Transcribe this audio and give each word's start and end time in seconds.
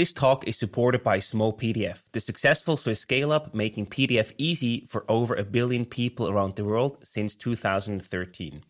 This 0.00 0.14
talk 0.14 0.48
is 0.48 0.56
supported 0.56 1.02
by 1.02 1.18
Smallpdf, 1.18 1.98
the 2.12 2.20
successful 2.20 2.78
Swiss 2.78 3.00
scale 3.00 3.30
up 3.32 3.54
making 3.54 3.84
PDF 3.84 4.32
easy 4.38 4.86
for 4.88 5.04
over 5.10 5.34
a 5.34 5.44
billion 5.44 5.84
people 5.84 6.26
around 6.26 6.56
the 6.56 6.64
world 6.64 7.04
since 7.04 7.36
2013. 7.36 8.64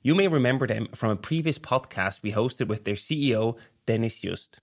You 0.00 0.14
may 0.14 0.26
remember 0.26 0.66
them 0.66 0.88
from 0.94 1.10
a 1.10 1.16
previous 1.16 1.58
podcast 1.58 2.22
we 2.22 2.32
hosted 2.32 2.68
with 2.68 2.84
their 2.84 2.94
CEO, 2.94 3.58
Dennis 3.84 4.18
Just. 4.18 4.58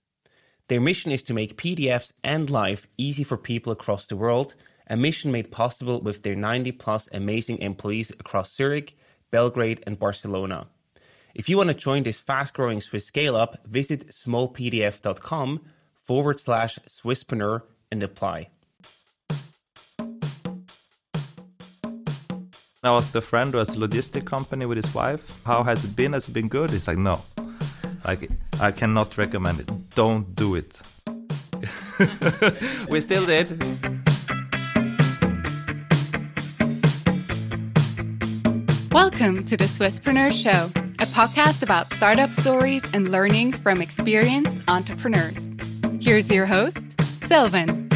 Their 0.66 0.80
mission 0.80 1.12
is 1.12 1.22
to 1.22 1.34
make 1.34 1.56
PDFs 1.56 2.10
and 2.24 2.50
life 2.50 2.88
easy 2.98 3.22
for 3.22 3.36
people 3.36 3.70
across 3.70 4.08
the 4.08 4.16
world, 4.16 4.56
a 4.88 4.96
mission 4.96 5.30
made 5.30 5.52
possible 5.52 6.00
with 6.00 6.24
their 6.24 6.34
90 6.34 6.72
plus 6.72 7.08
amazing 7.12 7.58
employees 7.58 8.10
across 8.10 8.52
Zurich, 8.52 8.98
Belgrade, 9.30 9.84
and 9.86 10.00
Barcelona. 10.00 10.66
If 11.32 11.48
you 11.48 11.56
want 11.58 11.68
to 11.68 11.74
join 11.74 12.02
this 12.02 12.18
fast 12.18 12.54
growing 12.54 12.80
Swiss 12.80 13.06
scale 13.06 13.36
up, 13.36 13.64
visit 13.68 14.08
smallpdf.com 14.08 15.60
forward 16.06 16.40
slash 16.40 16.78
Swisspreneur 16.88 17.62
and 17.90 18.02
apply. 18.02 18.48
I 22.84 22.90
was 22.90 23.12
the 23.12 23.20
friend 23.20 23.52
who 23.52 23.58
has 23.58 23.68
a 23.68 23.76
logistic 23.76 24.24
company 24.24 24.66
with 24.66 24.76
his 24.76 24.92
wife. 24.92 25.44
How 25.44 25.62
has 25.62 25.84
it 25.84 25.94
been? 25.94 26.14
Has 26.14 26.28
it 26.28 26.32
been 26.32 26.48
good? 26.48 26.70
He's 26.70 26.88
like, 26.88 26.98
no. 26.98 27.20
Like, 28.04 28.28
I 28.60 28.72
cannot 28.72 29.16
recommend 29.16 29.60
it. 29.60 29.70
Don't 29.90 30.34
do 30.34 30.56
it. 30.56 30.80
we 32.88 33.00
still 33.00 33.24
did. 33.24 33.50
Welcome 38.92 39.44
to 39.44 39.56
the 39.56 39.66
Swisspreneur 39.66 40.32
Show, 40.32 40.66
a 40.98 41.06
podcast 41.06 41.62
about 41.62 41.92
startup 41.92 42.30
stories 42.30 42.82
and 42.92 43.12
learnings 43.12 43.60
from 43.60 43.80
experienced 43.80 44.58
entrepreneurs. 44.66 45.51
Here's 46.04 46.28
your 46.32 46.46
host, 46.46 46.84
Sylvan. 47.28 47.88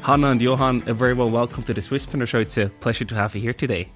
Hanna 0.00 0.30
and 0.30 0.40
Johan, 0.40 0.84
a 0.86 0.94
very 0.94 1.12
well 1.12 1.28
welcome 1.28 1.64
to 1.64 1.74
the 1.74 1.82
Swiss 1.82 2.06
Swisspreneur 2.06 2.28
Show. 2.28 2.38
It's 2.38 2.56
a 2.56 2.68
pleasure 2.78 3.04
to 3.04 3.16
have 3.16 3.34
you 3.34 3.40
here 3.40 3.52
today. 3.52 3.88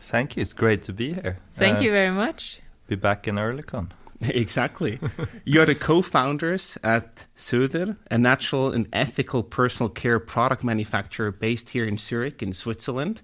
Thank 0.00 0.36
you. 0.36 0.42
It's 0.42 0.52
great 0.52 0.82
to 0.82 0.92
be 0.92 1.14
here. 1.14 1.38
Thank 1.54 1.78
uh, 1.78 1.80
you 1.80 1.90
very 1.92 2.12
much. 2.12 2.60
Be 2.88 2.96
back 2.96 3.26
in 3.26 3.36
Oerlikon. 3.36 3.88
exactly. 4.20 5.00
You're 5.46 5.64
the 5.64 5.74
co-founders 5.74 6.76
at 6.84 7.24
Söder, 7.38 7.96
a 8.10 8.18
natural 8.18 8.70
and 8.70 8.86
ethical 8.92 9.42
personal 9.42 9.88
care 9.88 10.20
product 10.20 10.62
manufacturer 10.62 11.32
based 11.32 11.70
here 11.70 11.86
in 11.86 11.96
Zurich 11.96 12.42
in 12.42 12.52
Switzerland. 12.52 13.22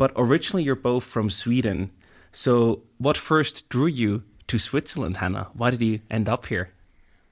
But 0.00 0.12
originally 0.16 0.62
you're 0.62 0.76
both 0.76 1.04
from 1.04 1.28
Sweden. 1.28 1.90
So 2.32 2.84
what 2.96 3.18
first 3.18 3.68
drew 3.68 3.84
you 3.84 4.22
to 4.46 4.58
Switzerland, 4.58 5.18
Hannah? 5.18 5.48
Why 5.52 5.68
did 5.68 5.82
you 5.82 6.00
end 6.10 6.26
up 6.26 6.46
here? 6.46 6.70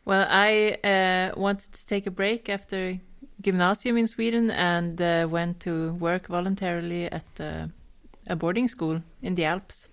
Well, 0.04 0.26
I 0.28 0.76
uh, 0.84 1.40
wanted 1.40 1.72
to 1.72 1.86
take 1.86 2.06
a 2.06 2.10
break 2.10 2.50
after 2.50 3.00
gymnasium 3.40 3.96
in 3.96 4.06
Sweden 4.06 4.50
and 4.50 5.00
uh, 5.00 5.26
went 5.30 5.60
to 5.60 5.94
work 5.94 6.26
voluntarily 6.26 7.10
at 7.10 7.24
uh, 7.40 7.68
a 8.26 8.36
boarding 8.36 8.68
school 8.68 9.02
in 9.22 9.34
the 9.34 9.46
Alps. 9.46 9.88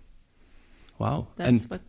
Wow. 1.00 1.28
That's 1.38 1.64
and, 1.64 1.72
what. 1.72 1.82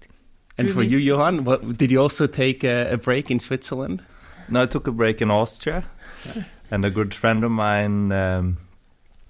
And 0.56 0.71
for 0.71 0.84
you, 0.84 0.98
Johan, 0.98 1.43
what, 1.43 1.77
did 1.77 1.91
you 1.91 2.00
also 2.00 2.28
take 2.28 2.62
a, 2.62 2.93
a, 2.93 2.97
break 2.97 3.28
in 3.28 3.41
Switzerland? 3.41 4.05
No, 4.48 4.62
I 4.62 4.67
took 4.67 4.87
a 4.87 4.93
break 4.93 5.21
in 5.21 5.33
Austria. 5.33 5.84
Yeah. 6.25 6.45
And 6.71 6.84
a 6.84 6.91
good 6.91 7.12
friend 7.12 7.43
of 7.43 7.50
mine 7.50 8.12
um, 8.12 8.59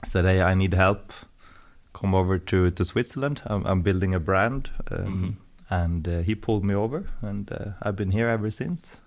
said, 0.04 0.26
Hey, 0.26 0.42
I 0.42 0.52
need 0.52 0.74
help. 0.74 1.14
Come 1.98 2.14
over 2.14 2.38
to, 2.38 2.70
to 2.70 2.84
Switzerland. 2.84 3.42
I'm, 3.46 3.66
I'm 3.66 3.82
building 3.82 4.14
a 4.14 4.20
brand. 4.20 4.70
Um, 4.90 4.98
mm-hmm. 4.98 5.30
And 5.68 6.06
uh, 6.06 6.18
he 6.20 6.36
pulled 6.36 6.64
me 6.64 6.74
over, 6.74 7.06
and 7.22 7.50
uh, 7.50 7.70
I've 7.82 7.96
been 7.96 8.12
here 8.12 8.28
ever 8.28 8.50
since 8.50 8.98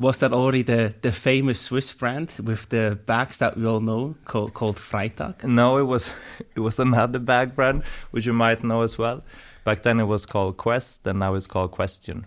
was 0.00 0.18
that 0.20 0.32
already 0.32 0.62
the, 0.62 0.94
the 1.02 1.12
famous 1.12 1.60
Swiss 1.60 1.92
brand 1.92 2.32
with 2.42 2.68
the 2.70 2.98
bags 3.06 3.36
that 3.36 3.56
we 3.56 3.66
all 3.66 3.80
know 3.80 4.14
called 4.24 4.54
called 4.54 4.76
Freitag? 4.76 5.44
No, 5.44 5.76
it 5.76 5.84
was 5.84 6.10
it 6.56 6.60
was 6.60 6.78
another 6.78 7.18
bag 7.18 7.54
brand 7.54 7.82
which 8.10 8.26
you 8.26 8.32
might 8.32 8.64
know 8.64 8.82
as 8.82 8.98
well. 8.98 9.22
Back 9.64 9.82
then 9.82 10.00
it 10.00 10.06
was 10.06 10.26
called 10.26 10.56
Quest, 10.56 11.06
and 11.06 11.18
now 11.18 11.34
it's 11.34 11.46
called 11.46 11.72
QWSTION. 11.72 12.24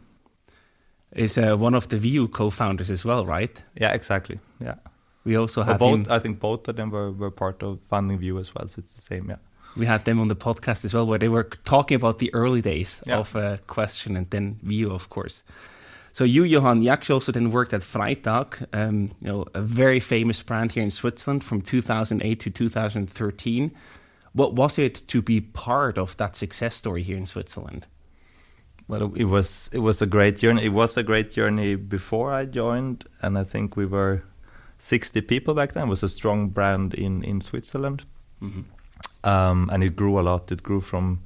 Is 1.16 1.38
uh, 1.38 1.56
one 1.56 1.74
of 1.74 1.90
the 1.90 1.97
Viu 1.97 2.28
co-founders 2.28 2.92
as 2.92 3.03
well, 3.03 3.26
right? 3.26 3.62
Yeah, 3.76 3.92
exactly. 3.92 4.40
Yeah. 4.59 4.76
We 5.26 5.36
also 5.36 5.64
have 5.64 5.80
both. 5.80 6.09
I 6.09 6.20
think 6.20 6.40
both 6.40 6.68
of 6.68 6.76
them 6.76 6.92
were, 6.92 7.12
were 7.12 7.31
part 7.31 7.64
of 7.64 7.81
funding 7.90 8.20
Viu 8.20 8.40
as 8.40 8.53
well, 8.53 8.68
so 8.68 8.80
it's 8.80 8.94
the 8.94 9.02
same. 9.02 9.30
Yeah. 9.30 9.38
We 9.75 9.85
had 9.85 10.06
them 10.06 10.19
on 10.19 10.28
the 10.28 10.35
podcast 10.35 10.85
as 10.85 10.94
well, 10.94 11.07
where 11.07 11.19
they 11.19 11.29
were 11.29 11.45
talking 11.66 11.95
about 11.95 12.19
the 12.19 12.34
early 12.34 12.61
days 12.61 13.01
yeah. 13.06 13.17
of 13.17 13.35
uh, 13.35 13.57
QWSTION 13.67 14.17
and 14.17 14.29
then 14.29 14.59
Viu, 14.63 14.91
of 14.91 15.09
course. 15.09 15.44
So 16.13 16.23
you, 16.23 16.44
Johan, 16.44 16.84
you 16.84 16.89
actually 16.89 17.13
also 17.13 17.31
then 17.31 17.51
worked 17.51 17.73
at 17.73 17.81
Freitag, 17.81 18.67
um, 18.72 19.11
you 19.19 19.28
know, 19.28 19.45
a 19.56 19.61
very 19.61 20.00
famous 20.00 20.44
brand 20.44 20.72
here 20.72 20.84
in 20.84 20.91
Switzerland 20.91 21.44
from 21.44 21.61
2008 21.63 22.39
to 22.39 22.50
2013. 22.51 23.72
What 24.34 24.53
was 24.53 24.78
it 24.78 25.07
to 25.07 25.22
be 25.23 25.41
part 25.41 25.97
of 25.97 26.16
that 26.17 26.35
success 26.35 26.75
story 26.75 27.01
here 27.01 27.17
in 27.17 27.25
Switzerland? 27.25 27.88
Well, 28.88 29.13
it 29.16 29.25
was 29.25 29.69
it 29.73 29.79
was 29.79 30.01
a 30.01 30.05
great 30.05 30.38
journey. 30.38 30.66
It 30.66 30.73
was 30.73 30.97
a 30.97 31.03
great 31.03 31.31
journey 31.31 31.75
before 31.75 32.31
I 32.31 32.45
joined, 32.45 33.05
and 33.22 33.38
I 33.38 33.44
think 33.44 33.75
we 33.75 33.85
were 33.85 34.23
60 34.78 35.22
people 35.22 35.53
back 35.53 35.72
then. 35.72 35.84
It 35.84 35.90
was 35.90 36.03
a 36.03 36.09
strong 36.09 36.50
brand 36.50 36.94
in 36.94 37.23
in 37.23 37.41
Switzerland, 37.41 38.05
mm-hmm. 38.41 38.61
Um, 39.23 39.69
and 39.72 39.84
it 39.84 39.95
grew 39.95 40.19
a 40.19 40.22
lot. 40.22 40.51
It 40.51 40.63
grew 40.63 40.81
from 40.81 41.22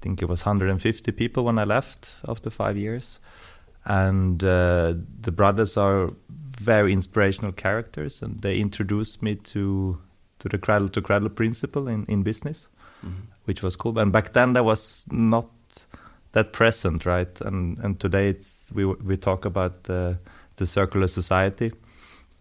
think 0.00 0.22
it 0.22 0.28
was 0.28 0.46
150 0.46 1.10
people 1.12 1.44
when 1.44 1.58
I 1.58 1.64
left 1.64 2.10
after 2.26 2.50
five 2.50 2.76
years 2.76 3.18
and 3.88 4.44
uh, 4.44 4.94
the 5.20 5.32
brothers 5.32 5.76
are 5.76 6.10
very 6.28 6.92
inspirational 6.92 7.52
characters, 7.52 8.22
and 8.22 8.40
they 8.40 8.58
introduced 8.58 9.22
me 9.22 9.34
to 9.36 9.98
to 10.38 10.48
the 10.48 10.58
cradle 10.58 10.88
to 10.90 11.00
cradle 11.00 11.30
principle 11.30 11.88
in 11.88 12.04
in 12.06 12.22
business, 12.22 12.68
mm-hmm. 13.04 13.22
which 13.44 13.62
was 13.62 13.76
cool. 13.76 13.98
And 13.98 14.12
back 14.12 14.32
then, 14.34 14.52
that 14.52 14.64
was 14.64 15.06
not 15.10 15.48
that 16.32 16.52
present, 16.52 17.06
right? 17.06 17.40
And 17.40 17.78
and 17.78 17.98
today 17.98 18.28
it's 18.28 18.70
we 18.74 18.84
we 18.84 19.16
talk 19.16 19.44
about 19.44 19.84
the 19.84 20.18
the 20.56 20.66
circular 20.66 21.08
society, 21.08 21.72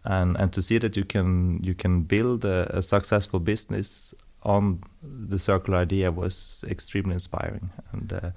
and 0.03 0.35
and 0.37 0.51
to 0.51 0.61
see 0.61 0.79
that 0.79 0.97
you 0.97 1.05
can 1.05 1.59
you 1.63 1.73
can 1.73 2.01
build 2.01 2.43
a, 2.43 2.77
a 2.77 2.81
successful 2.81 3.39
business 3.39 4.13
on 4.47 4.81
the 5.03 5.37
circular 5.37 5.79
idea 5.79 6.11
was 6.11 6.63
extremely 6.67 7.13
inspiring, 7.13 7.69
and 7.91 8.13
uh, 8.13 8.31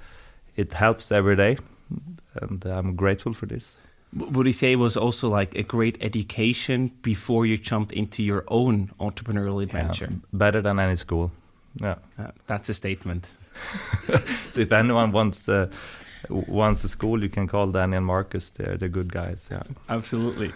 it 0.57 0.73
helps 0.75 1.13
every 1.13 1.37
day 1.37 1.57
and 2.35 2.65
I'm 2.65 2.97
grateful 2.97 3.33
for 3.33 3.47
this. 3.47 3.79
Would 4.15 4.47
you 4.47 4.53
say 4.53 4.73
it 4.73 4.77
was 4.77 4.97
also 4.97 5.29
like 5.29 5.55
a 5.55 5.63
great 5.63 5.97
education 6.01 6.91
before 7.03 7.47
you 7.47 7.57
jumped 7.57 7.93
into 7.93 8.23
your 8.23 8.45
own 8.49 8.91
entrepreneurial 8.99 9.63
adventure? 9.63 10.09
Yeah, 10.11 10.19
better 10.33 10.61
than 10.61 10.81
any 10.81 10.97
school. 10.97 11.31
Yeah, 11.81 11.97
uh, 12.19 12.33
that's 12.49 12.69
a 12.69 12.75
statement. 12.75 13.29
so 14.51 14.61
if 14.61 14.73
anyone 14.73 15.13
wants 15.13 15.49
uh, 15.49 15.69
wants 16.29 16.83
a 16.83 16.89
school, 16.89 17.23
you 17.23 17.29
can 17.29 17.47
call 17.47 17.69
Danny 17.69 17.97
and 17.97 18.07
Markus. 18.07 18.51
They're 18.51 18.77
the 18.77 18.89
good 18.89 19.13
guys. 19.13 19.49
Yeah, 19.51 19.63
absolutely. 19.89 20.53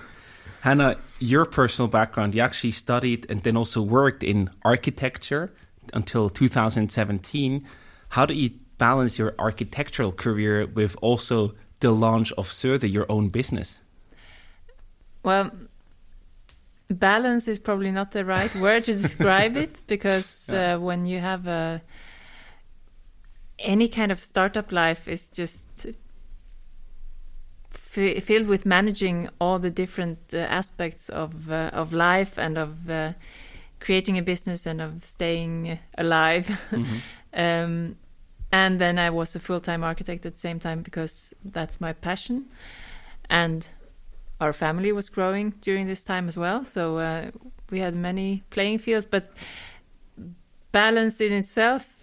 Hannah, 0.65 0.97
your 1.19 1.45
personal 1.45 1.89
background, 1.89 2.35
you 2.35 2.41
actually 2.41 2.71
studied 2.71 3.27
and 3.29 3.43
then 3.43 3.55
also 3.55 3.83
worked 3.83 4.25
in 4.25 4.49
architecture 4.63 5.53
until 5.93 6.31
2017. 6.31 7.67
How 8.09 8.25
did 8.25 8.39
you 8.39 8.49
balance 8.79 9.19
your 9.19 9.35
architectural 9.39 10.11
career 10.11 10.65
with 10.65 10.97
also 11.03 11.55
the 11.81 11.91
launch 11.91 12.33
of 12.39 12.49
Söder, 12.49 12.91
your 12.91 13.05
own 13.13 13.29
business? 13.29 13.81
Well, 15.23 15.51
balance 16.89 17.47
is 17.47 17.59
probably 17.59 17.91
not 17.91 18.13
the 18.13 18.25
right 18.25 18.55
word 18.57 18.85
to 18.85 18.95
describe 18.95 19.59
it 19.59 19.81
because 19.87 20.49
yeah. 20.51 20.77
uh, 20.77 20.79
when 20.79 21.05
you 21.05 21.19
have 21.19 21.47
a 21.47 21.83
any 23.59 23.87
kind 23.89 24.11
of 24.11 24.19
startup 24.19 24.73
life 24.73 25.09
is 25.09 25.29
just 25.29 25.89
filled 27.95 28.49
with 28.49 28.67
managing 28.67 29.29
all 29.41 29.59
the 29.59 29.71
different 29.71 30.19
uh, 30.33 30.39
aspects 30.39 31.09
of 31.09 31.51
uh, 31.51 31.71
of 31.73 31.93
life 31.93 32.39
and 32.39 32.59
of 32.59 32.91
uh, 32.91 33.13
creating 33.81 34.19
a 34.19 34.23
business 34.23 34.67
and 34.67 34.81
of 34.81 35.05
staying 35.05 35.79
alive. 35.99 36.59
Mm 36.71 36.85
-hmm. 36.85 37.01
um, 37.65 37.97
and 38.51 38.79
then 38.79 38.99
I 38.99 39.11
was 39.11 39.37
a 39.37 39.39
full 39.39 39.61
time 39.61 39.87
architect 39.87 40.27
at 40.27 40.33
the 40.35 40.39
same 40.39 40.59
time 40.59 40.83
because 40.83 41.35
that's 41.53 41.81
my 41.81 41.93
passion. 41.93 42.45
And 43.29 43.69
our 44.41 44.53
family 44.53 44.93
was 44.93 45.11
growing 45.11 45.55
during 45.61 45.87
this 45.87 46.03
time 46.03 46.29
as 46.29 46.37
well. 46.37 46.65
So 46.65 46.99
uh, 46.99 47.31
we 47.71 47.81
had 47.81 47.95
many 47.95 48.43
playing 48.51 48.81
fields, 48.81 49.07
but 49.07 49.25
balance 50.71 51.21
in 51.21 51.33
itself 51.33 51.95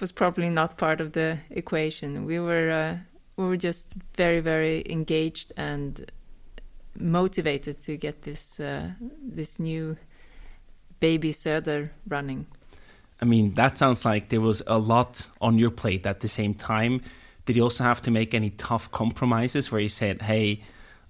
was 0.00 0.12
probably 0.12 0.48
not 0.48 0.78
part 0.78 1.00
of 1.00 1.12
the 1.12 1.38
equation. 1.50 2.24
We 2.24 2.38
were 2.38 2.70
uh, 2.70 2.98
we 3.40 3.48
were 3.48 3.56
just 3.56 3.94
very 4.16 4.40
very 4.40 4.84
engaged 4.88 5.52
and 5.56 6.10
motivated 6.94 7.80
to 7.80 7.96
get 7.96 8.22
this 8.22 8.60
uh, 8.60 8.90
this 9.22 9.58
new 9.58 9.96
baby 11.00 11.32
Söder 11.32 11.90
running. 12.06 12.46
I 13.22 13.24
mean, 13.24 13.54
that 13.54 13.78
sounds 13.78 14.04
like 14.04 14.28
there 14.28 14.40
was 14.40 14.62
a 14.66 14.78
lot 14.78 15.26
on 15.40 15.58
your 15.58 15.70
plate 15.70 16.06
at 16.06 16.20
the 16.20 16.28
same 16.28 16.54
time. 16.54 17.02
Did 17.46 17.56
you 17.56 17.62
also 17.62 17.84
have 17.84 18.02
to 18.02 18.10
make 18.10 18.34
any 18.34 18.50
tough 18.50 18.90
compromises 18.90 19.70
where 19.70 19.80
you 19.80 19.88
said, 19.88 20.22
hey, 20.22 20.62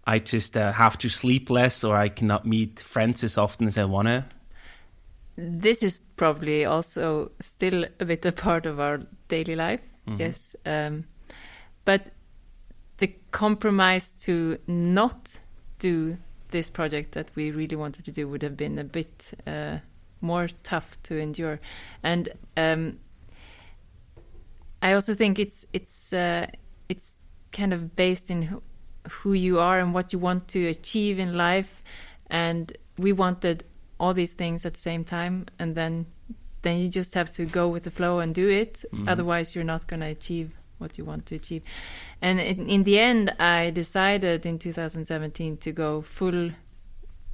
I 0.06 0.18
just 0.18 0.56
uh, 0.56 0.72
have 0.72 0.98
to 0.98 1.08
sleep 1.08 1.50
less 1.50 1.84
or 1.84 1.96
I 1.96 2.08
cannot 2.08 2.46
meet 2.46 2.80
friends 2.80 3.22
as 3.22 3.38
often 3.38 3.66
as 3.66 3.78
I 3.78 3.84
want 3.84 4.08
to? 4.08 4.24
This 5.36 5.82
is 5.82 5.98
probably 6.16 6.64
also 6.64 7.30
still 7.40 7.84
a 8.00 8.04
bit 8.04 8.24
a 8.26 8.32
part 8.32 8.66
of 8.66 8.80
our 8.80 9.02
daily 9.28 9.54
life, 9.54 9.82
mm-hmm. 10.06 10.20
yes. 10.20 10.56
Um, 10.66 11.04
but 11.84 12.10
the 13.00 13.14
compromise 13.32 14.12
to 14.12 14.58
not 14.66 15.40
do 15.78 16.18
this 16.50 16.70
project 16.70 17.12
that 17.12 17.28
we 17.34 17.50
really 17.50 17.76
wanted 17.76 18.04
to 18.04 18.12
do 18.12 18.28
would 18.28 18.42
have 18.42 18.56
been 18.56 18.78
a 18.78 18.84
bit 18.84 19.32
uh, 19.46 19.78
more 20.20 20.48
tough 20.62 21.02
to 21.04 21.18
endure. 21.18 21.60
And 22.02 22.28
um, 22.56 22.98
I 24.82 24.92
also 24.92 25.14
think 25.14 25.38
it's 25.38 25.66
it's 25.72 26.12
uh, 26.12 26.46
it's 26.88 27.16
kind 27.52 27.72
of 27.72 27.96
based 27.96 28.30
in 28.30 28.42
who, 28.42 28.62
who 29.10 29.32
you 29.32 29.58
are 29.58 29.80
and 29.80 29.92
what 29.94 30.12
you 30.12 30.18
want 30.18 30.48
to 30.48 30.66
achieve 30.66 31.18
in 31.18 31.36
life. 31.36 31.82
And 32.28 32.76
we 32.98 33.12
wanted 33.12 33.64
all 33.98 34.14
these 34.14 34.34
things 34.34 34.64
at 34.64 34.74
the 34.74 34.80
same 34.80 35.04
time, 35.04 35.46
and 35.58 35.74
then 35.74 36.06
then 36.62 36.78
you 36.78 36.88
just 36.88 37.14
have 37.14 37.30
to 37.32 37.46
go 37.46 37.68
with 37.68 37.84
the 37.84 37.90
flow 37.90 38.18
and 38.18 38.34
do 38.34 38.48
it. 38.48 38.84
Mm 38.92 38.98
-hmm. 38.98 39.12
Otherwise, 39.12 39.54
you're 39.54 39.72
not 39.72 39.88
going 39.88 40.02
to 40.02 40.10
achieve 40.10 40.50
what 40.80 40.98
you 40.98 41.04
want 41.04 41.26
to 41.26 41.36
achieve. 41.36 41.62
And 42.20 42.40
in, 42.40 42.68
in, 42.68 42.82
the 42.84 42.98
end, 42.98 43.34
I 43.38 43.70
decided 43.70 44.46
in 44.46 44.58
2017 44.58 45.56
to 45.58 45.72
go 45.72 46.02
full 46.02 46.50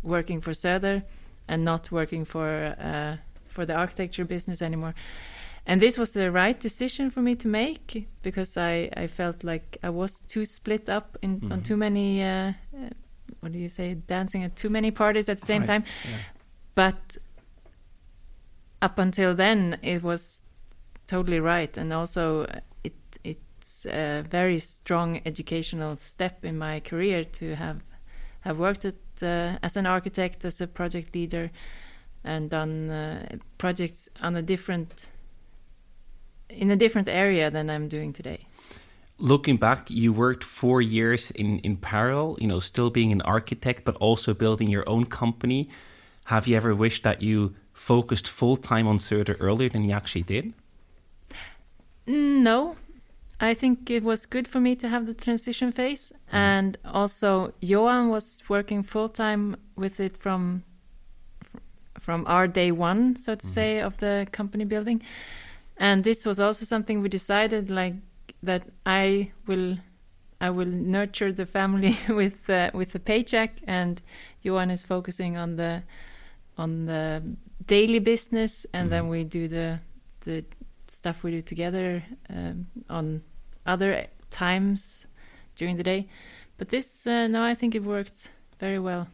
working 0.02 0.40
for 0.40 0.52
Söder 0.52 1.02
and 1.48 1.64
not 1.64 1.90
working 1.90 2.24
for 2.24 2.74
uh, 2.78 3.16
for 3.48 3.64
the 3.64 3.74
architecture 3.74 4.24
business 4.24 4.60
anymore. 4.60 4.94
And 5.68 5.80
this 5.80 5.98
was 5.98 6.12
the 6.12 6.30
right 6.30 6.58
decision 6.58 7.10
for 7.10 7.22
me 7.22 7.34
to 7.36 7.48
make 7.48 8.06
because 8.22 8.56
I, 8.56 8.88
I 8.96 9.08
felt 9.08 9.42
like 9.42 9.78
I 9.82 9.90
was 9.90 10.20
too 10.28 10.44
split 10.44 10.88
up 10.88 11.18
in 11.22 11.40
mm-hmm. 11.40 11.52
on 11.52 11.62
too 11.62 11.76
many 11.76 12.22
uh, 12.22 12.52
uh, 12.74 12.90
what 13.40 13.52
do 13.52 13.58
you 13.58 13.68
say 13.68 13.94
dancing 13.94 14.42
at 14.44 14.56
too 14.56 14.70
many 14.70 14.90
parties 14.90 15.28
at 15.28 15.40
the 15.40 15.46
same 15.46 15.62
right. 15.62 15.68
time. 15.68 15.84
Yeah. 16.04 16.18
But 16.74 17.18
up 18.82 18.98
until 18.98 19.34
then, 19.34 19.78
it 19.82 20.02
was 20.02 20.42
totally 21.06 21.40
right, 21.40 21.76
and 21.76 21.92
also 21.92 22.46
a 23.86 24.22
very 24.28 24.58
strong 24.58 25.20
educational 25.24 25.96
step 25.96 26.44
in 26.44 26.58
my 26.58 26.80
career 26.80 27.24
to 27.24 27.54
have 27.54 27.80
have 28.40 28.58
worked 28.58 28.84
at, 28.84 28.94
uh, 29.22 29.58
as 29.62 29.76
an 29.76 29.86
architect, 29.86 30.44
as 30.44 30.60
a 30.60 30.66
project 30.68 31.14
leader, 31.14 31.50
and 32.22 32.50
done 32.50 32.90
uh, 32.90 33.36
projects 33.58 34.08
on 34.22 34.36
a 34.36 34.42
different 34.42 35.08
in 36.48 36.70
a 36.70 36.76
different 36.76 37.08
area 37.08 37.50
than 37.50 37.68
I'm 37.70 37.88
doing 37.88 38.12
today. 38.12 38.46
Looking 39.18 39.56
back, 39.56 39.90
you 39.90 40.12
worked 40.12 40.44
four 40.44 40.82
years 40.82 41.30
in, 41.30 41.58
in 41.60 41.76
parallel, 41.76 42.36
you 42.38 42.46
know, 42.46 42.60
still 42.60 42.90
being 42.90 43.12
an 43.12 43.22
architect, 43.22 43.84
but 43.84 43.96
also 43.96 44.34
building 44.34 44.68
your 44.68 44.86
own 44.86 45.06
company. 45.06 45.70
Have 46.24 46.46
you 46.46 46.56
ever 46.56 46.74
wished 46.74 47.02
that 47.02 47.22
you 47.22 47.54
focused 47.72 48.28
full 48.28 48.56
time 48.56 48.86
on 48.86 48.98
Söder 48.98 49.36
earlier 49.40 49.70
than 49.70 49.84
you 49.84 49.92
actually 49.92 50.22
did? 50.22 50.52
No, 52.06 52.76
I 53.38 53.52
think 53.52 53.90
it 53.90 54.02
was 54.02 54.24
good 54.24 54.48
for 54.48 54.60
me 54.60 54.74
to 54.76 54.88
have 54.88 55.06
the 55.06 55.12
transition 55.14 55.70
phase, 55.70 56.12
mm. 56.12 56.34
and 56.34 56.78
also 56.84 57.52
Johan 57.60 58.08
was 58.08 58.42
working 58.48 58.82
full 58.82 59.08
time 59.08 59.56
with 59.76 60.00
it 60.00 60.16
from 60.16 60.62
from 62.00 62.24
our 62.26 62.46
day 62.46 62.70
one, 62.70 63.16
so 63.16 63.34
to 63.34 63.46
mm. 63.46 63.48
say, 63.48 63.80
of 63.80 63.98
the 63.98 64.26
company 64.32 64.64
building. 64.64 65.02
And 65.76 66.04
this 66.04 66.24
was 66.24 66.40
also 66.40 66.64
something 66.64 67.02
we 67.02 67.08
decided, 67.08 67.68
like 67.68 67.94
that 68.42 68.62
I 68.86 69.32
will, 69.46 69.78
I 70.40 70.50
will 70.50 70.66
nurture 70.66 71.32
the 71.32 71.46
family 71.46 71.98
with 72.08 72.48
uh, 72.48 72.70
with 72.72 72.92
the 72.92 73.00
paycheck, 73.00 73.60
and 73.66 74.00
Johan 74.40 74.70
is 74.70 74.82
focusing 74.82 75.36
on 75.36 75.56
the 75.56 75.82
on 76.56 76.86
the 76.86 77.22
daily 77.66 77.98
business, 77.98 78.64
and 78.72 78.86
mm. 78.86 78.90
then 78.90 79.08
we 79.08 79.24
do 79.24 79.46
the 79.46 79.80
the 80.20 80.44
stuff 80.96 81.22
we 81.22 81.30
do 81.30 81.42
together 81.42 82.02
um, 82.30 82.66
on 82.88 83.22
other 83.66 84.06
times 84.30 85.06
during 85.54 85.76
the 85.76 85.82
day. 85.82 86.08
But 86.58 86.70
this, 86.70 87.06
uh, 87.06 87.26
no, 87.28 87.42
I 87.42 87.54
think 87.54 87.74
it 87.74 87.84
worked 87.84 88.30
very 88.58 88.78
well. 88.78 89.08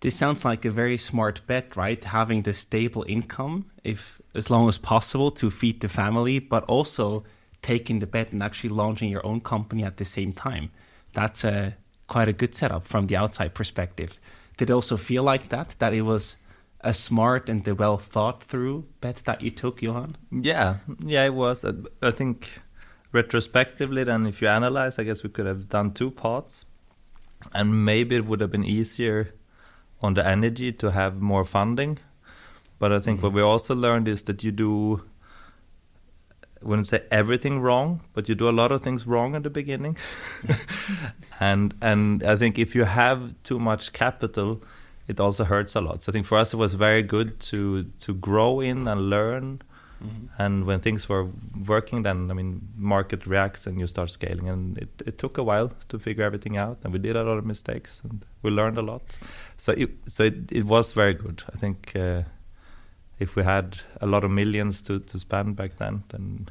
This 0.00 0.14
sounds 0.14 0.44
like 0.44 0.64
a 0.64 0.70
very 0.70 0.96
smart 0.96 1.42
bet, 1.46 1.76
right? 1.76 2.02
Having 2.02 2.42
the 2.42 2.54
stable 2.54 3.04
income, 3.08 3.66
if 3.84 4.20
as 4.34 4.48
long 4.48 4.68
as 4.68 4.78
possible, 4.78 5.30
to 5.32 5.50
feed 5.50 5.80
the 5.80 5.88
family, 5.88 6.38
but 6.38 6.64
also 6.64 7.24
taking 7.62 7.98
the 7.98 8.06
bet 8.06 8.32
and 8.32 8.42
actually 8.42 8.70
launching 8.70 9.10
your 9.10 9.26
own 9.26 9.40
company 9.40 9.84
at 9.84 9.96
the 9.96 10.04
same 10.04 10.32
time. 10.32 10.70
That's 11.12 11.44
a 11.44 11.76
quite 12.06 12.28
a 12.28 12.32
good 12.32 12.54
setup 12.54 12.84
from 12.86 13.08
the 13.08 13.16
outside 13.16 13.54
perspective. 13.54 14.18
Did 14.56 14.70
it 14.70 14.72
also 14.72 14.96
feel 14.96 15.24
like 15.24 15.48
that? 15.48 15.74
That 15.78 15.92
it 15.92 16.02
was 16.02 16.36
a 16.80 16.94
smart 16.94 17.48
and 17.48 17.66
a 17.66 17.74
well 17.74 17.98
thought 17.98 18.42
through 18.42 18.86
bet 19.00 19.22
that 19.26 19.42
you 19.42 19.50
took, 19.50 19.82
Johan? 19.82 20.16
Yeah, 20.30 20.76
yeah, 21.00 21.24
it 21.24 21.34
was. 21.34 21.64
I 22.02 22.10
think 22.10 22.60
retrospectively, 23.12 24.04
then 24.04 24.26
if 24.26 24.40
you 24.40 24.48
analyze, 24.48 24.98
I 24.98 25.04
guess 25.04 25.22
we 25.22 25.30
could 25.30 25.46
have 25.46 25.68
done 25.68 25.92
two 25.92 26.10
parts, 26.10 26.64
and 27.52 27.84
maybe 27.84 28.16
it 28.16 28.26
would 28.26 28.40
have 28.40 28.50
been 28.50 28.64
easier 28.64 29.34
on 30.00 30.14
the 30.14 30.26
energy 30.26 30.72
to 30.72 30.92
have 30.92 31.20
more 31.20 31.44
funding. 31.44 31.98
But 32.78 32.92
I 32.92 33.00
think 33.00 33.18
mm-hmm. 33.18 33.26
what 33.26 33.32
we 33.32 33.42
also 33.42 33.74
learned 33.74 34.06
is 34.06 34.22
that 34.24 34.44
you 34.44 34.52
do 34.52 35.02
I 36.62 36.66
wouldn't 36.66 36.88
say 36.88 37.02
everything 37.10 37.60
wrong, 37.60 38.00
but 38.14 38.28
you 38.28 38.34
do 38.34 38.48
a 38.48 38.50
lot 38.50 38.72
of 38.72 38.82
things 38.82 39.06
wrong 39.06 39.36
at 39.36 39.44
the 39.44 39.50
beginning. 39.50 39.96
and 41.40 41.74
and 41.80 42.22
I 42.22 42.36
think 42.36 42.58
if 42.58 42.74
you 42.74 42.84
have 42.84 43.34
too 43.42 43.58
much 43.58 43.92
capital, 43.92 44.62
it 45.08 45.18
also 45.20 45.44
hurts 45.44 45.74
a 45.74 45.80
lot. 45.80 46.02
So 46.02 46.10
I 46.10 46.12
think 46.12 46.26
for 46.26 46.38
us 46.38 46.54
it 46.54 46.58
was 46.58 46.74
very 46.74 47.02
good 47.02 47.40
to 47.50 47.84
to 48.00 48.14
grow 48.14 48.60
in 48.60 48.86
and 48.86 49.10
learn. 49.10 49.62
Mm-hmm. 50.04 50.42
And 50.42 50.64
when 50.64 50.80
things 50.80 51.08
were 51.08 51.26
working, 51.66 52.04
then 52.04 52.30
I 52.30 52.34
mean, 52.34 52.60
market 52.76 53.26
reacts 53.26 53.66
and 53.66 53.80
you 53.80 53.86
start 53.88 54.10
scaling. 54.10 54.48
And 54.48 54.78
it, 54.78 54.88
it 55.04 55.18
took 55.18 55.38
a 55.38 55.42
while 55.42 55.72
to 55.88 55.98
figure 55.98 56.24
everything 56.24 56.56
out, 56.56 56.78
and 56.84 56.92
we 56.92 57.00
did 57.00 57.16
a 57.16 57.24
lot 57.24 57.38
of 57.38 57.44
mistakes, 57.44 58.00
and 58.04 58.24
we 58.42 58.50
learned 58.50 58.78
a 58.78 58.82
lot. 58.82 59.02
So 59.56 59.72
it, 59.72 59.90
so 60.06 60.22
it, 60.22 60.52
it 60.52 60.66
was 60.66 60.92
very 60.92 61.14
good. 61.14 61.42
I 61.52 61.56
think 61.56 61.96
uh, 61.96 62.22
if 63.18 63.34
we 63.34 63.42
had 63.42 63.80
a 64.00 64.06
lot 64.06 64.24
of 64.24 64.30
millions 64.30 64.82
to, 64.82 65.00
to 65.00 65.18
spend 65.18 65.56
back 65.56 65.78
then, 65.78 66.04
then 66.10 66.48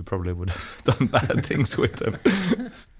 we 0.00 0.04
probably 0.04 0.32
would 0.32 0.48
have 0.48 0.82
done 0.84 1.06
bad 1.08 1.44
things 1.50 1.76
with 1.76 1.96
them. 1.96 2.18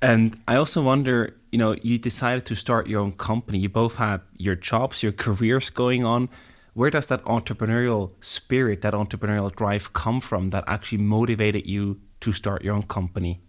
and 0.02 0.38
I 0.46 0.56
also 0.56 0.82
wonder, 0.82 1.34
you 1.50 1.58
know, 1.58 1.74
you 1.82 1.96
decided 1.96 2.44
to 2.46 2.54
start 2.54 2.88
your 2.88 3.00
own 3.00 3.12
company. 3.12 3.58
You 3.58 3.70
both 3.70 3.96
had 3.96 4.20
your 4.36 4.54
jobs, 4.54 5.02
your 5.02 5.12
careers 5.12 5.70
going 5.70 6.04
on. 6.04 6.28
Where 6.74 6.90
does 6.90 7.08
that 7.08 7.24
entrepreneurial 7.24 8.10
spirit, 8.20 8.82
that 8.82 8.92
entrepreneurial 8.92 9.50
drive 9.50 9.94
come 9.94 10.20
from 10.20 10.50
that 10.50 10.64
actually 10.66 10.98
motivated 10.98 11.66
you 11.66 12.00
to 12.20 12.32
start 12.32 12.62
your 12.62 12.74
own 12.74 12.82
company? 12.82 13.40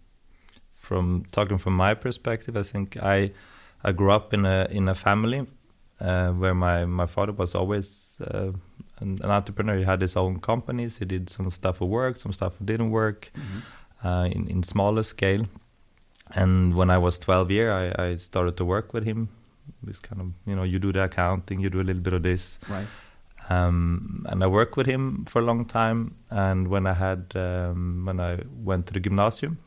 From 0.72 1.26
talking 1.30 1.58
from 1.58 1.76
my 1.76 1.92
perspective, 1.94 2.56
I 2.56 2.62
think 2.62 2.96
I 2.96 3.32
I 3.84 3.92
grew 3.92 4.12
up 4.12 4.32
in 4.32 4.46
a 4.46 4.66
in 4.70 4.88
a 4.88 4.94
family 4.94 5.46
uh, 6.00 6.30
where 6.32 6.54
my, 6.54 6.84
my 6.84 7.06
father 7.06 7.32
was 7.32 7.54
always 7.54 8.20
uh, 8.22 8.50
an, 9.02 9.18
an, 9.22 9.30
entrepreneur. 9.30 9.76
He 9.76 9.84
had 9.84 10.00
his 10.00 10.16
own 10.16 10.40
companies. 10.40 10.98
He 10.98 11.04
did 11.04 11.28
some 11.28 11.50
stuff 11.50 11.78
that 11.78 11.86
worked, 11.86 12.18
some 12.18 12.32
stuff 12.32 12.58
that 12.58 12.66
didn't 12.66 12.90
work 12.90 13.30
mm-hmm. 13.34 14.06
uh, 14.06 14.24
in, 14.26 14.48
in 14.48 14.62
smaller 14.62 15.02
scale. 15.02 15.46
And 16.30 16.74
when 16.74 16.90
I 16.90 16.98
was 16.98 17.18
12 17.18 17.50
year, 17.50 17.72
I, 17.72 18.04
I 18.06 18.16
started 18.16 18.56
to 18.56 18.64
work 18.64 18.94
with 18.94 19.04
him. 19.04 19.28
This 19.82 19.98
kind 19.98 20.20
of, 20.20 20.28
you 20.46 20.56
know, 20.56 20.62
you 20.62 20.78
do 20.78 20.92
the 20.92 21.04
accounting, 21.04 21.60
you 21.60 21.70
do 21.70 21.80
a 21.80 21.86
little 21.88 22.02
bit 22.02 22.14
of 22.14 22.22
this. 22.22 22.58
Right. 22.68 22.86
Um, 23.48 24.24
and 24.28 24.42
I 24.42 24.46
worked 24.46 24.76
with 24.76 24.86
him 24.86 25.24
for 25.26 25.40
a 25.40 25.44
long 25.44 25.64
time. 25.64 26.16
And 26.30 26.68
when 26.68 26.86
I 26.86 26.94
had, 26.94 27.32
um, 27.34 28.04
when 28.06 28.20
I 28.20 28.38
went 28.62 28.86
to 28.86 28.92
the 28.92 29.00
gymnasium, 29.00 29.58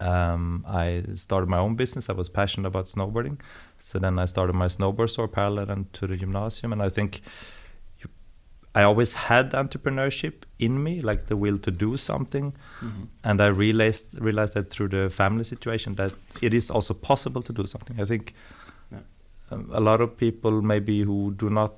um, 0.00 0.64
I 0.68 1.04
started 1.14 1.48
my 1.48 1.58
own 1.58 1.74
business. 1.74 2.10
I 2.10 2.12
was 2.12 2.28
passionate 2.28 2.68
about 2.68 2.84
snowboarding, 2.84 3.40
so 3.78 3.98
then 3.98 4.18
I 4.18 4.26
started 4.26 4.54
my 4.54 4.66
snowboard 4.66 5.10
store 5.10 5.28
parallel 5.28 5.86
to 5.92 6.06
the 6.06 6.16
gymnasium. 6.16 6.72
And 6.72 6.82
I 6.82 6.88
think 6.88 7.22
I 8.76 8.82
always 8.82 9.14
had 9.14 9.52
entrepreneurship 9.52 10.42
in 10.58 10.82
me, 10.84 11.00
like 11.00 11.28
the 11.28 11.36
will 11.36 11.56
to 11.58 11.70
do 11.70 11.96
something. 11.96 12.52
Mm-hmm. 12.82 13.04
And 13.24 13.40
I 13.40 13.46
realized 13.46 14.06
realized 14.12 14.52
that 14.52 14.68
through 14.68 14.88
the 14.88 15.08
family 15.08 15.44
situation 15.44 15.94
that 15.94 16.12
it 16.42 16.52
is 16.52 16.70
also 16.70 16.92
possible 16.92 17.40
to 17.40 17.54
do 17.54 17.64
something. 17.64 17.98
I 17.98 18.04
think 18.04 18.34
yeah. 18.92 18.98
um, 19.50 19.70
a 19.72 19.80
lot 19.80 20.02
of 20.02 20.18
people 20.18 20.60
maybe 20.60 21.00
who 21.00 21.32
do 21.38 21.48
not 21.48 21.72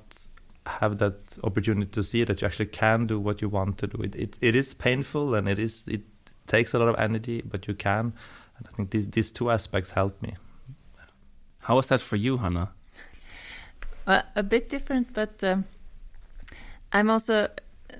have 0.65 0.97
that 0.97 1.37
opportunity 1.41 1.89
to 1.89 2.03
see 2.03 2.25
that 2.25 2.41
you 2.41 2.47
actually 2.47 2.65
can 2.65 3.07
do 3.07 3.17
what 3.17 3.41
you 3.41 3.47
want 3.47 3.77
to 3.77 3.87
do. 3.87 4.01
It 4.03 4.15
it, 4.15 4.37
it 4.41 4.55
is 4.55 4.73
painful 4.73 5.35
and 5.35 5.47
it 5.47 5.57
is 5.57 5.87
it 5.87 6.01
takes 6.47 6.73
a 6.73 6.79
lot 6.79 6.89
of 6.89 6.99
energy, 6.99 7.41
but 7.41 7.65
you 7.65 7.75
can. 7.75 8.11
And 8.57 8.67
I 8.67 8.71
think 8.75 8.89
these, 8.91 9.07
these 9.07 9.31
two 9.31 9.51
aspects 9.51 9.91
help 9.91 10.21
me. 10.21 10.35
How 11.59 11.77
was 11.77 11.87
that 11.87 12.01
for 12.01 12.17
you, 12.17 12.37
Hannah? 12.37 12.71
Well, 14.07 14.23
a 14.35 14.41
bit 14.41 14.69
different, 14.69 15.13
but 15.13 15.43
um, 15.43 15.65
I'm 16.91 17.09
also 17.09 17.49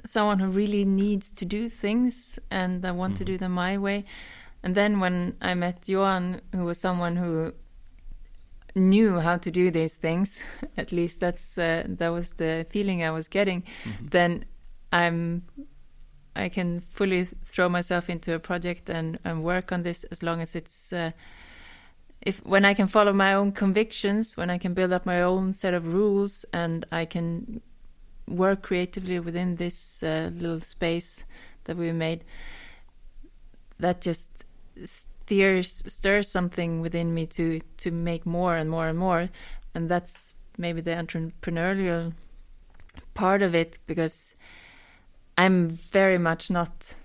someone 0.06 0.40
who 0.40 0.48
really 0.48 0.86
needs 0.86 1.30
to 1.32 1.46
do 1.46 1.70
things 1.70 2.40
and 2.50 2.86
I 2.86 2.92
want 2.92 3.18
to 3.18 3.26
do 3.26 3.38
them 3.38 3.54
my 3.54 3.78
way. 3.78 4.06
And 4.64 4.76
then 4.76 5.00
when 5.00 5.36
I 5.42 5.54
met 5.54 5.88
Johan, 5.88 6.42
who 6.54 6.66
was 6.66 6.78
someone 6.78 7.16
who 7.16 7.54
knew 8.76 9.20
how 9.20 9.38
to 9.38 9.52
do 9.52 9.72
these 9.72 9.96
things, 9.96 10.42
at 10.78 10.92
least 10.92 11.20
that's 11.20 11.58
uh, 11.58 11.84
that 11.88 12.10
was 12.10 12.32
the 12.32 12.66
feeling 12.70 13.04
I 13.04 13.12
was 13.12 13.28
getting. 13.28 13.64
Then 14.02 14.46
I'm 14.92 15.44
I 16.36 16.50
can 16.50 16.82
fully 16.82 17.26
throw 17.26 17.70
myself 17.70 18.10
into 18.10 18.34
a 18.34 18.40
project 18.40 18.90
and, 18.90 19.20
and 19.24 19.44
work 19.44 19.72
on 19.72 19.84
this 19.84 20.04
as 20.06 20.24
long 20.24 20.42
as 20.42 20.56
it's 20.56 20.94
uh, 20.94 21.12
if 22.22 22.46
when 22.46 22.66
I 22.66 22.74
can 22.74 22.88
follow 22.88 23.14
my 23.14 23.34
own 23.34 23.52
convictions, 23.54 24.36
when 24.36 24.50
I 24.50 24.58
can 24.58 24.74
build 24.74 24.92
up 24.92 25.06
my 25.06 25.22
own 25.22 25.54
set 25.54 25.74
of 25.74 25.94
rules, 25.94 26.46
and 26.54 26.86
I 26.92 27.06
can 27.06 27.62
work 28.30 28.62
creatively 28.62 29.20
within 29.20 29.56
this 29.56 30.04
uh, 30.04 30.32
little 30.34 30.60
space 30.60 31.26
that 31.66 31.78
we 31.78 31.92
made, 31.92 32.24
that 33.80 34.02
just 34.02 34.46
steers 34.86 35.84
stirs 35.86 36.28
something 36.28 36.82
within 36.82 37.14
me 37.14 37.26
to 37.26 37.62
to 37.78 37.92
make 37.92 38.26
more 38.26 38.56
and 38.56 38.70
more 38.70 38.88
and 38.88 38.98
more, 38.98 39.30
and 39.76 39.90
that's 39.90 40.34
maybe 40.58 40.82
the 40.82 40.92
entrepreneurial 40.92 42.14
part 43.14 43.42
of 43.42 43.56
it 43.56 43.80
because 43.86 44.36
I'm 45.38 45.70
very 45.70 46.18
much 46.18 46.50
not 46.50 46.96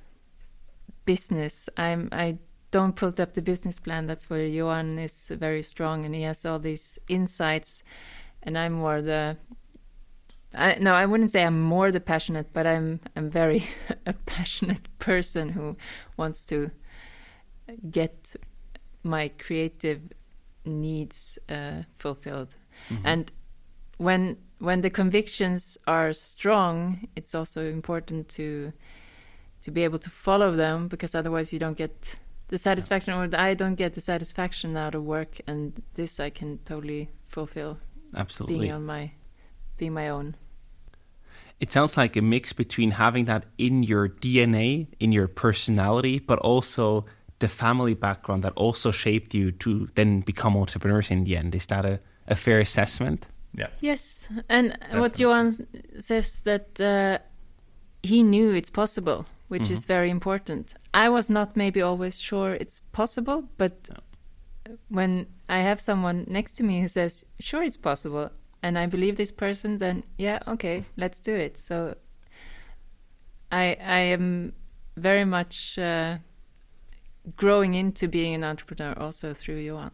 business. 1.04 1.68
I'm 1.76 2.08
I 2.12 2.38
don't 2.70 2.96
put 2.96 3.20
up 3.20 3.34
the 3.34 3.42
business 3.42 3.78
plan. 3.78 4.06
That's 4.06 4.28
where 4.28 4.46
Johan 4.46 4.98
is 4.98 5.28
very 5.28 5.62
strong 5.62 6.04
and 6.04 6.14
he 6.14 6.22
has 6.22 6.44
all 6.44 6.58
these 6.58 6.98
insights, 7.08 7.82
and 8.42 8.56
I'm 8.58 8.72
more 8.72 9.02
the. 9.02 9.36
I, 10.56 10.76
no, 10.80 10.94
I 10.94 11.06
wouldn't 11.06 11.30
say 11.30 11.44
I'm 11.44 11.60
more 11.60 11.90
the 11.90 12.00
passionate, 12.00 12.52
but 12.52 12.66
I'm 12.66 13.00
I'm 13.16 13.30
very 13.30 13.64
a 14.06 14.12
passionate 14.12 14.86
person 14.98 15.50
who 15.50 15.76
wants 16.16 16.44
to 16.46 16.70
get 17.90 18.36
my 19.02 19.28
creative 19.38 20.00
needs 20.64 21.38
uh, 21.48 21.82
fulfilled, 21.98 22.56
and 23.04 23.30
when 23.98 24.38
when 24.58 24.80
the 24.80 24.90
convictions 24.90 25.78
are 25.86 26.12
strong, 26.12 27.08
it's 27.16 27.34
also 27.34 27.64
important 27.66 28.28
to 28.30 28.72
to 29.62 29.70
be 29.70 29.82
able 29.82 29.98
to 29.98 30.10
follow 30.10 30.52
them 30.52 30.88
because 30.88 31.14
otherwise 31.14 31.52
you 31.52 31.58
don't 31.58 31.78
get 31.78 32.18
the 32.48 32.58
satisfaction 32.58 33.14
or 33.14 33.28
I 33.36 33.54
don't 33.54 33.76
get 33.76 33.94
the 33.94 34.00
satisfaction 34.00 34.76
out 34.76 34.94
of 34.94 35.02
work 35.04 35.40
and 35.46 35.82
this 35.94 36.20
I 36.20 36.30
can 36.30 36.58
totally 36.66 37.08
fulfill 37.24 37.78
Absolutely. 38.14 38.58
being 38.58 38.72
on 38.72 38.84
my 38.84 39.12
being 39.78 39.94
my 39.94 40.08
own. 40.08 40.36
It 41.60 41.72
sounds 41.72 41.96
like 41.96 42.16
a 42.16 42.22
mix 42.22 42.52
between 42.52 42.92
having 42.92 43.26
that 43.26 43.44
in 43.58 43.82
your 43.82 44.08
DNA, 44.08 44.88
in 45.00 45.12
your 45.12 45.28
personality, 45.28 46.18
but 46.18 46.38
also 46.40 47.06
the 47.38 47.48
family 47.48 47.94
background 47.94 48.42
that 48.44 48.52
also 48.56 48.90
shaped 48.90 49.34
you 49.34 49.52
to 49.52 49.88
then 49.94 50.20
become 50.20 50.56
entrepreneurs 50.56 51.10
in 51.10 51.24
the 51.24 51.36
end. 51.36 51.54
Is 51.54 51.66
that 51.66 51.84
a, 51.84 52.00
a 52.28 52.34
fair 52.34 52.60
assessment? 52.60 53.26
Yeah. 53.56 53.68
Yes, 53.80 54.28
and 54.48 54.76
what 54.92 55.18
Johan 55.18 55.66
says 55.98 56.40
that 56.40 56.80
uh, 56.80 57.18
he 58.02 58.22
knew 58.22 58.52
it's 58.52 58.70
possible, 58.70 59.26
which 59.46 59.70
is 59.70 59.84
very 59.84 60.10
important. 60.10 60.74
I 60.92 61.08
was 61.08 61.30
not 61.30 61.56
maybe 61.56 61.80
always 61.80 62.20
sure 62.20 62.54
it's 62.54 62.80
possible, 62.92 63.44
but 63.56 63.90
when 64.88 65.26
I 65.48 65.58
have 65.58 65.80
someone 65.80 66.24
next 66.28 66.54
to 66.54 66.64
me 66.64 66.80
who 66.80 66.88
says, 66.88 67.24
"Sure, 67.38 67.62
it's 67.62 67.76
possible," 67.76 68.30
and 68.64 68.78
I 68.78 68.86
believe 68.86 69.16
this 69.16 69.30
person, 69.30 69.76
then 69.76 70.04
yeah, 70.16 70.38
okay, 70.48 70.84
let's 70.96 71.20
do 71.20 71.34
it. 71.36 71.58
So 71.58 71.96
I 73.52 73.76
I 73.84 73.98
am 74.16 74.54
very 74.96 75.26
much 75.26 75.78
uh, 75.78 76.16
growing 77.36 77.74
into 77.74 78.08
being 78.08 78.34
an 78.34 78.42
entrepreneur 78.42 78.94
also 78.98 79.34
through 79.34 79.58
Johan. 79.58 79.90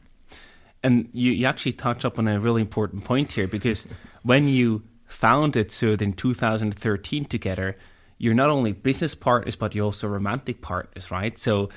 And 0.84 1.08
you, 1.12 1.32
you 1.32 1.46
actually 1.46 1.72
touch 1.72 2.04
up 2.04 2.18
on 2.18 2.28
a 2.28 2.38
really 2.38 2.62
important 2.62 3.04
point 3.04 3.32
here 3.32 3.48
because 3.48 3.88
when 4.22 4.46
you 4.46 4.82
founded 5.06 5.68
Söder 5.68 6.02
in 6.02 6.12
2013 6.12 7.24
together, 7.24 7.76
you're 8.18 8.34
not 8.34 8.50
only 8.50 8.72
business 8.72 9.16
partners, 9.16 9.56
but 9.56 9.74
you're 9.74 9.84
also 9.84 10.06
romantic 10.06 10.62
partners, 10.62 11.10
right? 11.10 11.36
So 11.36 11.70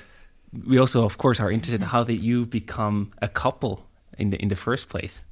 we 0.64 0.78
also, 0.78 1.04
of 1.04 1.18
course, 1.18 1.40
are 1.40 1.50
interested 1.50 1.80
in 1.80 1.88
how 1.88 2.04
did 2.04 2.20
you 2.20 2.46
become 2.46 3.10
a 3.20 3.28
couple 3.28 3.84
in 4.16 4.30
the 4.30 4.40
in 4.40 4.48
the 4.48 4.56
first 4.56 4.88
place? 4.88 5.24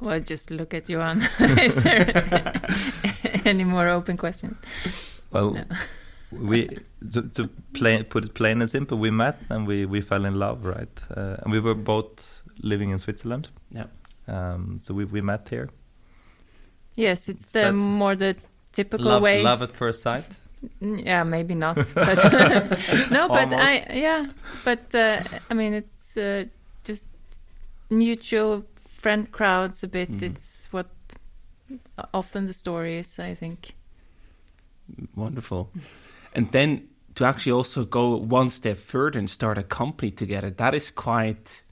Well, 0.00 0.20
just 0.20 0.50
look 0.50 0.74
at 0.74 0.88
Johan. 0.88 1.22
Is 1.60 1.82
there 1.82 2.62
any 3.44 3.64
more 3.64 3.88
open 3.88 4.16
questions? 4.16 4.56
Well, 5.32 5.56
we 6.30 6.68
to, 7.12 7.22
to 7.22 7.48
plain, 7.72 8.04
put 8.04 8.24
it 8.24 8.34
plain 8.34 8.60
and 8.62 8.70
simple, 8.70 8.98
we 8.98 9.10
met 9.10 9.38
and 9.50 9.66
we, 9.66 9.86
we 9.86 10.00
fell 10.00 10.24
in 10.24 10.34
love, 10.38 10.64
right? 10.64 11.00
Uh, 11.16 11.36
and 11.42 11.52
we 11.52 11.60
were 11.60 11.74
both 11.74 12.42
living 12.62 12.90
in 12.90 12.98
Switzerland, 12.98 13.48
Yeah. 13.70 13.86
um, 14.28 14.78
so 14.78 14.94
we, 14.94 15.04
we 15.04 15.20
met 15.20 15.48
here. 15.48 15.68
Yes, 16.94 17.28
it's 17.28 17.46
the 17.52 17.60
That's- 17.60 17.82
more 17.82 18.16
the 18.16 18.36
typical 18.72 19.06
Love, 19.06 19.22
way. 19.22 19.42
love 19.42 19.62
at 19.62 19.72
first 19.72 20.02
sight. 20.02 20.24
Yeah, 20.80 21.22
maybe 21.24 21.54
not. 21.54 21.76
But 21.94 22.18
no, 23.10 23.28
but 23.28 23.52
I 23.52 23.86
yeah, 23.94 24.26
but 24.64 24.92
uh, 24.94 25.20
I 25.50 25.54
mean 25.54 25.72
it's 25.72 26.16
uh, 26.16 26.44
just 26.82 27.06
mutual 27.90 28.64
friend 28.98 29.30
crowds 29.32 29.82
a 29.82 29.88
bit. 29.88 30.10
Mm-hmm. 30.10 30.26
It's 30.26 30.68
what 30.70 30.88
often 32.12 32.46
the 32.46 32.52
story 32.52 32.98
is. 32.98 33.18
I 33.18 33.34
think. 33.34 33.74
Wonderful. 35.14 35.70
And 36.34 36.52
then 36.52 36.88
to 37.14 37.24
actually 37.24 37.52
also 37.52 37.84
go 37.84 38.16
one 38.16 38.50
step 38.50 38.76
further 38.76 39.18
and 39.18 39.28
start 39.28 39.58
a 39.58 39.62
company 39.62 40.10
together, 40.10 40.50
that 40.50 40.74
is 40.74 40.90
quite, 40.90 41.62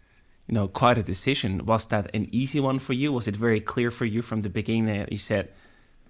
you 0.48 0.54
know, 0.54 0.68
quite 0.68 0.98
a 0.98 1.02
decision. 1.02 1.64
Was 1.66 1.86
that 1.86 2.14
an 2.14 2.28
easy 2.32 2.60
one 2.60 2.78
for 2.78 2.94
you? 2.94 3.12
Was 3.12 3.28
it 3.28 3.36
very 3.36 3.60
clear 3.60 3.90
for 3.90 4.04
you 4.04 4.22
from 4.22 4.42
the 4.42 4.48
beginning 4.48 4.86
that 4.86 5.12
you 5.12 5.18
said, 5.18 5.48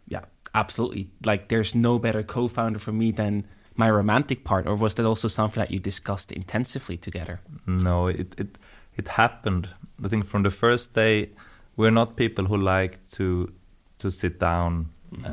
yeah, 0.08 0.24
absolutely. 0.54 1.10
Like 1.24 1.48
there's 1.48 1.74
no 1.74 1.98
better 1.98 2.22
co-founder 2.22 2.78
for 2.78 2.92
me 2.92 3.12
than 3.12 3.44
my 3.76 3.90
romantic 3.90 4.42
part, 4.42 4.66
or 4.66 4.74
was 4.74 4.94
that 4.94 5.04
also 5.04 5.28
something 5.28 5.60
that 5.60 5.70
you 5.70 5.78
discussed 5.78 6.32
intensively 6.32 6.96
together? 6.96 7.40
No, 7.66 8.06
it, 8.06 8.34
it 8.38 8.58
it 8.96 9.08
happened. 9.08 9.68
I 10.04 10.08
think 10.08 10.26
from 10.26 10.42
the 10.42 10.50
first 10.50 10.94
day, 10.94 11.30
we're 11.76 11.90
not 11.90 12.16
people 12.16 12.44
who 12.46 12.56
like 12.56 12.98
to 13.12 13.52
to 13.98 14.10
sit 14.10 14.38
down 14.38 14.90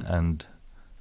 and 0.07 0.45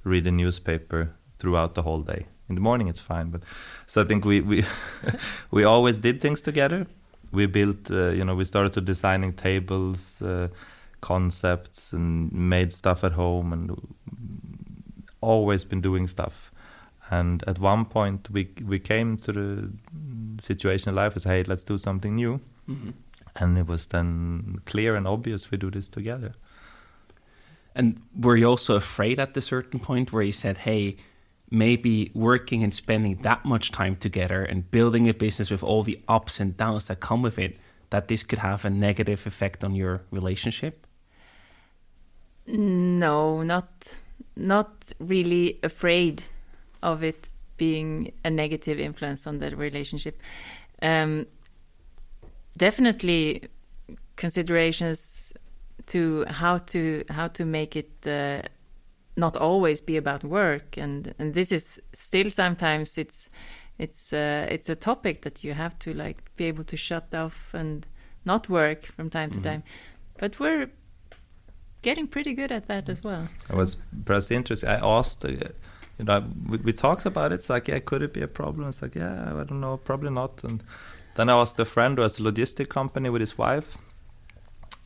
read 0.03 0.27
a 0.27 0.31
newspaper 0.31 1.13
throughout 1.39 1.75
the 1.75 1.81
whole 1.81 2.01
day. 2.01 2.25
In 2.49 2.55
the 2.55 2.61
morning, 2.61 2.89
it's 2.89 2.99
fine, 2.99 3.29
but 3.29 3.41
so 3.85 4.01
I 4.01 4.05
think 4.05 4.25
we 4.25 4.41
we 4.41 4.65
we 5.51 5.63
always 5.63 5.97
did 5.97 6.21
things 6.21 6.41
together. 6.41 6.85
We 7.31 7.47
built, 7.47 7.89
uh, 7.89 8.11
you 8.11 8.23
know, 8.23 8.35
we 8.35 8.43
started 8.43 8.73
to 8.73 8.81
designing 8.81 9.33
tables, 9.33 10.21
uh, 10.21 10.49
concepts, 11.01 11.93
and 11.93 12.31
made 12.31 12.71
stuff 12.71 13.03
at 13.03 13.13
home, 13.13 13.53
and 13.53 13.71
always 15.21 15.63
been 15.63 15.81
doing 15.81 16.07
stuff. 16.07 16.51
And 17.09 17.43
at 17.47 17.59
one 17.59 17.85
point, 17.85 18.29
we 18.29 18.49
we 18.65 18.79
came 18.79 19.17
to 19.17 19.31
the 19.31 19.69
situation 20.41 20.89
in 20.89 20.95
life 20.95 21.15
as, 21.15 21.23
hey, 21.23 21.43
let's 21.43 21.63
do 21.63 21.77
something 21.77 22.15
new. 22.15 22.39
And 23.35 23.57
it 23.57 23.67
was 23.67 23.87
then 23.87 24.61
clear 24.65 24.95
and 24.95 25.07
obvious 25.07 25.49
we 25.49 25.57
do 25.57 25.71
this 25.71 25.89
together. 25.89 26.33
And 27.75 28.01
were 28.15 28.37
you 28.37 28.47
also 28.47 28.75
afraid 28.75 29.19
at 29.19 29.33
the 29.33 29.41
certain 29.41 29.79
point 29.79 30.13
where 30.13 30.21
you 30.21 30.31
said, 30.31 30.59
hey, 30.59 30.97
maybe 31.49 32.11
working 32.13 32.63
and 32.63 32.73
spending 32.73 33.21
that 33.21 33.45
much 33.45 33.71
time 33.71 33.95
together 33.95 34.43
and 34.43 34.69
building 34.71 35.07
a 35.07 35.13
business 35.13 35.49
with 35.49 35.63
all 35.63 35.83
the 35.83 35.99
ups 36.07 36.39
and 36.39 36.57
downs 36.57 36.87
that 36.87 36.99
come 36.99 37.21
with 37.21 37.39
it, 37.39 37.57
that 37.89 38.07
this 38.07 38.23
could 38.23 38.39
have 38.39 38.65
a 38.65 38.69
negative 38.69 39.25
effect 39.27 39.63
on 39.63 39.75
your 39.75 40.01
relationship? 40.11 40.85
No, 42.47 43.43
not 43.43 43.99
not 44.35 44.91
really 44.99 45.59
afraid 45.61 46.23
of 46.81 47.03
it 47.03 47.29
being 47.57 48.11
a 48.25 48.29
negative 48.29 48.79
influence 48.79 49.27
on 49.27 49.37
the 49.37 49.55
relationship. 49.55 50.19
Um, 50.81 51.27
definitely 52.57 53.43
considerations 54.15 55.33
to 55.87 56.25
how 56.27 56.59
to 56.59 57.03
how 57.09 57.27
to 57.27 57.45
make 57.45 57.75
it 57.75 57.91
uh, 58.07 58.41
not 59.17 59.37
always 59.37 59.81
be 59.81 59.97
about 59.97 60.23
work 60.23 60.77
and 60.77 61.13
and 61.19 61.33
this 61.33 61.51
is 61.51 61.81
still 61.93 62.29
sometimes 62.29 62.97
it's 62.97 63.29
it's 63.79 64.13
uh, 64.13 64.47
it's 64.49 64.69
a 64.69 64.75
topic 64.75 65.21
that 65.21 65.43
you 65.43 65.53
have 65.53 65.77
to 65.79 65.93
like 65.93 66.17
be 66.35 66.45
able 66.45 66.63
to 66.63 66.77
shut 66.77 67.13
off 67.13 67.53
and 67.53 67.85
not 68.25 68.47
work 68.49 68.85
from 68.85 69.09
time 69.09 69.29
to 69.29 69.41
time 69.41 69.63
but 70.17 70.39
we're 70.39 70.69
getting 71.81 72.07
pretty 72.07 72.33
good 72.33 72.51
at 72.51 72.67
that 72.67 72.87
as 72.89 73.03
well 73.03 73.27
It 73.49 73.55
was 73.55 73.75
perhaps 74.05 74.31
interesting. 74.31 74.69
I 74.69 74.79
asked, 74.81 75.25
uh, 75.25 75.29
you 75.99 76.05
know, 76.05 76.23
we, 76.47 76.57
we 76.59 76.73
talked 76.73 77.05
about 77.05 77.31
it. 77.31 77.35
It's 77.35 77.49
like, 77.49 77.67
yeah, 77.67 77.79
could 77.79 78.01
it 78.01 78.13
be 78.13 78.21
a 78.21 78.27
problem? 78.27 78.69
It's 78.69 78.81
like, 78.81 78.95
yeah, 78.95 79.31
I 79.31 79.43
don't 79.43 79.59
know, 79.59 79.77
probably 79.77 80.11
not. 80.11 80.43
And 80.43 80.63
then 81.15 81.29
I 81.29 81.33
asked 81.33 81.59
a 81.59 81.65
friend 81.65 81.97
who 81.97 82.01
has 82.03 82.19
a 82.19 82.23
logistic 82.23 82.69
company 82.69 83.09
with 83.09 83.21
his 83.21 83.37
wife, 83.37 83.77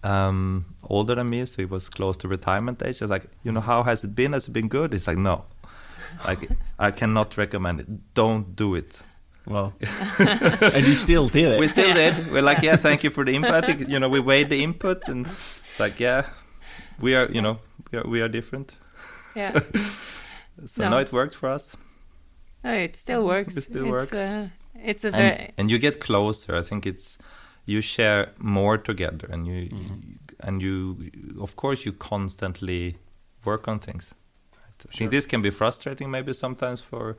um, 0.04 0.66
older 0.84 1.16
than 1.16 1.30
me, 1.30 1.46
so 1.46 1.62
he 1.62 1.66
was 1.66 1.90
close 1.90 2.18
to 2.18 2.28
retirement 2.28 2.82
age. 2.84 3.02
I 3.02 3.06
was 3.06 3.10
like, 3.12 3.28
you 3.44 3.52
know, 3.52 3.62
how 3.62 3.84
has 3.84 4.04
it 4.04 4.16
been? 4.16 4.34
Has 4.34 4.48
it 4.48 4.52
been 4.52 4.68
good? 4.68 4.94
He's 4.94 5.08
like, 5.08 5.18
no. 5.18 5.46
like 6.26 6.50
I 6.80 6.92
cannot 6.92 7.38
recommend 7.38 7.80
it. 7.82 8.14
Don't 8.14 8.56
do 8.56 8.76
it. 8.76 9.00
Well, 9.46 9.74
and 10.20 10.86
you 10.86 10.96
still 10.96 11.28
did 11.28 11.54
it. 11.54 11.60
We 11.60 11.68
still 11.70 11.94
did. 11.94 12.32
We're 12.32 12.42
like, 12.42 12.62
yeah, 12.62 12.76
thank 12.76 13.04
you 13.04 13.10
for 13.10 13.24
the 13.24 13.34
input. 13.34 13.88
You 13.88 13.98
know, 14.00 14.10
we 14.10 14.20
weighed 14.20 14.50
the 14.50 14.62
input, 14.62 15.08
and 15.08 15.26
it's 15.26 15.80
like, 15.80 16.02
yeah, 16.02 16.28
we 17.00 17.16
are, 17.16 17.32
you 17.32 17.42
know, 17.42 17.60
we 17.92 17.98
are, 17.98 18.08
we 18.08 18.22
are 18.22 18.28
different. 18.28 18.76
Yeah. 19.36 19.60
So 20.66 20.82
No. 20.82 20.90
now 20.90 20.98
it 20.98 21.12
worked 21.12 21.36
for 21.36 21.50
us. 21.50 21.78
No, 22.64 22.74
it 22.74 22.96
still 22.96 23.24
works. 23.24 23.56
It 23.56 23.62
still 23.62 23.84
it's, 23.84 23.92
works. 23.92 24.14
Uh, 24.14 24.50
it's 24.84 25.04
a 25.04 25.08
and, 25.08 25.16
very 25.16 25.52
and 25.58 25.72
you 25.72 25.80
get 25.80 26.00
closer. 26.00 26.56
I 26.56 26.62
think 26.62 26.86
it's 26.86 27.18
you 27.66 27.82
share 27.82 28.32
more 28.38 28.78
together, 28.78 29.28
and 29.30 29.46
you 29.48 29.70
and 30.40 30.62
you 30.62 31.12
of 31.42 31.56
course 31.56 31.86
you 31.86 31.94
constantly 31.94 32.98
work 33.46 33.68
on 33.68 33.80
things. 33.80 34.14
Right? 34.54 34.86
I 34.94 34.98
think 34.98 35.12
this 35.12 35.26
can 35.26 35.42
be 35.42 35.50
frustrating 35.50 36.12
maybe 36.12 36.34
sometimes 36.34 36.82
for 36.82 37.18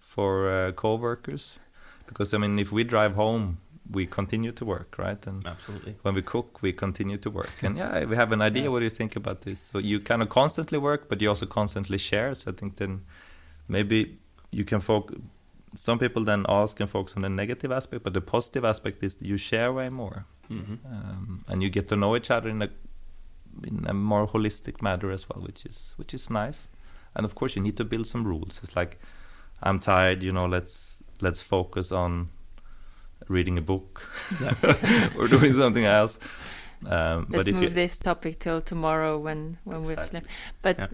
for 0.00 0.50
uh, 0.50 0.72
coworkers 0.72 1.58
because 2.06 2.32
I 2.34 2.38
mean 2.38 2.58
if 2.58 2.72
we 2.72 2.84
drive 2.84 3.14
home 3.14 3.58
we 3.90 4.06
continue 4.06 4.52
to 4.52 4.64
work 4.64 4.96
right 4.98 5.26
and 5.26 5.46
Absolutely. 5.46 5.94
when 6.02 6.14
we 6.14 6.22
cook 6.22 6.60
we 6.62 6.72
continue 6.72 7.16
to 7.18 7.30
work 7.30 7.52
and 7.62 7.76
yeah 7.76 8.04
we 8.04 8.16
have 8.16 8.32
an 8.32 8.42
idea 8.42 8.70
what 8.70 8.80
do 8.80 8.84
you 8.84 8.90
think 8.90 9.14
about 9.14 9.42
this 9.42 9.60
so 9.60 9.78
you 9.78 10.00
kind 10.00 10.22
of 10.22 10.28
constantly 10.28 10.78
work 10.78 11.08
but 11.08 11.20
you 11.20 11.28
also 11.28 11.46
constantly 11.46 11.98
share 11.98 12.34
so 12.34 12.50
i 12.50 12.54
think 12.54 12.76
then 12.76 13.02
maybe 13.68 14.18
you 14.50 14.64
can 14.64 14.80
focus 14.80 15.18
some 15.76 15.98
people 15.98 16.24
then 16.24 16.44
ask 16.48 16.80
and 16.80 16.90
focus 16.90 17.14
on 17.16 17.22
the 17.22 17.28
negative 17.28 17.70
aspect 17.72 18.02
but 18.02 18.14
the 18.14 18.20
positive 18.20 18.64
aspect 18.64 19.02
is 19.02 19.18
you 19.20 19.36
share 19.36 19.72
way 19.72 19.88
more. 19.88 20.26
Hmm 20.48 20.74
um, 20.84 21.44
and 21.48 21.62
you 21.62 21.70
get 21.70 21.88
to 21.88 21.96
know 21.96 22.16
each 22.16 22.30
other 22.30 22.48
in 22.48 22.62
a 22.62 22.70
in 23.66 23.86
a 23.88 23.94
more 23.94 24.26
holistic 24.26 24.82
manner 24.82 25.10
as 25.10 25.28
well 25.28 25.42
which 25.42 25.66
is 25.66 25.94
which 25.96 26.14
is 26.14 26.30
nice. 26.30 26.68
And 27.14 27.24
of 27.24 27.34
course 27.34 27.56
you 27.56 27.62
need 27.62 27.76
to 27.76 27.84
build 27.84 28.06
some 28.06 28.24
rules. 28.24 28.60
It's 28.62 28.76
like 28.76 28.98
i'm 29.62 29.78
tired 29.78 30.22
you 30.22 30.32
know 30.32 30.44
let's 30.44 31.02
let's 31.22 31.40
focus 31.40 31.90
on 31.90 32.28
reading 33.28 33.58
a 33.58 33.62
book 33.62 34.08
or 35.18 35.28
doing 35.28 35.52
something 35.52 35.84
else. 35.84 36.18
Um, 36.84 37.26
Let's 37.30 37.44
but 37.44 37.48
if 37.48 37.54
move 37.54 37.62
you, 37.62 37.68
this 37.70 37.98
topic 37.98 38.38
till 38.38 38.60
tomorrow 38.60 39.18
when 39.18 39.58
when 39.64 39.82
we've 39.82 40.02
slept. 40.04 40.26
But 40.62 40.78
Yeah. 40.78 40.88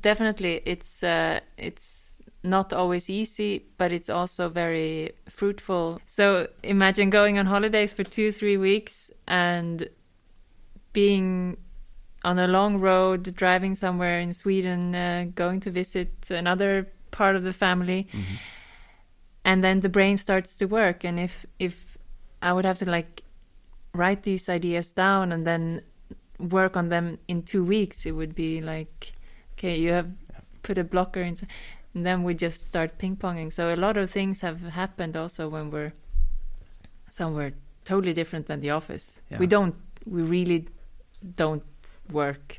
definitely, 0.00 0.62
it's 0.64 1.02
uh, 1.02 1.40
it's 1.58 2.15
not 2.46 2.72
always 2.72 3.10
easy, 3.10 3.66
but 3.76 3.92
it's 3.92 4.08
also 4.08 4.48
very 4.48 5.12
fruitful. 5.28 6.00
So 6.06 6.48
imagine 6.62 7.10
going 7.10 7.38
on 7.38 7.46
holidays 7.46 7.92
for 7.92 8.04
two 8.04 8.32
three 8.32 8.56
weeks 8.56 9.10
and 9.26 9.88
being 10.92 11.56
on 12.24 12.38
a 12.38 12.48
long 12.48 12.78
road, 12.80 13.34
driving 13.36 13.74
somewhere 13.74 14.18
in 14.18 14.32
Sweden, 14.32 14.94
uh, 14.94 15.26
going 15.34 15.60
to 15.60 15.70
visit 15.70 16.30
another 16.30 16.88
part 17.10 17.36
of 17.36 17.42
the 17.42 17.52
family, 17.52 18.08
and 19.44 19.62
then 19.62 19.80
the 19.80 19.88
brain 19.88 20.16
starts 20.16 20.56
to 20.56 20.66
work. 20.66 21.04
And 21.04 21.20
if 21.20 21.46
if 21.58 21.98
I 22.42 22.52
would 22.52 22.64
have 22.64 22.78
to 22.78 22.90
like 22.90 23.22
write 23.92 24.22
these 24.22 24.48
ideas 24.48 24.92
down 24.92 25.32
and 25.32 25.46
then 25.46 25.82
work 26.38 26.76
on 26.76 26.88
them 26.88 27.18
in 27.28 27.42
two 27.42 27.64
weeks, 27.64 28.06
it 28.06 28.12
would 28.12 28.34
be 28.34 28.60
like, 28.60 29.14
okay, 29.52 29.76
you 29.78 29.92
have 29.92 30.10
put 30.62 30.78
a 30.78 30.84
blocker 30.84 31.22
in, 31.22 31.36
and 31.96 32.04
then 32.04 32.22
we 32.24 32.34
just 32.34 32.66
start 32.66 32.98
ping 32.98 33.16
ponging. 33.16 33.50
So 33.50 33.74
a 33.74 33.74
lot 33.74 33.96
of 33.96 34.10
things 34.10 34.42
have 34.42 34.60
happened 34.60 35.16
also 35.16 35.48
when 35.48 35.70
we're 35.70 35.94
somewhere 37.08 37.54
totally 37.86 38.12
different 38.12 38.48
than 38.48 38.60
the 38.60 38.68
office. 38.68 39.22
Yeah. 39.30 39.38
We 39.38 39.46
don't, 39.46 39.74
we 40.04 40.20
really 40.20 40.68
don't 41.36 41.62
work 42.12 42.58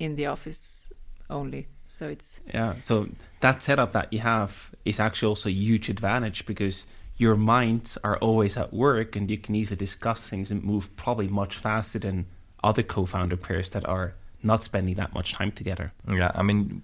in 0.00 0.16
the 0.16 0.26
office 0.26 0.90
only. 1.30 1.68
So 1.86 2.08
it's 2.08 2.40
Yeah. 2.52 2.74
So 2.80 3.06
that 3.38 3.62
setup 3.62 3.92
that 3.92 4.12
you 4.12 4.18
have 4.18 4.74
is 4.84 4.98
actually 4.98 5.28
also 5.28 5.48
a 5.48 5.52
huge 5.52 5.88
advantage 5.88 6.44
because 6.44 6.84
your 7.18 7.36
minds 7.36 7.96
are 8.02 8.16
always 8.16 8.56
at 8.56 8.72
work 8.72 9.14
and 9.14 9.30
you 9.30 9.38
can 9.38 9.54
easily 9.54 9.76
discuss 9.76 10.26
things 10.26 10.50
and 10.50 10.64
move 10.64 10.90
probably 10.96 11.28
much 11.28 11.56
faster 11.56 12.00
than 12.00 12.26
other 12.64 12.82
co-founder 12.82 13.36
pairs 13.36 13.68
that 13.68 13.86
are 13.86 14.14
not 14.42 14.64
spending 14.64 14.96
that 14.96 15.14
much 15.14 15.34
time 15.34 15.52
together. 15.52 15.92
yeah 16.08 16.32
i 16.34 16.42
mean 16.42 16.82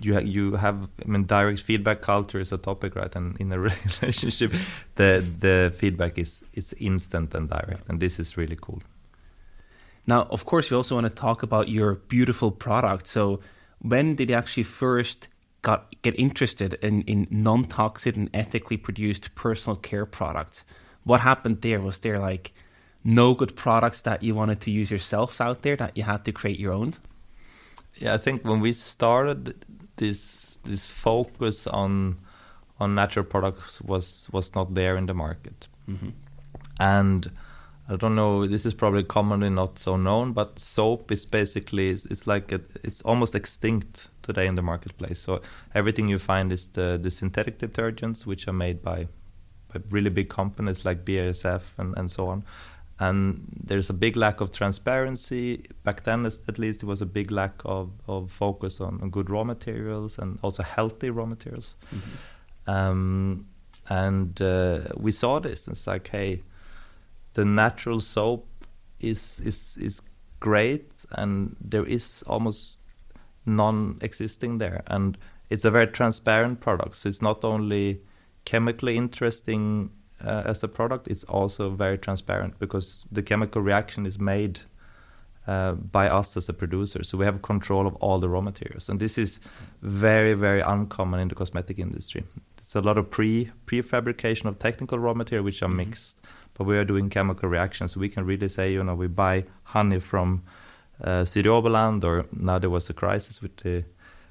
you 0.00 0.14
ha- 0.14 0.20
you 0.20 0.56
have 0.56 0.88
i 1.04 1.08
mean 1.08 1.24
direct 1.24 1.60
feedback 1.60 2.00
culture 2.02 2.40
is 2.40 2.52
a 2.52 2.58
topic 2.58 2.94
right 2.96 3.16
and 3.16 3.36
in 3.40 3.52
a 3.52 3.58
relationship 4.00 4.52
the 4.96 5.24
the 5.40 5.72
feedback 5.76 6.18
is 6.18 6.42
is 6.52 6.74
instant 6.78 7.34
and 7.34 7.48
direct 7.48 7.88
and 7.88 8.00
this 8.00 8.18
is 8.18 8.36
really 8.36 8.56
cool 8.60 8.82
Now, 10.08 10.26
of 10.30 10.46
course, 10.46 10.70
we 10.70 10.76
also 10.76 10.94
want 10.94 11.06
to 11.06 11.10
talk 11.10 11.42
about 11.42 11.68
your 11.68 11.96
beautiful 12.08 12.50
product. 12.50 13.06
So, 13.06 13.40
when 13.80 14.16
did 14.16 14.30
you 14.30 14.36
actually 14.36 14.62
first 14.62 15.28
got 15.60 15.94
get 16.00 16.18
interested 16.18 16.74
in, 16.82 17.02
in 17.02 17.26
non-toxic 17.30 18.16
and 18.16 18.30
ethically 18.32 18.78
produced 18.78 19.34
personal 19.34 19.76
care 19.76 20.06
products? 20.06 20.64
What 21.04 21.20
happened 21.20 21.60
there? 21.60 21.80
Was 21.80 21.98
there 21.98 22.18
like 22.18 22.54
no 23.04 23.34
good 23.34 23.54
products 23.54 24.00
that 24.02 24.22
you 24.22 24.34
wanted 24.34 24.62
to 24.62 24.70
use 24.70 24.90
yourselves 24.90 25.42
out 25.42 25.60
there 25.60 25.76
that 25.76 25.94
you 25.94 26.04
had 26.04 26.24
to 26.24 26.32
create 26.32 26.58
your 26.58 26.72
own? 26.72 26.94
Yeah, 27.96 28.14
I 28.14 28.18
think 28.18 28.44
when 28.44 28.60
we 28.60 28.72
started 28.72 29.66
this 29.98 30.58
this 30.64 30.86
focus 30.86 31.66
on 31.66 32.18
on 32.80 32.94
natural 32.94 33.24
products 33.24 33.80
was 33.80 34.28
was 34.32 34.54
not 34.54 34.74
there 34.74 34.96
in 34.96 35.06
the 35.06 35.14
market, 35.14 35.68
mm-hmm. 35.88 36.10
and 36.80 37.30
I 37.90 37.96
don't 37.96 38.14
know. 38.14 38.46
This 38.46 38.66
is 38.66 38.74
probably 38.74 39.02
commonly 39.02 39.48
not 39.48 39.78
so 39.78 39.96
known, 39.96 40.32
but 40.32 40.58
soap 40.58 41.10
is 41.10 41.24
basically 41.24 41.88
is, 41.88 42.04
is 42.06 42.26
like 42.26 42.52
a, 42.52 42.60
it's 42.84 43.00
almost 43.02 43.34
extinct 43.34 44.08
today 44.20 44.46
in 44.46 44.56
the 44.56 44.62
marketplace. 44.62 45.18
So 45.18 45.40
everything 45.74 46.08
you 46.08 46.18
find 46.18 46.52
is 46.52 46.68
the 46.68 46.98
the 47.00 47.10
synthetic 47.10 47.58
detergents, 47.58 48.26
which 48.26 48.46
are 48.46 48.52
made 48.52 48.82
by 48.82 49.08
by 49.72 49.80
really 49.90 50.10
big 50.10 50.28
companies 50.28 50.84
like 50.84 51.04
BASF 51.04 51.62
and, 51.78 51.96
and 51.96 52.10
so 52.10 52.28
on. 52.28 52.44
And 53.00 53.46
there's 53.64 53.90
a 53.90 53.92
big 53.92 54.16
lack 54.16 54.40
of 54.40 54.50
transparency. 54.50 55.66
Back 55.84 56.02
then, 56.02 56.26
at 56.26 56.58
least, 56.58 56.80
there 56.80 56.88
was 56.88 57.00
a 57.00 57.06
big 57.06 57.30
lack 57.30 57.54
of, 57.64 57.92
of 58.08 58.30
focus 58.32 58.80
on, 58.80 58.98
on 59.00 59.10
good 59.10 59.30
raw 59.30 59.44
materials 59.44 60.18
and 60.18 60.38
also 60.42 60.62
healthy 60.62 61.10
raw 61.10 61.26
materials. 61.26 61.76
Um, 62.66 63.46
and 63.88 64.40
uh, 64.42 64.80
we 64.96 65.12
saw 65.12 65.38
this. 65.38 65.68
It's 65.68 65.86
like, 65.86 66.08
hey, 66.08 66.42
the 67.34 67.44
natural 67.44 68.00
soap 68.00 68.46
is 69.00 69.40
is 69.44 69.78
is 69.80 70.02
great, 70.40 70.90
and 71.12 71.56
there 71.60 71.84
is 71.84 72.24
almost 72.26 72.80
non-existing 73.46 74.58
there, 74.58 74.82
and 74.88 75.16
it's 75.48 75.64
a 75.64 75.70
very 75.70 75.86
transparent 75.86 76.60
product. 76.60 76.96
So 76.96 77.08
it's 77.08 77.22
not 77.22 77.44
only 77.44 78.00
chemically 78.44 78.96
interesting 78.96 79.90
uh, 80.24 80.42
as 80.44 80.62
a 80.62 80.68
product, 80.68 81.08
it's 81.08 81.24
also 81.24 81.70
very 81.70 81.98
transparent 81.98 82.58
because 82.58 83.06
the 83.10 83.22
chemical 83.22 83.62
reaction 83.62 84.06
is 84.06 84.18
made 84.18 84.60
uh, 85.46 85.72
by 85.72 86.08
us 86.08 86.36
as 86.36 86.48
a 86.48 86.52
producer. 86.52 87.02
So 87.02 87.16
we 87.16 87.24
have 87.24 87.40
control 87.42 87.86
of 87.86 87.94
all 87.96 88.18
the 88.18 88.28
raw 88.28 88.40
materials, 88.40 88.88
and 88.88 89.00
this 89.00 89.16
is 89.16 89.40
very 89.82 90.34
very 90.34 90.60
uncommon 90.60 91.20
in 91.20 91.28
the 91.28 91.34
cosmetic 91.34 91.78
industry. 91.78 92.24
It's 92.58 92.74
a 92.74 92.80
lot 92.80 92.98
of 92.98 93.10
pre 93.10 93.50
prefabrication 93.66 94.44
of 94.44 94.58
technical 94.58 94.98
raw 94.98 95.14
material 95.14 95.44
which 95.44 95.62
are 95.62 95.68
mixed, 95.68 96.20
but 96.54 96.64
we 96.64 96.76
are 96.76 96.84
doing 96.84 97.08
chemical 97.08 97.48
reactions. 97.48 97.92
So 97.92 98.00
we 98.00 98.08
can 98.08 98.26
really 98.26 98.48
say, 98.48 98.72
you 98.72 98.84
know, 98.84 98.94
we 98.94 99.06
buy 99.06 99.44
honey 99.62 100.00
from 100.00 100.42
uh, 101.02 101.24
or 102.04 102.26
now 102.32 102.58
there 102.58 102.70
was 102.70 102.90
a 102.90 102.92
crisis 102.92 103.40
with 103.40 103.56
the 103.58 103.84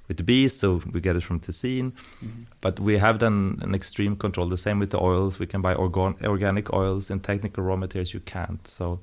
with 0.07 0.17
the 0.17 0.23
bees, 0.23 0.57
so 0.57 0.81
we 0.91 1.01
get 1.01 1.15
it 1.15 1.23
from 1.23 1.39
Tessin. 1.39 1.91
Mm-hmm. 1.91 2.43
But 2.61 2.79
we 2.79 2.97
have 2.97 3.19
done 3.19 3.59
an 3.61 3.75
extreme 3.75 4.15
control. 4.15 4.47
The 4.47 4.57
same 4.57 4.79
with 4.79 4.91
the 4.91 5.01
oils. 5.01 5.39
We 5.39 5.47
can 5.47 5.61
buy 5.61 5.73
organ- 5.73 6.15
organic 6.23 6.73
oils 6.73 7.09
and 7.09 7.23
technical 7.23 7.63
raw 7.63 7.75
materials 7.75 8.13
you 8.13 8.21
can't. 8.21 8.65
So 8.67 9.01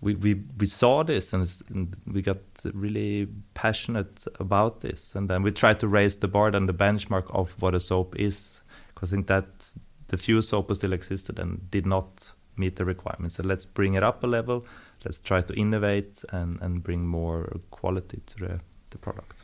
we 0.00 0.14
we, 0.14 0.42
we 0.58 0.66
saw 0.66 1.04
this 1.04 1.32
and, 1.34 1.46
and 1.68 1.96
we 2.06 2.22
got 2.22 2.38
really 2.72 3.28
passionate 3.52 4.24
about 4.38 4.80
this. 4.80 5.14
And 5.14 5.28
then 5.28 5.42
we 5.42 5.52
tried 5.52 5.78
to 5.80 5.88
raise 5.88 6.16
the 6.16 6.28
bar 6.28 6.48
and 6.48 6.68
the 6.68 6.74
benchmark 6.74 7.26
of 7.34 7.60
what 7.60 7.74
a 7.74 7.80
soap 7.80 8.16
is, 8.18 8.62
because 8.94 9.12
I 9.12 9.16
think 9.16 9.26
that 9.26 9.46
the 10.08 10.16
few 10.16 10.42
soaps 10.42 10.78
still 10.78 10.92
existed 10.92 11.38
and 11.38 11.70
did 11.70 11.86
not 11.86 12.32
meet 12.56 12.76
the 12.76 12.84
requirements. 12.84 13.36
So 13.36 13.42
let's 13.42 13.66
bring 13.66 13.94
it 13.94 14.02
up 14.02 14.24
a 14.24 14.26
level. 14.26 14.66
Let's 15.04 15.20
try 15.20 15.42
to 15.42 15.54
innovate 15.54 16.24
and, 16.30 16.58
and 16.60 16.82
bring 16.82 17.06
more 17.06 17.60
quality 17.70 18.20
to 18.26 18.38
the, 18.38 18.60
the 18.90 18.98
product. 18.98 19.39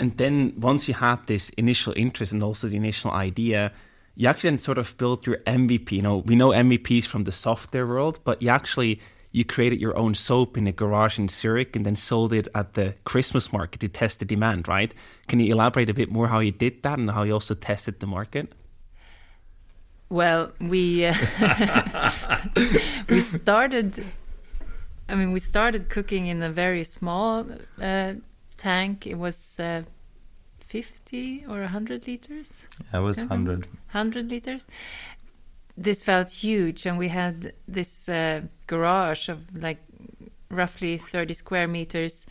And 0.00 0.16
then 0.16 0.54
once 0.56 0.88
you 0.88 0.94
had 0.94 1.26
this 1.26 1.50
initial 1.50 1.92
interest 1.94 2.32
and 2.32 2.42
also 2.42 2.68
the 2.68 2.76
initial 2.76 3.10
idea, 3.10 3.70
you 4.16 4.28
actually 4.28 4.50
then 4.50 4.56
sort 4.56 4.78
of 4.78 4.96
built 4.96 5.26
your 5.26 5.36
MVP. 5.46 5.92
You 5.92 6.02
know, 6.02 6.16
we 6.18 6.34
know 6.34 6.48
MVPs 6.48 7.04
from 7.04 7.24
the 7.24 7.32
software 7.32 7.86
world, 7.86 8.18
but 8.24 8.40
you 8.40 8.48
actually 8.48 8.98
you 9.32 9.44
created 9.44 9.78
your 9.78 9.96
own 9.96 10.14
soap 10.14 10.56
in 10.56 10.66
a 10.66 10.72
garage 10.72 11.18
in 11.18 11.28
Zurich 11.28 11.76
and 11.76 11.84
then 11.84 11.96
sold 11.96 12.32
it 12.32 12.48
at 12.54 12.74
the 12.74 12.94
Christmas 13.04 13.52
market 13.52 13.80
to 13.80 13.88
test 13.88 14.18
the 14.18 14.24
demand, 14.24 14.66
right? 14.66 14.92
Can 15.28 15.38
you 15.38 15.52
elaborate 15.52 15.90
a 15.90 15.94
bit 15.94 16.10
more 16.10 16.26
how 16.26 16.40
you 16.40 16.50
did 16.50 16.82
that 16.82 16.98
and 16.98 17.10
how 17.10 17.22
you 17.22 17.34
also 17.34 17.54
tested 17.54 18.00
the 18.00 18.06
market? 18.06 18.50
Well, 20.08 20.50
we 20.60 21.04
uh, 21.04 21.14
we 23.08 23.20
started. 23.20 24.02
I 25.10 25.14
mean, 25.14 25.30
we 25.32 25.40
started 25.40 25.90
cooking 25.90 26.26
in 26.26 26.42
a 26.42 26.50
very 26.50 26.84
small 26.84 27.46
uh, 27.80 28.14
tank. 28.60 29.06
It 29.06 29.16
was 29.18 29.58
uh, 29.58 29.82
50 30.60 31.44
or 31.48 31.60
100 31.60 32.06
liters. 32.06 32.66
I 32.92 32.98
was 33.00 33.18
Okay. 33.18 33.26
100. 33.28 33.66
100 33.92 34.30
liters. 34.30 34.66
This 35.76 36.02
felt 36.02 36.30
huge, 36.30 36.86
and 36.86 36.98
we 36.98 37.08
had 37.08 37.52
this 37.66 38.08
uh, 38.08 38.42
garage 38.66 39.28
of 39.28 39.38
like 39.54 39.78
roughly 40.50 40.98
30 40.98 41.34
square 41.34 41.68
meters 41.68 42.26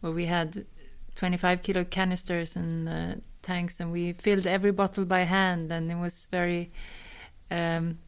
where 0.00 0.12
we 0.12 0.26
had 0.26 0.66
25 1.14 1.62
kilo 1.62 1.84
canisters 1.84 2.56
and 2.56 2.88
uh, 2.88 3.14
tanks, 3.42 3.80
and 3.80 3.92
we 3.92 4.12
filled 4.12 4.46
every 4.46 4.72
bottle 4.72 5.04
by 5.04 5.20
hand, 5.22 5.72
and 5.72 5.90
it 5.90 5.96
was 5.96 6.28
very, 6.30 6.70
um, 7.50 7.98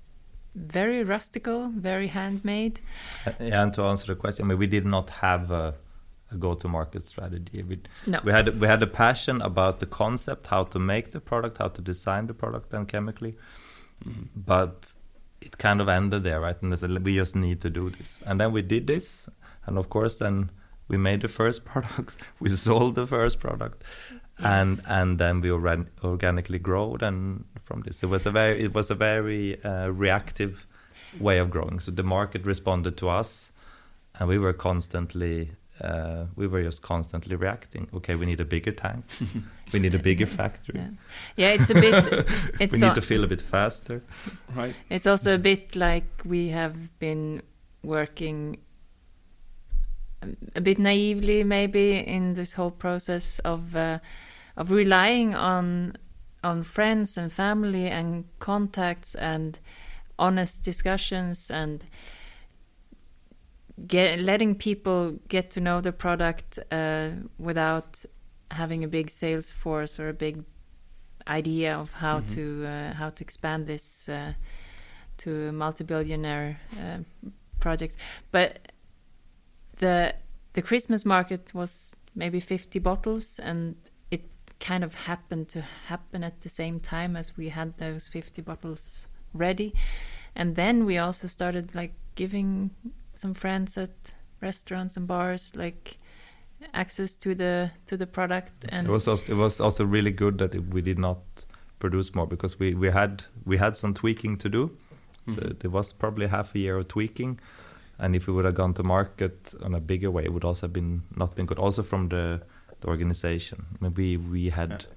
very 0.54 1.04
rustical, 1.04 1.72
very 1.72 2.08
handmade. 2.08 2.80
Uh, 3.26 3.32
Yeah, 3.40 3.62
and 3.62 3.72
to 3.74 3.82
answer 3.84 4.06
the 4.14 4.16
question, 4.20 4.44
I 4.44 4.48
mean, 4.48 4.58
we 4.58 4.66
did 4.66 4.84
not 4.86 5.08
have 5.10 5.50
a, 5.50 5.74
a 6.30 6.36
go-to-market 6.36 7.04
strategy. 7.04 7.62
We, 7.62 7.78
No. 8.06 8.20
we 8.24 8.32
had 8.32 8.60
we 8.60 8.66
had 8.66 8.82
a 8.82 8.86
passion 8.86 9.40
about 9.42 9.78
the 9.78 9.86
concept, 9.86 10.46
how 10.48 10.64
to 10.64 10.78
make 10.78 11.10
the 11.10 11.20
product, 11.20 11.58
how 11.58 11.68
to 11.68 11.82
design 11.82 12.26
the 12.26 12.34
product, 12.34 12.72
and 12.72 12.88
chemically, 12.88 13.34
but 14.34 14.94
it 15.40 15.58
kind 15.58 15.80
of 15.80 15.88
ended 15.88 16.22
there, 16.24 16.40
right? 16.40 16.60
And 16.62 16.72
they 16.72 16.76
said 16.76 17.04
we 17.04 17.16
just 17.16 17.36
need 17.36 17.60
to 17.60 17.70
do 17.70 17.90
this, 17.90 18.18
and 18.26 18.40
then 18.40 18.52
we 18.52 18.62
did 18.62 18.86
this, 18.86 19.28
and 19.66 19.78
of 19.78 19.88
course, 19.88 20.16
then 20.16 20.50
we 20.88 20.96
made 20.96 21.20
the 21.20 21.28
first 21.28 21.64
products, 21.72 22.18
we 22.40 22.48
sold 22.48 22.94
the 22.94 23.06
first 23.06 23.38
product, 23.40 23.82
and 24.38 24.80
and 24.88 25.18
then 25.18 25.40
we 25.40 25.50
organ- 25.50 25.90
organically 26.02 26.58
growed, 26.58 27.02
and 27.02 27.44
from 27.62 27.82
this, 27.82 28.02
it 28.02 28.06
was 28.08 28.26
a 28.26 28.30
very 28.30 28.62
it 28.64 28.74
was 28.74 28.90
a 28.90 28.94
very 28.94 29.62
uh, 29.64 29.88
reactive 29.88 30.66
way 31.20 31.38
of 31.38 31.48
growing. 31.50 31.80
So 31.80 31.92
the 31.92 32.02
market 32.02 32.44
responded 32.46 32.96
to 32.96 33.08
us, 33.08 33.52
and 34.18 34.28
we 34.28 34.38
were 34.38 34.52
constantly 34.52 35.52
uh, 35.80 36.26
we 36.36 36.46
were 36.46 36.62
just 36.62 36.82
constantly 36.82 37.36
reacting. 37.36 37.88
Okay, 37.94 38.14
we 38.14 38.26
need 38.26 38.40
a 38.40 38.44
bigger 38.44 38.72
tank, 38.72 39.04
we 39.72 39.78
need 39.80 39.94
a 39.94 39.98
bigger 39.98 40.26
factory, 40.26 40.80
Yeah, 40.80 40.88
yeah 41.36 41.48
it's 41.54 41.70
a 41.70 41.74
bit. 41.74 42.26
It's 42.60 42.72
we 42.72 42.78
need 42.78 42.92
a- 42.92 42.94
to 42.94 43.02
fill 43.02 43.24
a 43.24 43.26
bit 43.26 43.40
faster. 43.40 44.02
Right. 44.54 44.74
It's 44.90 45.06
also 45.06 45.34
a 45.34 45.38
bit 45.38 45.74
like 45.76 46.22
we 46.24 46.48
have 46.48 46.74
been 46.98 47.42
working 47.82 48.58
um, 50.22 50.36
a 50.54 50.60
bit 50.60 50.78
naively, 50.78 51.44
maybe, 51.44 51.98
in 51.98 52.34
this 52.34 52.52
whole 52.54 52.70
process 52.70 53.38
of 53.40 53.74
uh, 53.76 53.98
of 54.56 54.70
relying 54.70 55.34
on 55.34 55.96
on 56.42 56.62
friends 56.62 57.16
and 57.18 57.32
family 57.32 57.88
and 57.88 58.24
contacts 58.38 59.14
and 59.14 59.58
honest 60.18 60.62
discussions 60.64 61.50
and 61.50 61.84
get 63.86 64.20
letting 64.20 64.54
people 64.54 65.18
get 65.28 65.50
to 65.50 65.60
know 65.60 65.80
the 65.80 65.92
product 65.92 66.58
uh, 66.70 67.10
without 67.38 68.04
having 68.50 68.84
a 68.84 68.88
big 68.88 69.10
sales 69.10 69.50
force 69.52 69.98
or 69.98 70.08
a 70.08 70.12
big 70.14 70.44
idea 71.26 71.74
of 71.76 71.92
how 71.94 72.20
Mhm. 72.20 72.34
to 72.34 72.42
uh, 72.66 72.92
how 72.94 73.10
to 73.10 73.24
expand 73.24 73.66
this 73.66 74.08
uh, 74.08 74.34
to 75.16 75.48
a 75.48 75.52
multi-billionaire 75.52 76.60
uh, 76.80 76.98
project. 77.60 77.96
But 78.30 78.72
the 79.78 80.14
the 80.52 80.62
Christmas 80.62 81.04
market 81.04 81.52
was 81.54 81.96
maybe 82.14 82.38
50 82.40 82.78
bottles, 82.78 83.40
and 83.40 83.74
it 84.10 84.22
kind 84.60 84.84
of 84.84 84.94
happened 84.94 85.48
to 85.48 85.60
happen 85.88 86.22
at 86.22 86.42
the 86.42 86.48
same 86.48 86.78
time 86.78 87.16
as 87.18 87.36
we 87.36 87.48
had 87.48 87.76
those 87.78 88.06
50 88.08 88.40
bottles 88.42 89.08
ready. 89.32 89.72
And 90.36 90.54
then 90.54 90.84
we 90.84 90.96
also 90.98 91.26
started 91.26 91.74
like 91.74 91.94
giving 92.14 92.70
some 93.14 93.34
friends 93.34 93.76
at 93.78 94.12
restaurants 94.40 94.96
and 94.96 95.06
bars 95.06 95.52
like 95.56 95.98
access 96.72 97.14
to 97.16 97.34
the 97.34 97.70
to 97.86 97.96
the 97.96 98.06
product 98.06 98.52
and 98.68 98.86
it 98.86 98.90
was 98.90 99.06
also, 99.08 99.24
it 99.32 99.36
was 99.36 99.60
also 99.60 99.84
really 99.84 100.10
good 100.10 100.38
that 100.38 100.54
it, 100.54 100.72
we 100.74 100.80
did 100.82 100.98
not 100.98 101.44
produce 101.78 102.14
more 102.14 102.26
because 102.26 102.58
we, 102.58 102.74
we 102.74 102.90
had 102.90 103.22
we 103.44 103.58
had 103.58 103.76
some 103.76 103.92
tweaking 103.94 104.38
to 104.38 104.48
do. 104.48 104.70
So 105.26 105.36
Mhm. 105.36 105.58
there 105.60 105.70
was 105.70 105.92
probably 105.92 106.26
half 106.26 106.54
a 106.54 106.58
year 106.58 106.76
of 106.78 106.88
tweaking, 106.88 107.40
and 107.98 108.14
if 108.14 108.26
we 108.26 108.32
would 108.34 108.44
have 108.44 108.54
gone 108.54 108.74
to 108.74 108.82
market 108.82 109.54
on 109.62 109.74
a 109.74 109.80
bigger 109.80 110.10
way, 110.10 110.24
it 110.24 110.32
would 110.32 110.44
also 110.44 110.66
have 110.66 110.72
been 110.72 111.02
not 111.16 111.34
been 111.34 111.46
good. 111.46 111.58
Also 111.58 111.82
from 111.82 112.08
the, 112.08 112.40
the 112.80 112.88
organization, 112.88 113.64
maybe 113.80 114.16
we 114.18 114.50
had. 114.50 114.70
Yeah. 114.70 114.93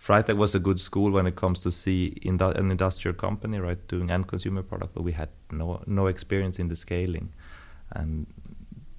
Freitag 0.00 0.36
was 0.36 0.54
a 0.54 0.58
good 0.58 0.80
school 0.80 1.10
when 1.12 1.26
it 1.26 1.36
comes 1.36 1.60
to 1.60 1.70
see 1.70 2.16
indu- 2.24 2.56
an 2.56 2.70
industrial 2.70 3.14
company, 3.14 3.58
right, 3.58 3.86
doing 3.86 4.10
end 4.10 4.28
consumer 4.28 4.62
product, 4.62 4.94
but 4.94 5.02
we 5.02 5.12
had 5.12 5.28
no 5.50 5.82
no 5.86 6.06
experience 6.06 6.58
in 6.58 6.68
the 6.68 6.76
scaling, 6.76 7.32
and 7.92 8.26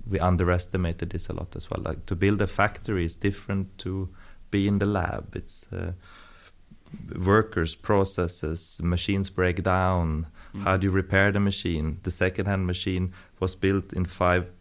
we 0.07 0.19
underestimated 0.19 1.09
this 1.09 1.29
a 1.29 1.33
lot 1.33 1.55
as 1.55 1.69
well. 1.69 1.81
Like 1.81 2.05
to 2.05 2.15
build 2.15 2.41
a 2.41 2.47
factory 2.47 3.05
is 3.05 3.17
different 3.17 3.77
to 3.79 4.09
be 4.51 4.67
in 4.67 4.79
the 4.79 4.85
lab. 4.85 5.35
It's 5.35 5.65
uh, 5.73 5.93
workers, 7.15 7.75
processes, 7.75 8.79
machines 8.83 9.29
break 9.29 9.63
down. 9.63 10.27
How 10.63 10.77
do 10.77 10.87
you 10.87 10.91
repair 10.91 11.31
the 11.31 11.39
machine? 11.39 11.99
The 12.03 12.11
second-hand 12.11 12.67
machine 12.67 13.13
was 13.39 13.55
built 13.55 13.93
in 13.93 14.05
five 14.05 14.51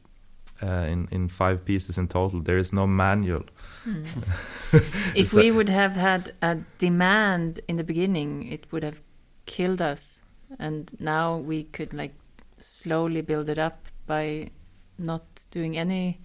uh, 0.63 0.87
in 0.91 1.09
in 1.11 1.29
five 1.29 1.65
pieces 1.65 1.99
in 1.99 2.09
total. 2.09 2.43
There 2.43 2.59
is 2.59 2.73
no 2.73 2.87
manual. 2.87 3.45
if 5.15 5.29
So- 5.29 5.39
we 5.39 5.51
would 5.51 5.69
have 5.69 5.93
had 5.97 6.33
a 6.43 6.57
demand 6.79 7.61
in 7.69 7.77
the 7.77 7.85
beginning, 7.85 8.47
it 8.53 8.71
would 8.73 8.83
have 8.85 9.03
killed 9.47 9.81
us. 9.83 10.23
And 10.59 10.91
now 10.99 11.37
we 11.37 11.65
could 11.65 11.93
like 11.95 12.15
slowly 12.59 13.23
build 13.23 13.49
it 13.49 13.59
up 13.59 13.87
by 14.07 14.51
not 14.99 15.23
doing 15.51 15.79
any, 15.79 16.21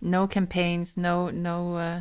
no 0.00 0.26
campaigns, 0.26 0.96
no 0.96 1.30
no. 1.30 1.76
Uh, 1.76 2.00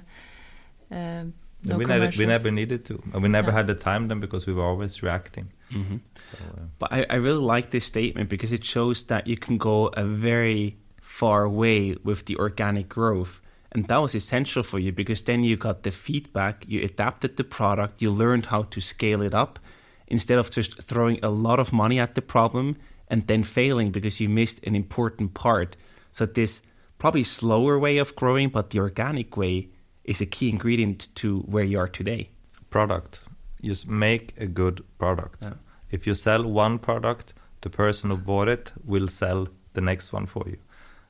um 0.92 1.34
no 1.64 1.78
we 1.78 1.86
never 1.86 2.10
we 2.18 2.26
never 2.26 2.52
needed 2.52 2.86
to, 2.86 2.94
and 3.14 3.22
we 3.24 3.30
never 3.30 3.52
No. 3.52 3.58
had 3.58 3.68
the 3.68 3.76
time 3.76 4.08
then 4.08 4.20
because 4.20 4.46
we 4.48 4.54
were 4.54 4.64
always 4.64 5.04
reacting. 5.04 5.52
hmm 5.72 5.98
So, 6.16 6.38
uh, 6.44 6.66
But 6.80 6.92
I, 6.94 7.06
I 7.10 7.16
really 7.16 7.44
like 7.58 7.70
this 7.72 7.86
statement 7.86 8.30
because 8.30 8.52
it 8.56 8.64
shows 8.66 9.04
that 9.06 9.28
you 9.28 9.38
can 9.38 9.58
go 9.58 9.88
a 9.88 10.04
very 10.06 10.78
far 11.20 11.50
way 11.50 11.96
with 12.04 12.26
the 12.26 12.38
organic 12.38 12.88
growth. 12.88 13.42
And 13.74 13.88
that 13.88 14.02
was 14.02 14.16
essential 14.16 14.64
for 14.64 14.80
you 14.80 14.92
because 14.92 15.22
then 15.24 15.44
you 15.44 15.58
got 15.58 15.84
the 15.84 15.92
feedback, 15.92 16.66
you 16.68 16.82
adapted 16.82 17.36
the 17.36 17.44
product, 17.44 18.02
you 18.02 18.10
learned 18.10 18.46
how 18.46 18.64
to 18.64 18.80
scale 18.82 19.22
it 19.22 19.34
up 19.34 19.60
instead 20.08 20.40
of 20.40 20.50
just 20.50 20.82
throwing 20.82 21.20
a 21.22 21.30
lot 21.30 21.60
of 21.60 21.74
money 21.74 22.00
at 22.00 22.16
the 22.16 22.22
problem 22.22 22.78
and 23.10 23.28
then 23.28 23.44
failing 23.44 23.92
because 23.92 24.20
you 24.22 24.30
missed 24.30 24.60
an 24.68 24.76
important 24.76 25.34
part. 25.34 25.76
So, 26.12 26.26
this 26.26 26.62
probably 27.00 27.24
slower 27.24 27.78
way 27.78 28.00
of 28.00 28.16
growing, 28.16 28.50
but 28.50 28.70
the 28.70 28.80
organic 28.80 29.36
way 29.38 29.68
is 30.04 30.22
a 30.22 30.26
key 30.26 30.50
ingredient 30.50 31.08
to 31.16 31.40
where 31.54 31.66
you 31.66 31.80
are 31.80 31.90
today. 31.90 32.30
product. 32.70 33.20
You 33.62 33.76
make 33.88 34.28
a 34.38 34.48
good 34.48 34.78
product. 34.98 35.44
Yeah. 35.44 35.56
If 35.92 36.08
you 36.08 36.16
sell 36.16 36.44
one 36.44 36.80
product, 36.80 37.34
the 37.62 37.70
person 37.70 38.10
who 38.10 38.18
bought 38.18 38.48
it 38.48 38.74
will 38.86 39.08
sell 39.08 39.48
the 39.74 39.82
next 39.82 40.14
one 40.14 40.28
for 40.28 40.44
you. 40.48 40.58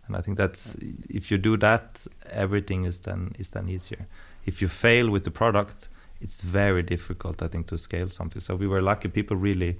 And 0.10 0.17
I 0.17 0.22
think 0.22 0.38
that's 0.38 0.76
if 1.08 1.30
you 1.30 1.38
do 1.38 1.56
that, 1.58 2.06
everything 2.32 2.86
is 2.86 3.00
then 3.02 3.36
is 3.38 3.52
then 3.52 3.69
easier. 3.69 4.08
If 4.45 4.60
you 4.62 4.67
fail 4.67 5.10
with 5.12 5.24
the 5.24 5.32
product, 5.32 5.88
it's 6.19 6.41
very 6.41 6.82
difficult, 6.82 7.43
I 7.43 7.48
think, 7.48 7.67
to 7.67 7.78
scale 7.78 8.10
something. 8.10 8.41
So 8.41 8.56
we 8.56 8.67
were 8.67 8.82
lucky; 8.82 9.08
people 9.08 9.38
really, 9.38 9.78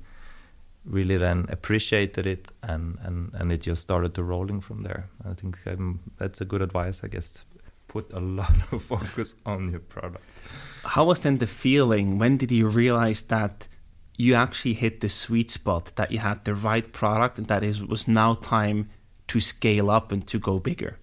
really 0.86 1.18
then 1.18 1.48
appreciated 1.50 2.28
it, 2.28 2.52
and 2.62 3.00
and 3.02 3.34
and 3.34 3.52
it 3.52 3.62
just 3.62 3.82
started 3.82 4.13
to 4.13 4.24
rolling 4.24 4.62
from 4.62 4.84
there. 4.84 5.10
I 5.28 5.34
think 5.34 5.58
um, 5.65 6.00
that's 6.18 6.42
a 6.42 6.46
good 6.46 6.62
advice, 6.62 7.04
I 7.04 7.08
guess. 7.08 7.44
Put 7.88 8.13
a 8.13 8.20
lot 8.20 8.54
of 8.72 8.84
focus 8.84 9.36
on 9.48 9.72
your 9.72 9.80
product. 9.80 10.24
How 10.86 11.06
was 11.06 11.22
then 11.22 11.39
the 11.39 11.48
feeling? 11.48 12.20
When 12.20 12.38
did 12.38 12.52
you 12.52 12.68
realize 12.68 13.24
that 13.24 13.68
you 14.15 14.36
actually 14.36 14.74
hit 14.74 15.02
the 15.02 15.10
sweet 15.10 15.50
spot, 15.50 15.94
that 15.96 16.12
you 16.12 16.20
had 16.20 16.46
the 16.46 16.54
right 16.54 16.94
product, 16.94 17.39
and 17.39 17.48
that 17.48 17.63
it 17.63 17.88
was 17.88 18.08
now 18.08 18.36
time 18.36 18.89
to 19.30 19.39
scale 19.39 19.89
up 19.89 20.12
and 20.12 20.28
to 20.28 20.39
go 20.39 20.60
bigger? 20.60 20.98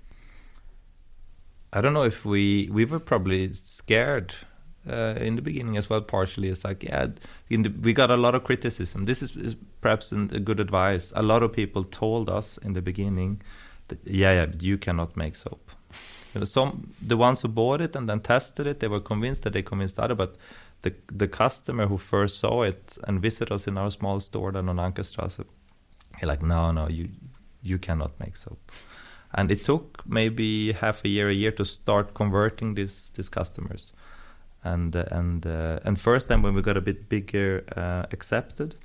I 1.72 1.80
don't 1.80 1.92
know 1.92 2.04
if 2.04 2.24
we 2.24 2.68
we 2.72 2.84
were 2.84 3.00
probably 3.00 3.52
scared 3.52 4.34
uh, 4.88 5.14
in 5.18 5.36
the 5.36 5.42
beginning 5.42 5.76
as 5.76 5.90
well. 5.90 6.00
Partially, 6.00 6.48
it's 6.48 6.64
like 6.64 6.82
yeah, 6.82 7.08
the, 7.48 7.68
we 7.68 7.92
got 7.92 8.10
a 8.10 8.16
lot 8.16 8.34
of 8.34 8.44
criticism. 8.44 9.04
This 9.04 9.22
is, 9.22 9.36
is 9.36 9.56
perhaps 9.80 10.12
an, 10.12 10.30
a 10.32 10.40
good 10.40 10.60
advice. 10.60 11.12
A 11.16 11.22
lot 11.22 11.42
of 11.42 11.52
people 11.52 11.84
told 11.84 12.30
us 12.30 12.58
in 12.58 12.72
the 12.74 12.82
beginning 12.82 13.42
that 13.88 13.98
yeah, 14.04 14.32
yeah, 14.32 14.46
you 14.60 14.78
cannot 14.78 15.16
make 15.16 15.34
soap. 15.36 15.70
You 16.34 16.40
know, 16.40 16.44
some 16.44 16.84
the 17.00 17.16
ones 17.16 17.42
who 17.42 17.48
bought 17.48 17.80
it 17.80 17.96
and 17.96 18.08
then 18.08 18.20
tested 18.20 18.66
it, 18.66 18.80
they 18.80 18.88
were 18.88 19.00
convinced 19.00 19.42
that 19.42 19.52
they 19.52 19.62
convinced 19.62 19.98
other, 19.98 20.14
but 20.14 20.36
the 20.82 20.94
the 21.08 21.28
customer 21.28 21.86
who 21.86 21.98
first 21.98 22.38
saw 22.38 22.62
it 22.62 22.96
and 23.04 23.20
visited 23.20 23.52
us 23.52 23.66
in 23.66 23.76
our 23.76 23.90
small 23.90 24.20
store 24.20 24.52
then 24.52 24.68
on 24.68 24.76
Ankerstrasse, 24.76 25.44
he 26.20 26.26
like 26.26 26.42
no, 26.42 26.70
no, 26.70 26.88
you 26.88 27.08
you 27.62 27.78
cannot 27.78 28.18
make 28.20 28.36
soap 28.36 28.72
and 29.36 29.50
it 29.50 29.64
took 29.64 30.02
maybe 30.06 30.72
half 30.72 31.04
a 31.04 31.08
year, 31.08 31.28
a 31.28 31.34
year 31.34 31.52
to 31.52 31.64
start 31.64 32.14
converting 32.14 32.74
these 32.74 33.10
these 33.14 33.28
customers. 33.28 33.92
And 34.64 34.96
uh, 34.96 35.04
and 35.10 35.46
uh, 35.46 35.80
and 35.84 36.00
first 36.00 36.28
time 36.28 36.42
when 36.42 36.54
we 36.54 36.62
got 36.62 36.76
a 36.76 36.80
bit 36.80 37.08
bigger 37.08 37.64
uh, 37.76 38.06
accepted, 38.12 38.76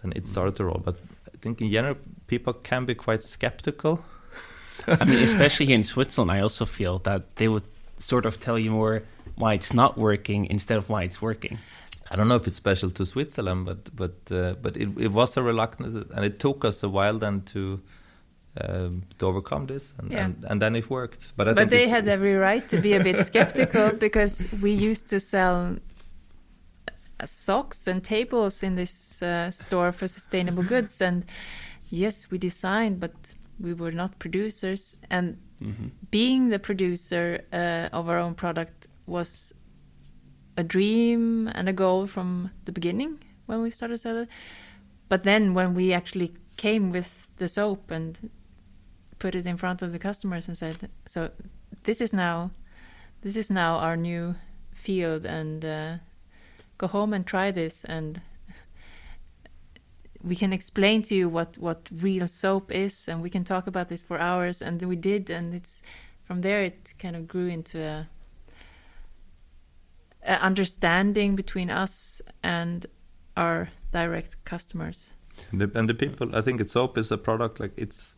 then 0.00 0.12
it 0.16 0.26
started 0.26 0.56
to 0.56 0.64
roll. 0.64 0.80
But 0.84 0.96
I 1.34 1.36
think 1.40 1.60
in 1.60 1.68
general 1.70 1.96
people 2.26 2.52
can 2.52 2.86
be 2.86 2.94
quite 2.94 3.22
skeptical. 3.22 4.04
I 4.86 5.04
mean, 5.04 5.22
especially 5.22 5.66
here 5.66 5.74
in 5.74 5.82
Switzerland, 5.82 6.30
I 6.30 6.40
also 6.40 6.64
feel 6.64 7.00
that 7.00 7.36
they 7.36 7.48
would 7.48 7.64
sort 7.98 8.24
of 8.24 8.40
tell 8.40 8.58
you 8.58 8.70
more, 8.70 9.02
why 9.34 9.54
it's 9.54 9.74
not 9.74 9.98
working 9.98 10.46
instead 10.46 10.78
of 10.78 10.88
why 10.88 11.02
it's 11.02 11.20
working? 11.20 11.58
I 12.10 12.16
don't 12.16 12.28
know 12.28 12.36
if 12.36 12.46
it's 12.46 12.56
special 12.56 12.90
to 12.92 13.04
Switzerland, 13.04 13.66
but 13.66 13.94
but 13.94 14.16
uh, 14.30 14.54
but 14.62 14.76
it, 14.76 14.88
it 14.98 15.12
was 15.12 15.36
a 15.36 15.42
reluctance, 15.42 15.94
and 15.94 16.24
it 16.24 16.38
took 16.38 16.64
us 16.64 16.82
a 16.82 16.88
while 16.88 17.18
then 17.18 17.42
to 17.52 17.80
um, 18.60 19.02
to 19.18 19.26
overcome 19.26 19.66
this, 19.66 19.94
and, 19.98 20.10
Yeah. 20.10 20.24
and, 20.24 20.44
and 20.48 20.62
then 20.62 20.74
it 20.76 20.88
worked. 20.90 21.32
But 21.36 21.48
I 21.48 21.52
but 21.54 21.70
they 21.70 21.88
had 21.88 22.08
every 22.08 22.34
right 22.34 22.68
to 22.70 22.80
be 22.80 22.92
a 22.94 23.02
bit 23.02 23.24
skeptical 23.26 23.92
because 24.06 24.48
we 24.62 24.72
used 24.72 25.08
to 25.10 25.20
sell 25.20 25.76
uh, 27.20 27.26
socks 27.26 27.86
and 27.86 28.02
tables 28.02 28.62
in 28.62 28.74
this 28.76 29.22
uh, 29.22 29.50
store 29.50 29.92
for 29.92 30.06
sustainable 30.08 30.62
goods 30.62 31.00
and 31.00 31.24
yes 31.90 32.30
we 32.30 32.38
designed 32.38 33.00
but 33.00 33.12
we 33.60 33.74
were 33.74 33.90
not 33.92 34.18
producers 34.18 34.94
and 35.10 35.36
being 36.10 36.50
the 36.50 36.58
producer 36.58 37.40
uh, 37.52 37.88
of 37.98 38.08
our 38.08 38.18
own 38.18 38.34
product 38.34 38.86
was 39.06 39.52
a 40.56 40.62
dream 40.62 41.48
and 41.54 41.68
a 41.68 41.72
goal 41.72 42.06
from 42.06 42.50
the 42.66 42.72
beginning 42.72 43.18
when 43.46 43.60
we 43.62 43.70
started 43.70 43.98
selling 43.98 44.28
but 45.08 45.24
then 45.24 45.54
when 45.54 45.74
we 45.74 45.92
actually 45.92 46.32
came 46.56 46.92
with 46.92 47.26
the 47.38 47.48
soap 47.48 47.90
and 47.90 48.30
put 49.18 49.34
it 49.34 49.46
in 49.46 49.56
front 49.56 49.82
of 49.82 49.92
the 49.92 49.98
customers 49.98 50.48
and 50.48 50.56
said, 50.56 50.90
"So 51.06 51.30
this 51.84 52.00
is 52.00 52.12
now, 52.12 52.50
this 53.22 53.36
is 53.36 53.50
now 53.50 53.76
our 53.76 53.96
new 53.96 54.34
field, 54.72 55.26
and 55.26 55.64
uh, 55.64 55.96
go 56.78 56.86
home 56.86 57.12
and 57.12 57.26
try 57.26 57.50
this, 57.50 57.84
and 57.84 58.20
we 60.22 60.36
can 60.36 60.52
explain 60.52 61.02
to 61.02 61.14
you 61.14 61.28
what 61.28 61.58
what 61.58 61.88
real 62.02 62.26
soap 62.26 62.72
is, 62.72 63.08
and 63.08 63.22
we 63.22 63.30
can 63.30 63.44
talk 63.44 63.66
about 63.66 63.88
this 63.88 64.02
for 64.02 64.18
hours." 64.18 64.62
And 64.62 64.82
we 64.82 64.96
did, 64.96 65.30
and 65.30 65.54
it's 65.54 65.82
from 66.22 66.42
there 66.42 66.62
it 66.62 66.94
kind 66.98 67.16
of 67.16 67.26
grew 67.26 67.48
into 67.48 67.78
a, 67.82 68.08
a 70.26 70.34
understanding 70.44 71.36
between 71.36 71.70
us 71.70 72.22
and 72.42 72.86
our 73.36 73.70
direct 73.92 74.44
customers. 74.44 75.14
And 75.52 75.60
the, 75.60 75.70
and 75.74 75.88
the 75.88 75.94
people, 75.94 76.34
I 76.36 76.42
think 76.42 76.68
soap 76.68 76.98
is 76.98 77.12
a 77.12 77.16
product 77.16 77.60
like 77.60 77.72
it's 77.76 78.16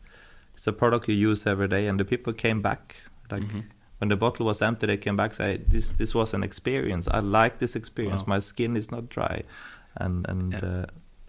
it's 0.53 0.67
a 0.67 0.73
product 0.73 1.07
you 1.07 1.15
use 1.15 1.47
every 1.47 1.67
day, 1.67 1.87
and 1.87 1.99
the 1.99 2.05
people 2.05 2.33
came 2.33 2.61
back 2.61 2.95
like 3.31 3.43
when 3.99 4.09
the 4.09 4.15
bottle 4.15 4.45
was 4.45 4.61
empty, 4.61 4.87
they 4.87 4.97
came 4.97 5.15
back 5.15 5.33
say 5.33 5.57
this 5.67 5.91
this 5.91 6.13
was 6.15 6.33
an 6.33 6.43
experience. 6.43 7.07
I 7.07 7.19
like 7.19 7.59
this 7.59 7.75
experience. 7.75 8.21
Wow. 8.21 8.35
My 8.35 8.39
skin 8.39 8.75
is 8.75 8.91
not 8.91 9.09
dry, 9.09 9.43
and 9.95 10.27
and 10.29 10.53
Yeah. 10.53 10.65
uh, 10.65 10.85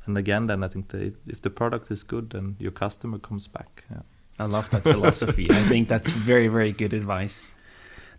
and 0.06 0.18
again, 0.18 0.46
then 0.46 0.64
I 0.64 0.68
think 0.68 0.88
the, 0.88 1.12
if 1.28 1.42
the 1.42 1.50
product 1.50 1.90
is 1.90 2.02
good, 2.02 2.30
then 2.30 2.56
your 2.58 2.72
customer 2.72 3.18
comes 3.18 3.46
back. 3.46 3.84
Yeah. 3.90 4.02
I 4.38 4.46
love 4.46 4.68
that 4.70 4.82
philosophy. 4.82 5.46
I 5.50 5.62
think 5.68 5.88
that's 5.88 6.10
very, 6.10 6.48
very 6.48 6.72
good 6.72 6.92
advice. 6.92 7.44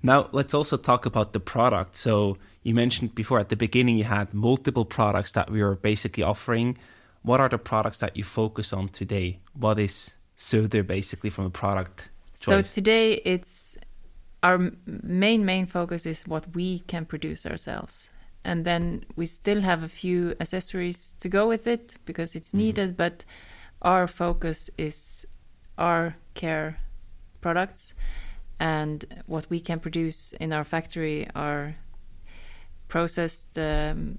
Now, 0.02 0.30
let's 0.32 0.54
also 0.54 0.78
talk 0.78 1.06
about 1.06 1.34
the 1.34 1.39
product. 1.39 1.96
So, 1.96 2.38
you 2.63 2.74
mentioned 2.74 3.16
before 3.16 3.39
at 3.39 3.50
the 3.50 3.56
beginning 3.58 3.98
you 3.98 4.06
had 4.06 4.34
multiple 4.34 4.86
products 4.86 5.34
that 5.34 5.50
we 5.50 5.62
were 5.62 5.76
basically 5.76 6.24
offering. 6.24 6.78
What 7.22 7.39
are 7.42 7.50
the 7.50 7.58
products 7.58 7.98
that 8.00 8.16
you 8.16 8.24
focus 8.24 8.72
on 8.74 8.88
today? 8.89 9.39
What 9.54 9.80
is 9.80 10.16
Söder 10.43 10.86
basically 10.86 11.29
from 11.29 11.45
a 11.45 11.49
product 11.49 12.10
So 12.36 12.62
today 12.62 13.21
it's 13.25 13.77
our 14.41 14.71
main 14.86 15.45
main 15.45 15.65
focus 15.65 16.06
is 16.06 16.23
what 16.27 16.53
we 16.53 16.79
can 16.79 17.06
produce 17.06 17.45
ourselves. 17.45 18.10
And 18.43 18.65
then 18.65 19.06
we 19.15 19.25
still 19.25 19.62
have 19.62 19.84
a 19.84 19.88
few 19.88 20.36
accessories 20.41 21.13
to 21.21 21.29
go 21.29 21.47
with 21.47 21.65
it 21.65 21.95
because 22.03 22.36
it's 22.36 22.53
needed, 22.53 22.97
but 22.97 23.23
our 23.82 24.06
focus 24.08 24.69
is 24.77 25.25
our 25.77 26.15
care 26.34 26.79
products 27.39 27.93
and 28.60 29.06
what 29.27 29.49
we 29.49 29.60
can 29.60 29.79
produce 29.79 30.34
in 30.34 30.51
our 30.51 30.65
factory 30.65 31.27
are 31.36 31.75
processed 32.89 33.58
um, 33.58 34.17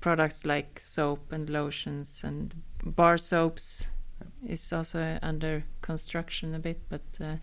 products 0.00 0.44
like 0.44 0.78
soap 0.78 1.32
and 1.32 1.48
lotions 1.48 2.20
and 2.22 2.54
bar 2.84 3.16
soaps 3.16 3.88
is 4.46 4.72
also 4.72 5.18
under 5.22 5.64
construction 5.82 6.54
a 6.54 6.58
bit, 6.58 6.80
but 6.88 7.02
uh, 7.20 7.36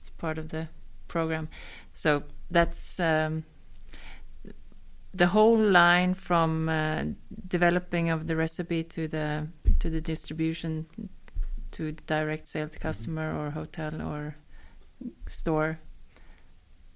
it's 0.00 0.10
part 0.10 0.38
of 0.38 0.48
the 0.48 0.68
program. 1.08 1.48
So 1.94 2.22
that's 2.50 3.00
um, 3.00 3.44
the 5.14 5.28
whole 5.28 5.58
line 5.58 6.14
from 6.14 6.68
uh, 6.68 7.04
developing 7.48 8.10
of 8.10 8.26
the 8.26 8.36
recipe 8.36 8.84
to 8.84 9.08
the 9.08 9.48
to 9.78 9.90
the 9.90 10.00
distribution 10.00 10.86
to 11.72 11.92
direct 12.06 12.48
sale 12.48 12.68
to 12.68 12.78
customer 12.78 13.34
or 13.34 13.50
hotel 13.50 14.00
or 14.02 14.36
store. 15.26 15.78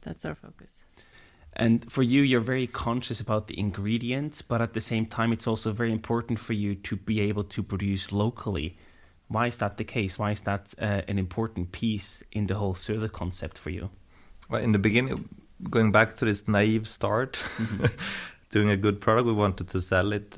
That's 0.02 0.24
our 0.24 0.34
focus. 0.34 0.84
And 1.54 1.90
for 1.90 2.02
you, 2.02 2.22
you're 2.22 2.40
very 2.40 2.66
conscious 2.66 3.20
about 3.20 3.48
the 3.48 3.58
ingredients, 3.58 4.40
but 4.40 4.60
at 4.60 4.72
the 4.72 4.80
same 4.80 5.06
time, 5.06 5.32
it's 5.32 5.46
also 5.46 5.72
very 5.72 5.92
important 5.92 6.38
for 6.38 6.52
you 6.52 6.74
to 6.76 6.96
be 6.96 7.20
able 7.20 7.44
to 7.44 7.62
produce 7.62 8.12
locally. 8.12 8.78
Why 9.30 9.46
is 9.46 9.58
that 9.58 9.76
the 9.76 9.84
case? 9.84 10.18
Why 10.18 10.32
is 10.32 10.42
that 10.42 10.74
uh, 10.80 11.02
an 11.06 11.16
important 11.16 11.70
piece 11.70 12.24
in 12.32 12.48
the 12.48 12.56
whole 12.56 12.74
Söder 12.74 13.10
concept 13.10 13.58
for 13.58 13.70
you? 13.70 13.88
Well, 14.48 14.60
in 14.60 14.72
the 14.72 14.78
beginning, 14.80 15.28
going 15.70 15.92
back 15.92 16.16
to 16.16 16.24
this 16.24 16.48
naive 16.48 16.88
start, 16.88 17.40
doing 18.50 18.70
a 18.70 18.76
good 18.76 19.00
product, 19.00 19.26
we 19.26 19.32
wanted 19.32 19.68
to 19.68 19.80
sell 19.80 20.12
it 20.12 20.36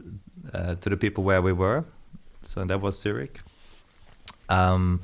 uh, 0.53 0.75
to 0.75 0.91
the 0.91 0.99
people 0.99 1.25
where 1.25 1.41
we 1.41 1.55
were. 1.55 1.87
So 2.43 2.67
that 2.67 2.83
was 2.83 3.01
Zurich. 3.01 3.41
Um, 4.51 5.01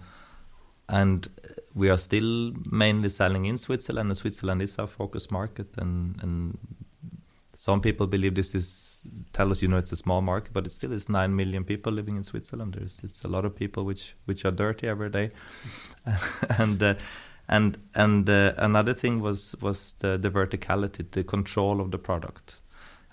and 0.91 1.27
we 1.75 1.89
are 1.89 1.97
still 1.97 2.53
mainly 2.71 3.09
selling 3.09 3.47
in 3.47 3.57
Switzerland, 3.57 4.11
and 4.11 4.19
Switzerland 4.19 4.61
is 4.61 4.79
our 4.79 4.87
focus 4.87 5.31
market. 5.31 5.69
And, 5.79 6.23
and 6.23 6.59
some 7.59 7.81
people 7.81 8.07
believe 8.07 8.37
this 8.37 8.55
is 8.55 9.03
tell 9.33 9.51
us, 9.51 9.63
you 9.63 9.69
know, 9.69 9.79
it's 9.79 9.91
a 9.91 9.97
small 9.97 10.21
market, 10.23 10.53
but 10.53 10.65
it 10.65 10.71
still 10.71 10.93
is 10.93 11.09
nine 11.09 11.35
million 11.35 11.65
people 11.65 11.91
living 11.93 12.17
in 12.17 12.23
Switzerland. 12.23 12.75
There's 12.75 13.01
it's 13.03 13.25
a 13.25 13.29
lot 13.29 13.45
of 13.45 13.57
people 13.57 13.85
which 13.85 14.15
which 14.27 14.45
are 14.45 14.53
dirty 14.53 14.87
every 14.87 15.11
day, 15.11 15.31
and. 16.59 16.83
Uh, 16.83 16.95
and 17.51 17.79
and 17.95 18.29
uh, 18.29 18.53
another 18.59 18.93
thing 18.93 19.23
was 19.23 19.57
was 19.63 19.95
the, 20.01 20.19
the 20.19 20.31
verticality, 20.31 21.11
the 21.11 21.25
control 21.25 21.81
of 21.81 21.91
the 21.91 21.97
product, 21.97 22.61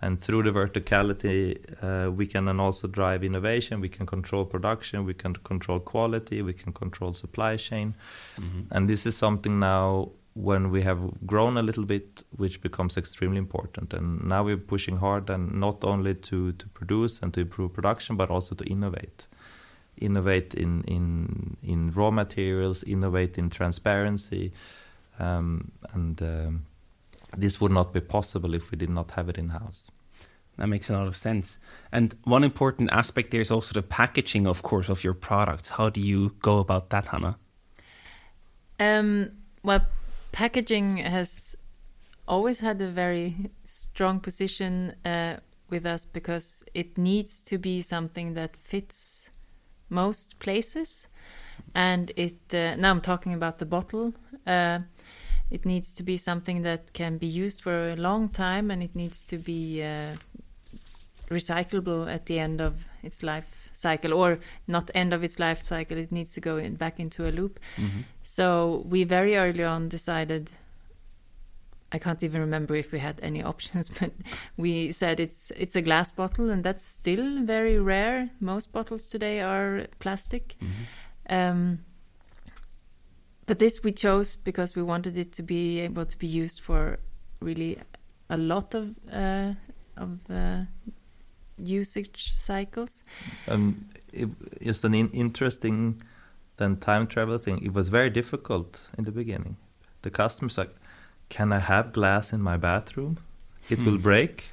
and 0.02 0.20
through 0.20 0.44
the 0.44 0.52
verticality, 0.52 1.40
uh, 1.82 2.12
we 2.12 2.28
can 2.28 2.44
then 2.44 2.60
also 2.60 2.90
drive 2.90 3.24
innovation. 3.24 3.80
We 3.80 3.88
can 3.88 4.06
control 4.06 4.44
production. 4.44 5.06
We 5.06 5.14
can 5.14 5.36
control 5.36 5.80
quality. 5.80 6.42
We 6.42 6.52
can 6.52 6.74
control 6.74 7.14
supply 7.14 7.56
chain, 7.56 7.96
and 8.72 8.90
this 8.90 9.06
is 9.06 9.16
something 9.16 9.58
now 9.58 10.12
when 10.36 10.70
we 10.70 10.82
have 10.84 11.00
grown 11.26 11.58
a 11.58 11.64
little 11.64 11.86
bit, 11.86 12.24
which 12.36 12.62
becomes 12.62 12.98
extremely 12.98 13.38
important. 13.38 13.94
And 13.94 14.24
now 14.26 14.44
we're 14.44 14.58
pushing 14.58 14.98
hard, 14.98 15.30
and 15.30 15.60
not 15.60 15.84
only 15.84 16.14
to 16.16 16.52
to 16.52 16.68
produce 16.68 17.22
and 17.22 17.34
to 17.34 17.42
improve 17.42 17.74
production, 17.74 18.16
but 18.18 18.30
also 18.30 18.56
to 18.56 18.64
innovate 18.66 19.28
innovate 19.98 20.54
in 20.54 20.84
in 20.84 21.58
in 21.64 21.92
raw 21.92 22.12
materials, 22.12 22.84
innovate 22.84 23.38
in 23.38 23.50
transparency, 23.50 24.52
um, 25.20 25.72
and 25.94 26.22
um, 26.22 26.66
this 27.38 27.62
would 27.62 27.72
not 27.72 27.94
be 27.94 28.02
possible 28.02 28.54
if 28.54 28.72
we 28.72 28.78
did 28.78 28.90
not 28.90 29.12
have 29.12 29.30
it 29.30 29.38
in 29.38 29.50
house. 29.50 29.90
That 30.58 30.68
makes 30.68 30.90
a 30.90 30.94
lot 30.94 31.08
of 31.08 31.16
sense. 31.16 31.58
And 31.92 32.16
one 32.24 32.44
important 32.44 32.90
aspect 32.92 33.32
there 33.32 33.42
is 33.42 33.52
also 33.52 33.74
the 33.74 33.82
packaging, 33.82 34.48
of 34.48 34.62
course, 34.64 34.88
of 34.88 35.04
your 35.04 35.14
products. 35.14 35.70
How 35.70 35.90
do 35.90 36.00
you 36.00 36.34
go 36.42 36.60
about 36.60 36.90
that, 36.92 37.08
Hannah? 37.08 37.38
Um, 38.80 39.32
well, 39.64 39.86
packaging 40.36 40.98
has 40.98 41.56
always 42.28 42.60
had 42.60 42.82
a 42.82 42.90
very 42.90 43.52
strong 43.64 44.20
position 44.20 44.94
uh, 45.06 45.38
with 45.70 45.86
us 45.86 46.04
because 46.04 46.62
it 46.74 46.98
needs 46.98 47.40
to 47.40 47.58
be 47.58 47.82
something 47.82 48.34
that 48.34 48.58
fits 48.58 49.32
most 49.90 50.38
places. 50.40 51.08
And 51.74 52.12
it 52.18 52.54
uh, 52.54 52.76
now 52.76 52.92
I'm 52.92 53.00
talking 53.00 53.34
about 53.34 53.60
the 53.60 53.66
bottle. 53.66 54.14
Uh, 54.46 54.80
it 55.50 55.66
needs 55.66 55.94
to 55.94 56.04
be 56.04 56.18
something 56.18 56.64
that 56.64 56.92
can 56.92 57.18
be 57.18 57.28
used 57.28 57.62
for 57.62 57.92
a 57.92 57.96
long 57.96 58.28
time, 58.28 58.72
and 58.72 58.84
it 58.84 58.94
needs 58.94 59.22
to 59.22 59.38
be 59.38 59.82
uh, 59.84 60.16
recyclable 61.30 62.14
at 62.14 62.26
the 62.26 62.40
end 62.40 62.60
of 62.60 62.84
its 63.04 63.24
life 63.24 63.65
cycle, 63.76 64.14
or 64.14 64.40
not 64.68 64.90
end 64.96 65.14
of 65.14 65.24
its 65.24 65.40
life 65.40 65.62
cycle. 65.62 65.98
It 65.98 66.12
needs 66.12 66.34
to 66.34 66.42
go 66.42 66.58
in, 66.58 66.76
back 66.76 67.00
into 67.00 67.28
a 67.28 67.32
loop. 67.32 67.60
So 68.24 68.84
we 68.88 69.04
very 69.04 69.36
early 69.38 69.64
on 69.64 69.90
decided. 69.90 70.52
I 71.92 72.00
can't 72.00 72.24
even 72.24 72.42
remember 72.42 72.76
if 72.76 72.92
we 72.92 73.00
had 73.00 73.20
any 73.22 73.44
options, 73.54 73.90
but 73.90 74.12
we 74.58 74.92
said 74.92 75.20
it's 75.20 75.52
it's 75.52 75.76
a 75.76 75.82
glass 75.82 76.12
bottle, 76.12 76.50
and 76.50 76.64
that's 76.64 76.84
still 76.84 77.44
very 77.44 77.80
rare. 77.80 78.30
Most 78.40 78.72
bottles 78.74 79.08
today 79.10 79.42
are 79.42 79.88
plastic. 80.00 80.56
Um, 81.30 81.80
but 83.46 83.60
this 83.60 83.84
we 83.84 83.92
chose 83.92 84.36
because 84.36 84.76
we 84.76 84.82
wanted 84.84 85.18
it 85.18 85.32
to 85.34 85.44
be 85.44 85.80
able 85.80 86.06
to 86.06 86.18
be 86.18 86.28
used 86.28 86.60
for 86.60 86.98
really 87.42 87.78
a 88.30 88.38
lot 88.38 88.74
of 88.74 88.96
uh, 89.12 89.54
of 89.98 90.20
uh, 90.30 90.64
usage 91.58 92.32
cycles. 92.32 93.04
Um, 93.48 93.90
it, 94.14 94.30
it's 94.62 94.84
an 94.84 94.94
in- 94.94 95.12
interesting 95.12 96.02
then 96.58 96.78
time 96.78 97.06
travel 97.08 97.38
thing. 97.38 97.60
It 97.64 97.74
was 97.74 97.90
very 97.90 98.10
difficult 98.10 98.82
in 98.98 99.04
the 99.06 99.12
beginning. 99.12 99.58
The 100.02 100.10
customers 100.10 100.58
like 100.58 100.74
can 101.30 101.52
I 101.52 101.60
have 101.60 101.92
glass 101.94 102.32
in 102.34 102.42
my 102.42 102.58
bathroom? 102.58 103.18
It 103.70 103.80
Hmm. 103.80 103.86
will 103.86 103.98
break. 103.98 104.52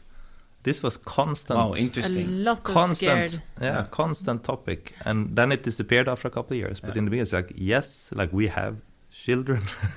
This 0.63 0.83
was 0.83 0.97
constant. 0.97 1.59
Wow, 1.59 1.73
A 1.75 1.77
interesting. 1.79 2.45
lot 2.45 2.59
of 2.59 2.65
constant 2.65 3.31
scared. 3.31 3.43
yeah, 3.61 3.75
Yeah. 3.81 3.87
constant 3.91 4.43
topic 4.45 4.95
and 5.05 5.37
then 5.37 5.53
it 5.53 5.63
disappeared 5.65 6.09
after 6.09 6.29
a 6.29 6.31
couple 6.31 6.55
of 6.55 6.59
years 6.59 6.81
but 6.81 6.91
Yeah. 6.91 6.99
in 6.99 7.05
the 7.05 7.11
beginning 7.11 7.23
it's 7.25 7.33
like 7.33 7.53
yes 7.57 8.11
like 8.15 8.33
we 8.33 8.47
have 8.49 8.77
children 9.11 9.63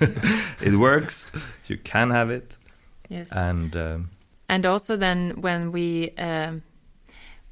it 0.60 0.74
works 0.74 1.26
you 1.66 1.78
can 1.78 2.10
have 2.10 2.30
it 2.30 2.56
Yes. 3.08 3.30
and 3.32 3.74
um, 3.76 4.10
and 4.48 4.66
also 4.66 4.96
then 4.96 5.40
when 5.40 5.70
we 5.72 6.10
um, 6.18 6.62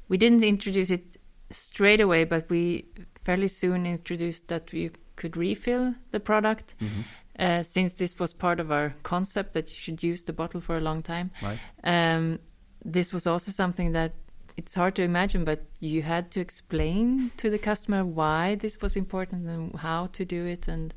we 0.09 0.17
didn't 0.17 0.43
introduce 0.43 0.91
it 0.91 1.17
straight 1.49 2.01
away, 2.01 2.23
but 2.23 2.49
we 2.49 2.85
fairly 3.15 3.47
soon 3.47 3.85
introduced 3.85 4.47
that 4.47 4.73
you 4.73 4.91
could 5.15 5.37
refill 5.37 5.95
the 6.11 6.19
product. 6.19 6.75
Mhm. 6.79 7.03
Uh, 7.37 7.61
since 7.63 7.93
this 7.93 8.17
was 8.17 8.33
part 8.33 8.59
of 8.61 8.71
our 8.71 8.95
concept 9.03 9.53
that 9.53 9.69
you 9.69 9.75
should 9.75 10.01
use 10.01 10.23
the 10.23 10.31
bottle 10.33 10.61
for 10.61 10.77
a 10.77 10.81
long 10.81 11.01
time, 11.03 11.31
Right. 11.43 11.59
um, 11.83 12.39
this 12.83 13.11
was 13.11 13.27
also 13.27 13.51
something 13.51 13.91
that 13.91 14.13
it's 14.57 14.75
hard 14.75 14.95
to 14.95 15.01
imagine, 15.03 15.43
but 15.43 15.59
you 15.81 16.01
had 16.03 16.31
to 16.31 16.39
explain 16.39 17.31
to 17.35 17.49
the 17.49 17.57
customer 17.59 18.05
why 18.05 18.55
this 18.55 18.81
was 18.81 18.95
important 18.95 19.47
and 19.49 19.75
how 19.79 20.07
to 20.07 20.23
do 20.23 20.45
it, 20.45 20.67
and 20.69 20.93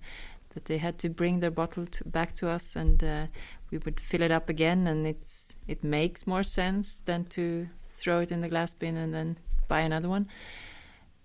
that 0.55 0.67
they 0.67 0.79
had 0.79 0.97
to 0.99 1.09
bring 1.09 1.41
their 1.41 1.51
bottle 1.51 1.87
to, 1.87 2.05
back 2.05 2.35
to 2.37 2.49
us, 2.49 2.77
and 2.77 3.03
uh, 3.03 3.27
we 3.73 3.79
would 3.79 3.99
fill 3.99 4.23
it 4.23 4.31
up 4.31 4.49
again, 4.49 4.87
and 4.87 5.07
it's 5.09 5.57
it 5.67 5.83
makes 5.83 6.25
more 6.27 6.45
sense 6.45 7.01
than 7.05 7.25
to 7.25 7.69
throw 7.99 8.21
it 8.21 8.31
in 8.33 8.41
the 8.41 8.49
glass 8.49 8.75
bin 8.75 8.97
and 8.97 9.13
then 9.13 9.37
buy 9.69 9.81
another 9.81 10.09
one. 10.09 10.27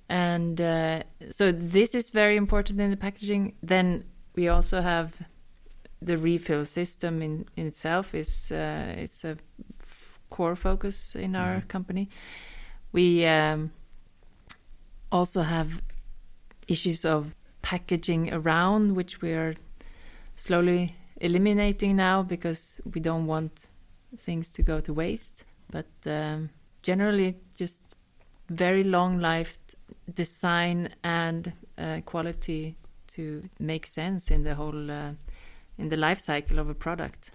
And 0.09 0.59
uh, 0.59 1.03
so 1.31 1.51
this 1.51 1.95
is 1.95 2.12
very 2.12 2.36
important 2.36 2.79
in 2.79 2.89
the 2.91 2.97
packaging. 2.97 3.53
Then 3.63 4.03
we 4.36 4.47
also 4.49 4.81
have 4.81 5.09
the 6.01 6.17
refill 6.17 6.65
system 6.65 7.21
in, 7.21 7.45
in 7.55 7.67
itself 7.67 8.13
is 8.13 8.51
uh, 8.51 8.93
it's 8.97 9.23
a 9.23 9.38
f- 9.81 10.19
core 10.29 10.55
focus 10.55 11.15
in 11.15 11.36
our 11.36 11.62
Mhm. 11.62 11.67
company. 11.67 12.09
We 12.91 13.25
um, 13.25 13.71
also 15.12 15.41
have 15.41 15.81
issues 16.67 17.05
of 17.05 17.36
packaging 17.62 18.33
around, 18.33 18.95
which 18.95 19.21
we 19.21 19.31
are 19.33 19.55
slowly 20.36 20.95
eliminating 21.21 21.95
now 21.95 22.23
because 22.23 22.81
we 22.93 22.99
don't 22.99 23.25
want 23.25 23.69
things 24.17 24.49
to 24.49 24.62
go 24.63 24.79
to 24.81 24.93
waste. 24.93 25.45
But 25.71 25.88
um, 26.05 26.49
generally, 26.83 27.37
just 27.55 27.81
very 28.49 28.83
long 28.83 29.19
lived 29.19 29.75
design 30.13 30.89
and 31.03 31.53
uh, 31.77 32.01
quality 32.05 32.75
to 33.07 33.49
make 33.59 33.85
sense 33.85 34.29
in 34.29 34.43
the 34.43 34.55
whole 34.55 34.91
uh, 34.91 35.13
in 35.77 35.89
the 35.89 35.97
life 35.97 36.19
cycle 36.19 36.59
of 36.59 36.69
a 36.69 36.75
product. 36.75 37.31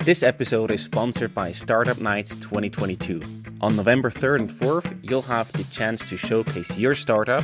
This 0.00 0.22
episode 0.22 0.70
is 0.70 0.82
sponsored 0.82 1.34
by 1.34 1.52
Startup 1.52 2.00
Nights 2.00 2.36
2022. 2.40 3.22
On 3.60 3.76
November 3.76 4.10
3rd 4.10 4.40
and 4.40 4.50
4th, 4.50 4.98
you'll 5.02 5.22
have 5.22 5.52
the 5.52 5.64
chance 5.64 6.08
to 6.08 6.16
showcase 6.16 6.78
your 6.78 6.94
startup, 6.94 7.42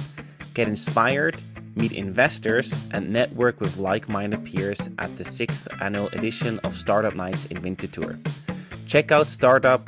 get 0.55 0.67
inspired, 0.69 1.37
meet 1.75 1.93
investors, 1.93 2.73
and 2.93 3.11
network 3.11 3.61
with 3.61 3.77
like 3.77 4.09
minded 4.09 4.45
peers 4.45 4.89
at 4.99 5.15
the 5.19 5.25
6th 5.25 5.69
annual 5.83 6.09
edition 6.09 6.59
of 6.61 6.75
Startup 6.75 7.15
Nights 7.15 7.47
in 7.47 7.61
Winterthur. 7.61 8.19
Check 8.95 9.11
out 9.11 9.27
startup 9.27 9.85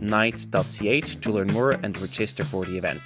nights.ch 0.00 1.20
to 1.20 1.30
learn 1.30 1.48
more 1.48 1.72
and 1.72 1.98
register 2.00 2.44
for 2.44 2.64
the 2.64 2.78
event. 2.78 3.02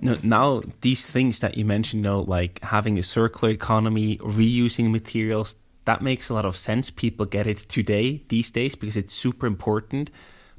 No, 0.00 0.16
now 0.24 0.62
these 0.80 1.08
things 1.08 1.38
that 1.38 1.56
you 1.56 1.64
mentioned, 1.64 2.04
though, 2.04 2.22
like 2.22 2.60
having 2.64 2.98
a 2.98 3.04
circular 3.04 3.52
economy, 3.54 4.16
reusing 4.16 4.90
materials, 4.90 5.54
that 5.84 6.02
makes 6.02 6.28
a 6.28 6.34
lot 6.34 6.44
of 6.44 6.56
sense. 6.56 6.90
People 6.90 7.24
get 7.24 7.46
it 7.46 7.58
today, 7.68 8.24
these 8.30 8.50
days, 8.50 8.74
because 8.74 8.96
it's 8.96 9.14
super 9.14 9.46
important. 9.46 10.10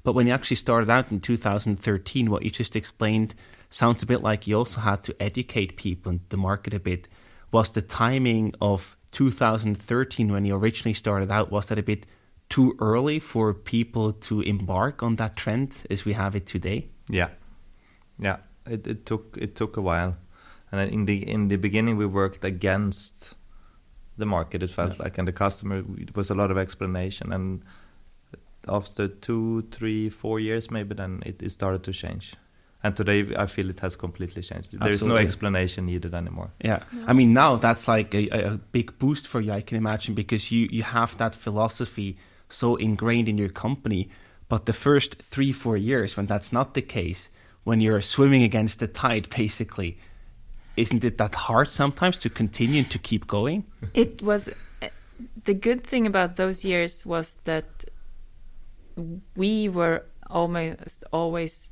But 0.05 0.13
when 0.13 0.25
you 0.27 0.31
actually 0.31 0.55
started 0.55 0.89
out 0.89 1.11
in 1.11 1.19
2013, 1.19 2.31
what 2.31 2.43
you 2.43 2.51
just 2.51 2.77
explained 2.77 3.35
sounds 3.69 4.01
a 4.01 4.05
bit 4.05 4.23
like 4.23 4.47
you 4.47 4.57
also 4.57 4.79
had 4.79 5.03
to 5.03 5.21
educate 5.21 5.75
people 5.75 6.11
and 6.11 6.21
the 6.29 6.37
market 6.37 6.73
a 6.73 6.79
bit. 6.79 7.09
Was 7.51 7.69
the 7.69 7.81
timing 7.81 8.53
of 8.61 8.95
2013 9.11 10.31
when 10.31 10.45
you 10.45 10.55
originally 10.55 10.93
started 10.93 11.29
out, 11.29 11.51
was 11.51 11.65
that 11.65 11.79
a 11.79 11.83
bit 11.83 12.05
too 12.49 12.75
early 12.79 13.19
for 13.19 13.53
people 13.53 14.13
to 14.13 14.41
embark 14.41 15.03
on 15.03 15.15
that 15.17 15.35
trend 15.35 15.85
as 15.89 16.05
we 16.05 16.13
have 16.13 16.35
it 16.35 16.45
today? 16.45 16.87
yeah. 17.09 17.29
Yeah 18.19 18.37
it, 18.69 18.87
it 18.87 19.05
took 19.05 19.37
it 19.39 19.55
took 19.55 19.77
a 19.77 19.81
while. 19.81 20.17
And 20.71 20.91
in 20.91 21.05
the 21.05 21.17
in 21.29 21.47
the 21.47 21.55
beginning 21.57 21.97
we 21.97 22.05
worked 22.05 22.43
against 22.43 23.35
the 24.17 24.25
market 24.25 24.63
it 24.63 24.69
felt 24.69 24.97
Yeah. 24.97 25.03
like 25.03 25.17
and 25.17 25.27
the 25.27 25.31
customer 25.31 25.83
it 25.97 26.15
was 26.15 26.29
a 26.29 26.35
lot 26.35 26.51
of 26.51 26.57
explanation. 26.57 27.31
And 27.31 27.63
after 28.67 29.07
two 29.07 29.61
three 29.71 30.09
four 30.09 30.39
years 30.39 30.69
maybe 30.71 30.95
then 30.95 31.21
it, 31.25 31.41
it 31.41 31.51
started 31.51 31.83
to 31.83 31.93
change. 31.93 32.35
And 32.83 32.95
today 32.95 33.35
i 33.35 33.45
feel 33.47 33.69
it 33.69 33.79
has 33.79 33.95
completely 33.95 34.41
changed. 34.43 34.79
There 34.79 34.91
is 34.91 35.03
no 35.03 35.15
explanation 35.15 35.85
needed 35.85 36.13
anymore. 36.13 36.51
Yeah. 36.63 36.83
I 37.07 37.13
mean, 37.13 37.33
now 37.33 37.55
that's 37.57 37.87
like 37.87 38.13
a, 38.13 38.29
a 38.29 38.53
a 38.53 38.57
big 38.71 38.97
boost 38.99 39.27
for 39.27 39.41
you, 39.41 39.51
I 39.57 39.61
can 39.61 39.77
imagine, 39.77 40.15
because 40.15 40.51
you, 40.51 40.67
you 40.71 40.83
have 40.83 41.17
that 41.17 41.35
philosophy 41.35 42.17
so 42.49 42.75
ingrained 42.75 43.29
in 43.29 43.37
your 43.37 43.49
company. 43.49 44.09
But 44.49 44.65
the 44.65 44.73
first 44.73 45.21
three, 45.21 45.51
four 45.51 45.77
years, 45.77 46.15
when 46.15 46.25
that's 46.25 46.53
not 46.53 46.73
the 46.73 46.81
case, 46.81 47.29
when 47.63 47.81
you're 47.81 48.01
swimming 48.01 48.43
against 48.43 48.79
the 48.79 48.87
tide, 48.87 49.29
basically, 49.29 49.97
isn't 50.77 51.03
it 51.03 51.17
that 51.17 51.35
hard 51.35 51.69
sometimes 51.69 52.19
to 52.21 52.29
continue 52.29 52.83
to 52.83 52.97
keep 52.99 53.27
going? 53.27 53.65
It 53.93 54.21
was 54.21 54.49
the 55.43 55.53
good 55.53 55.83
thing 55.83 56.05
about 56.05 56.35
those 56.35 56.63
years 56.63 57.05
was 57.05 57.35
that 57.45 57.85
we 59.35 59.69
were 59.69 60.05
almost 60.29 61.03
always 61.11 61.69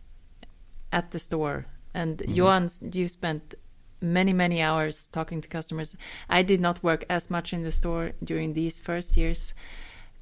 at 0.92 1.12
the 1.12 1.20
store, 1.20 1.66
and 1.94 2.18
mm-hmm. 2.18 2.34
Johan, 2.34 2.70
you 2.92 3.08
spent 3.08 3.56
many 4.02 4.34
many 4.34 4.62
hours 4.62 5.08
talking 5.08 5.42
to 5.42 5.48
customers. 5.48 5.96
I 6.30 6.42
did 6.44 6.62
not 6.62 6.84
work 6.84 7.06
as 7.10 7.30
much 7.30 7.54
in 7.54 7.64
the 7.64 7.72
store 7.72 8.12
during 8.24 8.54
these 8.54 8.80
first 8.80 9.18
years, 9.18 9.54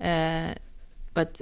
uh, 0.04 0.54
but 1.14 1.42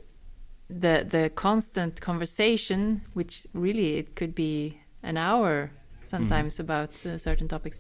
the 0.70 1.06
the 1.10 1.30
constant 1.36 2.00
conversation, 2.02 3.02
which 3.14 3.48
really 3.54 3.98
it 3.98 4.16
could 4.16 4.34
be 4.34 4.78
an 5.04 5.18
hour 5.18 5.72
sometimes 6.06 6.60
about 6.60 7.06
uh, 7.06 7.18
certain 7.18 7.48
topics, 7.48 7.80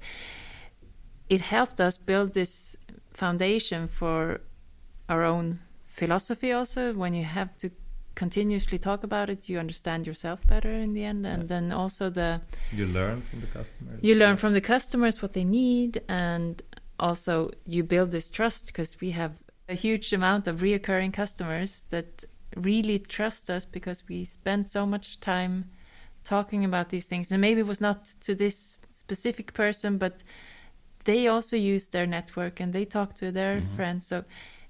it 1.29 1.41
helped 1.41 1.79
us 1.79 1.97
build 1.97 2.33
this 2.33 2.75
foundation 3.13 3.87
for 3.87 4.41
our 5.07 5.23
own 5.23 5.59
philosophy 5.85 6.51
also. 6.51 6.93
When 6.93 7.13
you 7.13 7.23
have 7.23 7.57
to 7.59 7.69
continuously 8.15 8.77
talk 8.77 9.03
about 9.03 9.29
it 9.29 9.47
you 9.49 9.57
understand 9.57 10.05
yourself 10.05 10.45
better 10.47 10.73
in 10.73 10.93
the 10.93 11.03
end. 11.03 11.25
And 11.25 11.43
Yeah. 11.43 11.47
then 11.47 11.71
also 11.71 12.09
the 12.09 12.41
you 12.71 12.85
learn 12.85 13.21
from 13.21 13.39
the 13.41 13.47
customer 13.47 13.91
you 14.01 14.15
learn 14.15 14.35
from 14.37 14.53
the 14.53 14.61
customers 14.61 15.21
what 15.21 15.33
they 15.33 15.45
need 15.45 16.01
and 16.07 16.61
also 16.99 17.51
you 17.65 17.83
build 17.83 18.11
this 18.11 18.29
trust 18.29 18.67
because 18.67 18.99
we 18.99 19.11
have 19.11 19.33
a 19.71 19.75
huge 19.75 20.11
amount 20.11 20.47
of 20.47 20.59
reoccurring 20.59 21.13
customers 21.13 21.85
that 21.89 22.25
really 22.57 22.99
trust 22.99 23.49
us 23.49 23.63
because 23.63 24.03
we 24.09 24.23
spend 24.25 24.69
so 24.69 24.85
much 24.85 25.19
time 25.21 25.69
talking 26.25 26.65
about 26.65 26.89
these 26.89 27.07
things 27.07 27.31
and 27.31 27.39
maybe 27.39 27.61
it 27.61 27.67
was 27.67 27.79
not 27.81 28.05
to 28.19 28.35
this 28.35 28.77
specific 28.91 29.53
person 29.53 29.97
but 29.97 30.23
they 31.05 31.25
also 31.27 31.55
use 31.55 31.87
their 31.87 32.05
network 32.05 32.59
and 32.59 32.73
they 32.73 32.85
talk 32.85 33.13
to 33.13 33.31
their 33.31 33.61
friends 33.75 34.05
so 34.05 34.23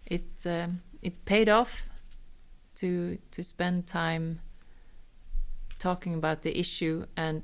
it 0.06 0.30
um, 0.46 0.82
it 1.02 1.26
paid 1.26 1.50
off 1.50 1.90
to 2.76 3.18
to 3.32 3.44
spend 3.44 3.88
time 3.88 4.40
talking 5.80 6.14
about 6.14 6.44
the 6.44 6.58
issue 6.60 7.06
and 7.18 7.42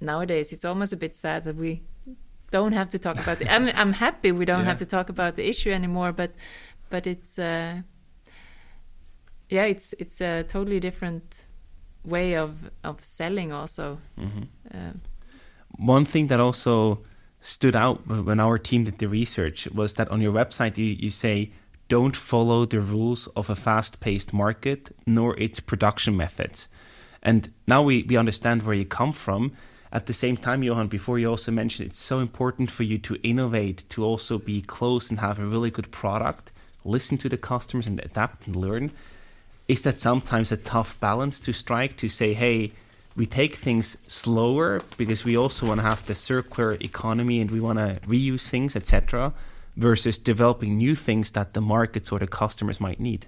nowadays 0.00 0.52
it's 0.52 0.64
almost 0.66 0.92
a 0.92 0.96
bit 0.96 1.14
sad 1.14 1.44
that 1.44 1.56
we 1.56 1.82
don't 2.50 2.72
have 2.72 2.88
to 2.90 2.98
talk 2.98 3.18
about 3.18 3.40
it. 3.40 3.48
I'm 3.50 3.68
I'm 3.74 3.94
happy 3.94 4.30
we 4.30 4.44
don't 4.44 4.60
Yeah. 4.64 4.70
have 4.70 4.78
to 4.78 4.86
talk 4.86 5.08
about 5.08 5.34
the 5.34 5.48
issue 5.48 5.72
anymore, 5.80 6.12
but 6.12 6.30
but 6.90 7.06
it's 7.06 7.38
uh, 7.38 7.82
yeah, 9.48 9.64
it's 9.64 9.94
it's 9.98 10.20
a 10.20 10.42
totally 10.42 10.80
different 10.80 11.46
way 12.04 12.36
of 12.36 12.70
of 12.82 13.00
selling 13.00 13.52
also. 13.52 13.98
Mm-hmm. 14.18 14.42
Uh, 14.72 14.92
One 15.78 16.04
thing 16.04 16.28
that 16.28 16.40
also 16.40 17.04
stood 17.40 17.76
out 17.76 18.06
when 18.06 18.40
our 18.40 18.58
team 18.58 18.84
did 18.84 18.98
the 18.98 19.06
research 19.08 19.68
was 19.74 19.94
that 19.94 20.08
on 20.08 20.20
your 20.22 20.32
website 20.32 20.78
you, 20.78 20.96
you 20.98 21.10
say 21.10 21.52
don't 21.88 22.16
follow 22.16 22.64
the 22.64 22.80
rules 22.80 23.28
of 23.36 23.50
a 23.50 23.54
fast-paced 23.54 24.32
market 24.32 24.90
nor 25.06 25.38
its 25.38 25.60
production 25.60 26.16
methods 26.16 26.68
and 27.22 27.52
now 27.68 27.82
we, 27.82 28.02
we 28.04 28.16
understand 28.16 28.62
where 28.62 28.74
you 28.74 28.86
come 28.86 29.12
from 29.12 29.52
at 29.92 30.06
the 30.06 30.14
same 30.14 30.38
time 30.38 30.62
johan 30.62 30.88
before 30.88 31.18
you 31.18 31.28
also 31.28 31.52
mentioned 31.52 31.86
it's 31.86 31.98
so 31.98 32.18
important 32.20 32.70
for 32.70 32.82
you 32.82 32.96
to 32.96 33.20
innovate 33.22 33.84
to 33.90 34.02
also 34.02 34.38
be 34.38 34.62
close 34.62 35.10
and 35.10 35.20
have 35.20 35.38
a 35.38 35.44
really 35.44 35.70
good 35.70 35.90
product 35.90 36.50
listen 36.84 37.18
to 37.18 37.28
the 37.28 37.36
customers 37.36 37.86
and 37.86 38.00
adapt 38.00 38.46
and 38.46 38.56
learn 38.56 38.92
is 39.68 39.82
that 39.82 40.00
sometimes 40.00 40.52
a 40.52 40.56
tough 40.56 41.00
balance 41.00 41.40
to 41.40 41.52
strike 41.52 41.96
to 41.96 42.08
say, 42.08 42.34
hey, 42.34 42.72
we 43.16 43.26
take 43.26 43.56
things 43.56 43.96
slower 44.06 44.80
because 44.96 45.24
we 45.24 45.36
also 45.36 45.66
want 45.66 45.80
to 45.80 45.86
have 45.86 46.04
the 46.06 46.14
circular 46.14 46.76
economy 46.80 47.40
and 47.40 47.50
we 47.50 47.60
want 47.60 47.78
to 47.78 48.00
reuse 48.06 48.48
things, 48.48 48.76
etc. 48.76 49.32
versus 49.76 50.18
developing 50.18 50.76
new 50.76 50.94
things 50.94 51.32
that 51.32 51.54
the 51.54 51.60
markets 51.60 52.10
or 52.10 52.18
the 52.18 52.26
customers 52.26 52.80
might 52.80 53.00
need? 53.00 53.26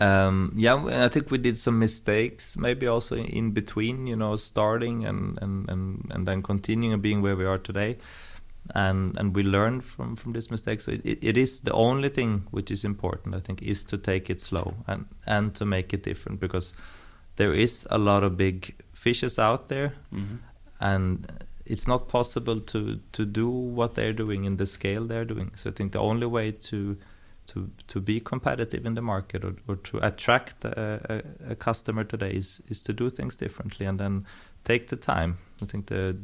Um, 0.00 0.54
yeah, 0.56 1.04
I 1.04 1.08
think 1.08 1.30
we 1.30 1.38
did 1.38 1.56
some 1.56 1.78
mistakes, 1.78 2.56
maybe 2.56 2.88
also 2.88 3.16
in 3.16 3.52
between, 3.52 4.08
you 4.08 4.16
know, 4.16 4.34
starting 4.34 5.04
and, 5.04 5.38
and, 5.40 5.68
and, 5.68 6.10
and 6.10 6.26
then 6.26 6.42
continuing 6.42 6.92
and 6.92 7.02
being 7.02 7.22
where 7.22 7.36
we 7.36 7.44
are 7.44 7.58
today. 7.58 7.98
And 8.74 9.18
and 9.18 9.34
we 9.34 9.42
learn 9.42 9.80
from, 9.80 10.16
from 10.16 10.32
these 10.32 10.50
mistakes. 10.50 10.84
So 10.84 10.92
it, 10.92 11.18
it 11.20 11.36
is 11.36 11.60
the 11.60 11.72
only 11.72 12.08
thing 12.08 12.46
which 12.52 12.70
is 12.70 12.84
important, 12.84 13.34
I 13.34 13.40
think, 13.40 13.60
is 13.62 13.84
to 13.84 13.98
take 13.98 14.30
it 14.30 14.40
slow 14.40 14.74
and, 14.86 15.06
and 15.26 15.54
to 15.56 15.64
make 15.64 15.92
it 15.92 16.04
different 16.04 16.40
because 16.40 16.74
there 17.36 17.52
is 17.52 17.86
a 17.90 17.98
lot 17.98 18.22
of 18.22 18.36
big 18.36 18.74
fishes 18.92 19.38
out 19.38 19.68
there, 19.68 19.94
mm-hmm. 20.12 20.36
and 20.80 21.44
it's 21.66 21.88
not 21.88 22.08
possible 22.08 22.60
to 22.60 23.00
to 23.12 23.24
do 23.24 23.48
what 23.48 23.94
they're 23.94 24.12
doing 24.12 24.44
in 24.44 24.56
the 24.56 24.66
scale 24.66 25.06
they're 25.06 25.24
doing. 25.24 25.52
So 25.56 25.70
I 25.70 25.72
think 25.72 25.92
the 25.92 26.00
only 26.00 26.26
way 26.26 26.52
to 26.52 26.96
to 27.46 27.70
to 27.88 28.00
be 28.00 28.20
competitive 28.20 28.86
in 28.86 28.94
the 28.94 29.02
market 29.02 29.44
or, 29.44 29.54
or 29.66 29.76
to 29.76 29.98
attract 29.98 30.64
a, 30.64 31.22
a, 31.48 31.52
a, 31.52 31.54
customer 31.54 32.04
today 32.04 32.30
is 32.30 32.60
is 32.68 32.82
to 32.82 32.92
do 32.92 33.10
things 33.10 33.36
differently 33.36 33.86
and 33.86 33.98
then 33.98 34.26
take 34.64 34.88
the 34.88 34.96
time. 34.96 35.38
I 35.62 35.66
think 35.66 35.86
the 35.86 36.16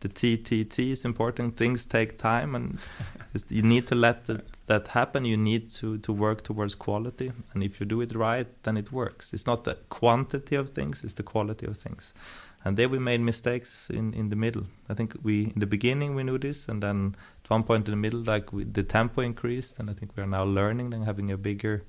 the 0.00 0.08
TTT 0.08 0.92
is 0.92 1.04
important. 1.04 1.56
Things 1.56 1.84
take 1.84 2.18
time, 2.18 2.54
and 2.54 2.78
you 3.48 3.62
need 3.62 3.86
to 3.86 3.94
let 3.94 4.26
that, 4.26 4.44
that 4.66 4.88
happen. 4.88 5.24
You 5.24 5.36
need 5.36 5.70
to 5.70 5.98
to 5.98 6.12
work 6.12 6.44
towards 6.44 6.74
quality, 6.74 7.32
and 7.52 7.62
if 7.62 7.80
you 7.80 7.86
do 7.86 8.00
it 8.00 8.14
right, 8.14 8.46
then 8.62 8.76
it 8.76 8.92
works. 8.92 9.32
It's 9.32 9.46
not 9.46 9.64
the 9.64 9.76
quantity 9.88 10.56
of 10.56 10.70
things; 10.70 11.02
it's 11.02 11.14
the 11.14 11.22
quality 11.22 11.66
of 11.66 11.76
things. 11.76 12.14
And 12.64 12.76
there 12.76 12.88
we 12.88 12.98
made 12.98 13.20
mistakes 13.20 13.90
in 13.90 14.14
in 14.14 14.28
the 14.28 14.36
middle. 14.36 14.66
I 14.88 14.94
think 14.94 15.16
we 15.22 15.52
in 15.54 15.60
the 15.60 15.66
beginning 15.66 16.14
we 16.14 16.22
knew 16.22 16.38
this, 16.38 16.68
and 16.68 16.82
then 16.82 17.16
at 17.44 17.50
one 17.50 17.64
point 17.64 17.88
in 17.88 17.92
the 17.92 17.96
middle, 17.96 18.20
like 18.20 18.52
we, 18.52 18.64
the 18.64 18.84
tempo 18.84 19.22
increased, 19.22 19.78
and 19.78 19.90
I 19.90 19.94
think 19.94 20.16
we 20.16 20.22
are 20.22 20.26
now 20.26 20.44
learning 20.44 20.94
and 20.94 21.04
having 21.04 21.30
a 21.32 21.36
bigger 21.36 21.84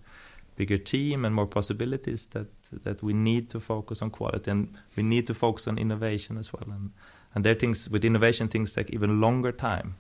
bigger 0.56 0.78
team 0.78 1.24
and 1.24 1.34
more 1.34 1.48
possibilities 1.48 2.28
that 2.28 2.48
that 2.84 3.02
we 3.02 3.14
need 3.14 3.50
to 3.50 3.60
focus 3.60 4.02
on 4.02 4.10
quality 4.10 4.52
and 4.52 4.68
we 4.98 5.04
need 5.04 5.26
to 5.26 5.34
focus 5.34 5.68
on 5.68 5.78
innovation 5.78 6.38
as 6.38 6.52
well 6.52 6.68
and 6.68 6.92
and 7.36 7.44
there 7.44 7.56
things 7.56 7.90
with 7.90 8.04
innovation 8.04 8.48
things 8.48 8.72
take 8.72 8.90
even 8.90 9.22
longer 9.22 9.52
time. 9.52 9.96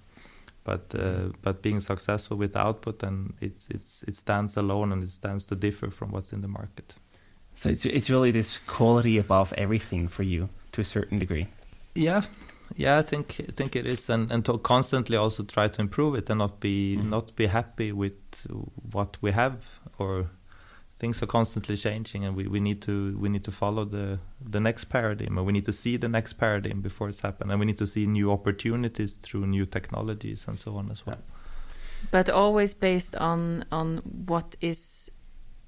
But 0.64 0.94
uh, 0.94 1.32
but 1.42 1.62
being 1.62 1.80
successful 1.80 2.38
with 2.38 2.56
output 2.56 3.04
and 3.04 3.34
it's 3.42 3.68
it's 3.70 4.04
it 4.04 4.16
stands 4.16 4.58
alone 4.58 4.92
and 4.92 5.04
it 5.04 5.10
stands 5.10 5.48
to 5.48 5.56
differ 5.56 5.90
from 5.90 6.12
what's 6.12 6.34
in 6.34 6.42
the 6.42 6.48
market. 6.48 6.94
So 7.56 7.70
it's 7.70 7.86
it's 7.86 8.10
really 8.10 8.32
this 8.32 8.60
quality 8.60 9.18
above 9.18 9.54
everything 9.58 10.08
for 10.08 10.24
you 10.24 10.50
to 10.72 10.82
a 10.82 10.84
certain 10.84 11.20
degree? 11.20 11.48
Yeah. 11.96 12.22
Yeah 12.76 13.00
i 13.00 13.02
think 13.02 13.36
i 13.50 13.52
think 13.52 13.76
it 13.76 13.86
is. 13.86 14.10
And 14.10 14.32
and 14.32 14.46
to 14.46 14.58
constantly 14.60 15.18
also 15.18 15.44
try 15.44 15.68
to 15.68 15.82
improve 15.82 16.16
it 16.16 16.30
and 16.30 16.40
not 16.40 16.60
be 16.60 16.98
mm. 16.98 17.10
not 17.10 17.36
be 17.36 17.48
happy 17.48 17.92
with 17.92 18.48
what 18.92 19.18
we 19.22 19.32
have 19.32 19.68
or 19.98 20.30
things 21.00 21.24
are 21.24 21.28
constantly 21.28 21.78
changing 21.78 22.26
and 22.26 22.36
we, 22.36 22.45
we 22.45 22.60
need 22.60 22.82
to 22.82 23.18
we 23.18 23.30
need 23.30 23.43
to 23.45 23.52
follow 23.52 23.86
the 23.86 24.20
the 24.41 24.60
next 24.60 24.86
paradigm 24.86 25.38
and 25.38 25.47
we 25.47 25.54
need 25.54 25.64
to 25.66 25.72
see 25.72 25.95
the 25.95 26.10
next 26.10 26.34
paradigm 26.34 26.82
before 26.82 27.08
it's 27.08 27.22
happened 27.22 27.50
and 27.50 27.60
we 27.60 27.66
need 27.66 27.78
to 27.78 27.88
see 27.88 28.06
new 28.06 28.30
opportunities 28.32 29.16
through 29.16 29.47
new 29.47 29.66
technologies 29.66 30.45
and 30.47 30.60
so 30.60 30.76
on 30.76 30.91
as 30.91 31.06
well. 31.06 31.22
But 32.12 32.30
always 32.30 32.74
based 32.74 33.16
on 33.16 33.66
on 33.72 33.97
what 34.28 34.56
is 34.60 35.10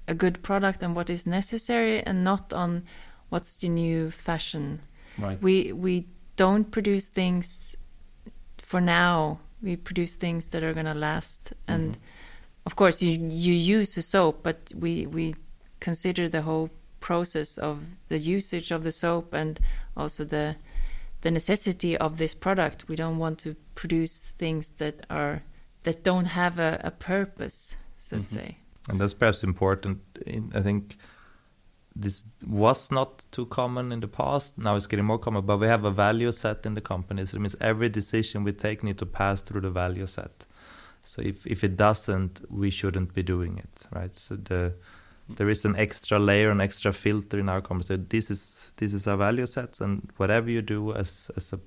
a 0.06 0.14
good 0.14 0.42
product 0.42 0.82
and 0.82 0.94
what 0.94 1.08
is 1.08 1.26
necessary 1.26 2.02
and 2.02 2.22
not 2.22 2.52
on 2.52 2.84
what's 3.30 3.54
the 3.54 3.68
new 3.68 4.10
fashion. 4.10 4.80
Right. 5.18 5.40
We 5.40 5.72
we 5.72 6.08
don't 6.36 6.70
produce 6.70 7.06
things 7.06 7.74
for 8.58 8.80
now. 8.80 9.40
We 9.62 9.76
produce 9.76 10.14
things 10.16 10.48
that 10.48 10.62
are 10.62 10.74
going 10.74 10.86
to 10.86 10.98
last 11.10 11.54
and 11.66 11.84
mm 11.84 11.92
-hmm 11.92 12.21
of 12.66 12.76
course 12.76 13.02
you 13.02 13.12
you 13.30 13.52
use 13.52 13.94
the 13.94 14.02
soap 14.02 14.42
but 14.42 14.72
we 14.74 15.06
we 15.06 15.34
consider 15.80 16.28
the 16.28 16.42
whole 16.42 16.70
process 17.00 17.58
of 17.58 17.78
the 18.08 18.18
usage 18.18 18.70
of 18.70 18.84
the 18.84 18.92
soap 18.92 19.34
and 19.34 19.60
also 19.96 20.24
the 20.24 20.56
the 21.22 21.30
necessity 21.30 21.96
of 21.96 22.18
this 22.18 22.34
product 22.34 22.88
we 22.88 22.96
don't 22.96 23.18
want 23.18 23.38
to 23.38 23.54
produce 23.74 24.20
things 24.20 24.70
that 24.78 25.04
are 25.10 25.42
that 25.82 26.04
don't 26.04 26.26
have 26.26 26.58
a, 26.58 26.80
a 26.84 26.90
purpose 26.90 27.76
so 27.98 28.16
mm 28.16 28.22
-hmm. 28.22 28.28
to 28.28 28.38
mm-hmm. 28.38 28.46
say 28.46 28.58
and 28.88 29.00
that's 29.00 29.14
perhaps 29.14 29.42
important 29.42 29.98
in, 30.26 30.50
i 30.54 30.62
think 30.62 30.96
this 32.02 32.24
was 32.46 32.90
not 32.90 33.10
too 33.30 33.46
common 33.46 33.92
in 33.92 34.00
the 34.00 34.08
past 34.08 34.56
now 34.56 34.76
it's 34.76 34.86
getting 34.86 35.06
more 35.06 35.18
common 35.18 35.46
but 35.46 35.60
we 35.60 35.68
have 35.68 35.84
a 35.84 35.90
value 35.90 36.32
set 36.32 36.66
in 36.66 36.74
the 36.74 36.80
company 36.80 37.26
so 37.26 37.36
it 37.36 37.40
means 37.40 37.56
every 37.60 37.88
decision 37.88 38.44
we 38.44 38.52
take 38.52 38.82
need 38.82 38.98
to 38.98 39.06
pass 39.06 39.42
through 39.42 39.62
the 39.62 39.70
value 39.70 40.06
set 40.06 40.46
so 41.04 41.22
if 41.22 41.46
if 41.46 41.64
it 41.64 41.76
doesn't, 41.76 42.42
we 42.50 42.70
shouldn't 42.70 43.14
be 43.14 43.22
doing 43.22 43.58
it, 43.58 43.86
right? 43.92 44.14
So 44.14 44.36
the 44.36 44.74
there 45.28 45.48
is 45.48 45.64
an 45.64 45.76
extra 45.76 46.18
layer, 46.18 46.50
an 46.50 46.60
extra 46.60 46.92
filter 46.92 47.38
in 47.38 47.48
our. 47.48 47.62
So 47.82 47.96
this 47.96 48.30
is 48.30 48.72
this 48.76 48.94
is 48.94 49.06
our 49.06 49.16
value 49.16 49.46
sets, 49.46 49.80
and 49.80 50.08
whatever 50.16 50.50
you 50.50 50.62
do 50.62 50.94
as 50.94 51.30
as 51.36 51.52
a 51.52 51.60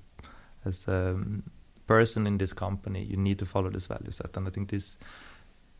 as 0.64 0.88
a 0.88 1.18
person 1.86 2.26
in 2.26 2.38
this 2.38 2.52
company, 2.52 3.04
you 3.04 3.16
need 3.16 3.38
to 3.38 3.46
follow 3.46 3.70
this 3.70 3.86
value 3.86 4.10
set. 4.10 4.36
And 4.36 4.48
I 4.48 4.50
think 4.50 4.70
this 4.70 4.98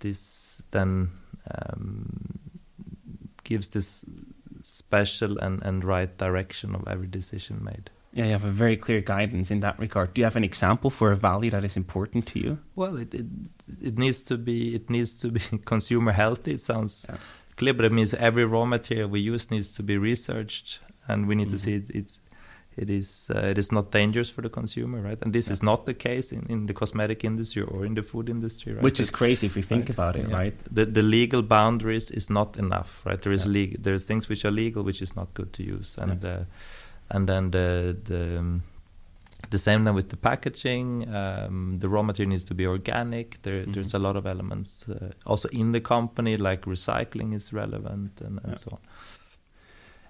this 0.00 0.62
then 0.70 1.10
um, 1.50 2.38
gives 3.44 3.70
this 3.70 4.04
special 4.60 5.38
and, 5.38 5.62
and 5.62 5.84
right 5.84 6.16
direction 6.18 6.74
of 6.74 6.86
every 6.88 7.06
decision 7.06 7.62
made. 7.62 7.90
Yeah, 8.16 8.24
you 8.24 8.32
have 8.32 8.44
a 8.44 8.50
very 8.50 8.78
clear 8.78 9.02
guidance 9.02 9.50
in 9.50 9.60
that 9.60 9.78
regard. 9.78 10.14
Do 10.14 10.20
you 10.20 10.24
have 10.24 10.36
an 10.36 10.44
example 10.44 10.88
for 10.88 11.12
a 11.12 11.14
value 11.14 11.50
that 11.50 11.64
is 11.64 11.76
important 11.76 12.26
to 12.28 12.38
you? 12.38 12.58
Well, 12.74 12.96
it 12.96 13.12
it, 13.12 13.26
it 13.82 13.98
needs 13.98 14.22
to 14.22 14.38
be 14.38 14.74
it 14.74 14.88
needs 14.88 15.14
to 15.16 15.28
be 15.28 15.40
consumer 15.66 16.12
healthy. 16.12 16.52
It 16.52 16.62
sounds 16.62 17.04
yeah. 17.06 17.16
clear, 17.56 17.74
but 17.74 17.84
it 17.84 17.92
means 17.92 18.14
every 18.14 18.46
raw 18.46 18.64
material 18.64 19.10
we 19.10 19.20
use 19.20 19.50
needs 19.50 19.70
to 19.74 19.82
be 19.82 19.98
researched, 19.98 20.80
and 21.06 21.26
we 21.28 21.34
need 21.34 21.48
mm 21.48 21.54
-hmm. 21.54 21.64
to 21.64 21.70
mm-hmm. 21.70 21.86
see 21.86 21.98
it, 21.98 22.04
it's 22.04 22.20
it 22.76 22.90
is 22.90 23.30
uh, 23.34 23.50
it 23.50 23.58
is 23.58 23.70
not 23.70 23.90
dangerous 23.90 24.30
for 24.30 24.42
the 24.42 24.50
consumer, 24.50 25.00
right? 25.08 25.22
And 25.22 25.32
this 25.32 25.46
yeah. 25.46 25.54
is 25.54 25.62
not 25.62 25.84
the 25.84 25.94
case 25.94 26.36
in, 26.36 26.46
in 26.48 26.66
the 26.66 26.74
cosmetic 26.74 27.24
industry 27.24 27.62
or 27.62 27.84
in 27.86 27.94
the 27.94 28.02
food 28.02 28.28
industry, 28.28 28.72
right? 28.72 28.82
Which 28.82 29.00
is 29.00 29.10
crazy 29.10 29.46
if 29.46 29.54
we 29.56 29.62
think 29.62 29.88
right? 29.88 29.98
about 29.98 30.16
it, 30.16 30.28
yeah. 30.28 30.40
right? 30.40 30.74
The 30.74 30.86
the 30.86 31.02
legal 31.02 31.42
boundaries 31.42 32.10
is 32.10 32.28
not 32.28 32.56
enough, 32.56 32.90
right? 33.06 33.20
There 33.20 33.34
is 33.34 33.44
yeah. 33.44 33.52
legal 33.52 33.82
there's 33.82 34.04
things 34.04 34.28
which 34.28 34.44
are 34.44 34.54
legal 34.54 34.82
which 34.84 35.02
is 35.02 35.14
not 35.16 35.34
good 35.34 35.52
to 35.52 35.62
use, 35.62 36.00
and. 36.02 36.24
Uh, 36.24 36.44
and 37.10 37.28
then 37.28 37.50
the 37.50 37.96
the 38.04 38.38
um, 38.38 38.62
the 39.50 39.58
same 39.58 39.84
then 39.84 39.94
with 39.94 40.08
the 40.08 40.16
packaging. 40.16 41.14
Um, 41.14 41.78
the 41.78 41.88
raw 41.88 42.02
material 42.02 42.30
needs 42.30 42.44
to 42.44 42.54
be 42.54 42.66
organic. 42.66 43.42
There, 43.42 43.62
mm-hmm. 43.62 43.72
There's 43.72 43.94
a 43.94 43.98
lot 43.98 44.16
of 44.16 44.26
elements 44.26 44.88
uh, 44.88 45.12
also 45.24 45.48
in 45.50 45.72
the 45.72 45.80
company, 45.80 46.36
like 46.36 46.62
recycling 46.62 47.34
is 47.34 47.52
relevant 47.52 48.20
and, 48.20 48.40
and 48.42 48.52
yeah. 48.52 48.54
so 48.56 48.70
on. 48.72 48.78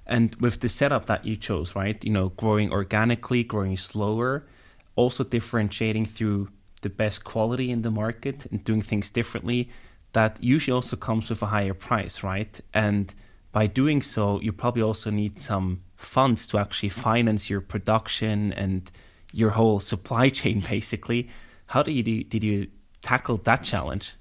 And 0.07 0.35
with 0.37 0.61
the 0.61 0.69
setup 0.69 1.07
that 1.07 1.25
you 1.27 1.37
chose, 1.37 1.75
right? 1.75 2.03
You 2.05 2.13
know, 2.13 2.29
growing 2.31 2.71
organically, 2.71 3.43
growing 3.43 3.77
slower, 3.77 4.47
also 4.95 5.25
differentiating 5.25 6.07
through 6.07 6.49
the 6.83 6.89
best 6.89 7.25
quality 7.25 7.71
in 7.71 7.83
the 7.83 7.91
market 7.91 8.47
and 8.47 8.63
doing 8.65 8.83
things 8.83 9.11
differently. 9.11 9.69
That 10.13 10.43
usually 10.43 10.75
also 10.75 10.97
comes 10.97 11.29
with 11.29 11.43
a 11.43 11.47
higher 11.47 11.75
price, 11.75 12.23
right? 12.23 12.61
And 12.73 13.13
by 13.53 13.67
doing 13.67 14.01
so, 14.01 14.41
you 14.41 14.53
probably 14.53 14.83
also 14.83 15.11
need 15.11 15.41
some 15.41 15.81
funds 15.97 16.47
to 16.49 16.59
actually 16.59 16.89
finance 16.91 17.51
your 17.51 17.61
production 17.61 18.53
and 18.53 18.91
your 19.33 19.51
whole 19.51 19.81
supply 19.81 20.29
chain 20.29 20.61
basically. 20.71 21.29
How 21.67 21.83
did 21.83 21.93
you 21.93 22.25
did 22.25 22.45
you 22.45 22.69
tackle 23.03 23.39
that 23.39 23.63
challenge? 23.63 24.15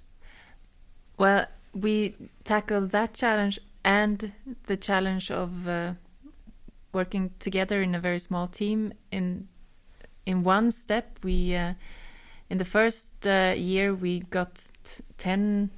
Well 1.17 1.45
we 1.73 2.15
tackled 2.43 2.91
that 2.91 3.13
challenge 3.13 3.59
and 3.83 4.31
the 4.63 4.77
challenge 4.77 5.29
of 5.29 5.67
uh, 5.67 5.93
working 6.93 7.31
together 7.39 7.81
in 7.81 7.93
a 7.93 7.99
very 7.99 8.19
small 8.19 8.47
team. 8.47 8.93
In 9.11 9.47
in 10.25 10.43
one 10.43 10.71
step 10.71 11.19
we 11.23 11.55
uh, 11.55 11.73
in 12.49 12.57
the 12.57 12.65
first 12.65 13.27
uh, 13.27 13.53
year 13.55 13.93
we 13.93 14.19
got 14.19 14.71
10 15.17 15.69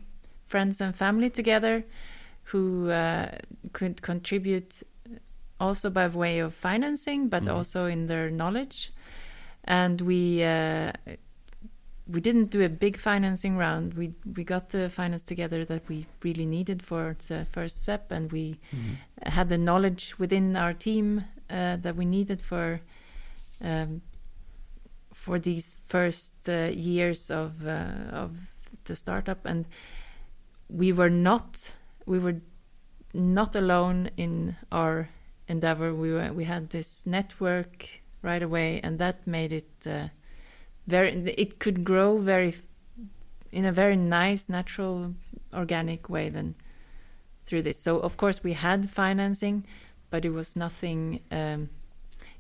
friends 0.46 0.80
and 0.82 0.96
family 0.96 1.30
together 1.30 1.86
who 2.44 2.90
uh, 2.90 3.30
could 3.74 4.02
contribute 4.02 4.84
also 5.60 5.90
by 5.90 6.08
way 6.08 6.40
of 6.40 6.54
financing, 6.54 7.30
but 7.30 7.44
mm. 7.44 7.54
also 7.54 7.86
in 7.86 8.08
their 8.08 8.30
knowledge. 8.30 8.92
And 9.64 10.02
we 10.02 10.44
uh, 10.44 10.94
we 12.08 12.22
didn't 12.22 12.50
do 12.52 12.64
a 12.64 12.70
big 12.70 12.98
financing 12.98 13.58
round. 13.58 13.94
We 13.96 14.14
we 14.36 14.44
got 14.44 14.70
the 14.70 14.90
finance 14.90 15.24
together 15.24 15.66
that 15.66 15.88
we 15.90 16.06
really 16.24 16.46
needed 16.46 16.82
for 16.82 17.16
the 17.28 17.46
first 17.52 17.84
step, 17.84 18.12
and 18.12 18.32
we 18.32 18.60
mm. 18.74 18.98
had 19.24 19.50
the 19.50 19.58
knowledge 19.58 20.18
within 20.18 20.56
our 20.56 20.74
team 20.74 21.26
uh, 21.50 21.78
that 21.78 21.96
we 21.96 22.06
needed 22.06 22.42
for. 22.42 22.82
Um, 23.62 24.02
for 25.14 25.40
these 25.40 25.74
first 25.88 26.48
uh, 26.48 26.70
years 26.72 27.32
of 27.32 27.66
uh, 27.66 27.90
of 28.12 28.32
the 28.86 28.96
startup, 28.96 29.46
and 29.46 29.66
we 30.70 30.92
were 30.92 31.10
not 31.10 31.74
we 32.06 32.20
were 32.20 32.40
not 33.14 33.56
alone 33.56 34.10
in 34.16 34.56
our 34.72 35.10
endeavor 35.48 35.94
we 35.94 36.12
were, 36.12 36.32
we 36.34 36.44
had 36.44 36.70
this 36.70 37.06
network 37.06 38.02
right 38.22 38.44
away 38.44 38.80
and 38.84 39.00
that 39.00 39.26
made 39.26 39.52
it 39.54 39.70
uh, 39.86 40.08
very 40.88 41.12
it 41.38 41.60
could 41.60 41.84
grow 41.84 42.18
very 42.18 42.56
in 43.52 43.66
a 43.66 43.72
very 43.72 43.96
nice 43.96 44.50
natural 44.50 45.14
organic 45.54 46.10
way 46.10 46.30
then 46.30 46.56
through 47.46 47.62
this. 47.62 47.80
So 47.80 48.00
of 48.00 48.18
course 48.18 48.44
we 48.44 48.54
had 48.54 48.90
financing 48.90 49.66
but 50.10 50.26
it 50.26 50.32
was 50.32 50.56
nothing 50.56 51.22
um, 51.32 51.70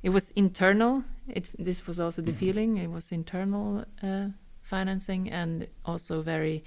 it 0.03 0.09
was 0.09 0.31
internal. 0.31 1.03
It 1.27 1.49
this 1.57 1.87
was 1.87 1.99
also 1.99 2.21
the 2.21 2.31
mm 2.31 2.35
-hmm. 2.35 2.39
feeling. 2.39 2.77
It 2.77 2.89
was 2.89 3.11
internal 3.11 3.85
uh, 4.03 4.27
financing 4.61 5.33
and 5.33 5.67
also 5.83 6.21
very 6.21 6.63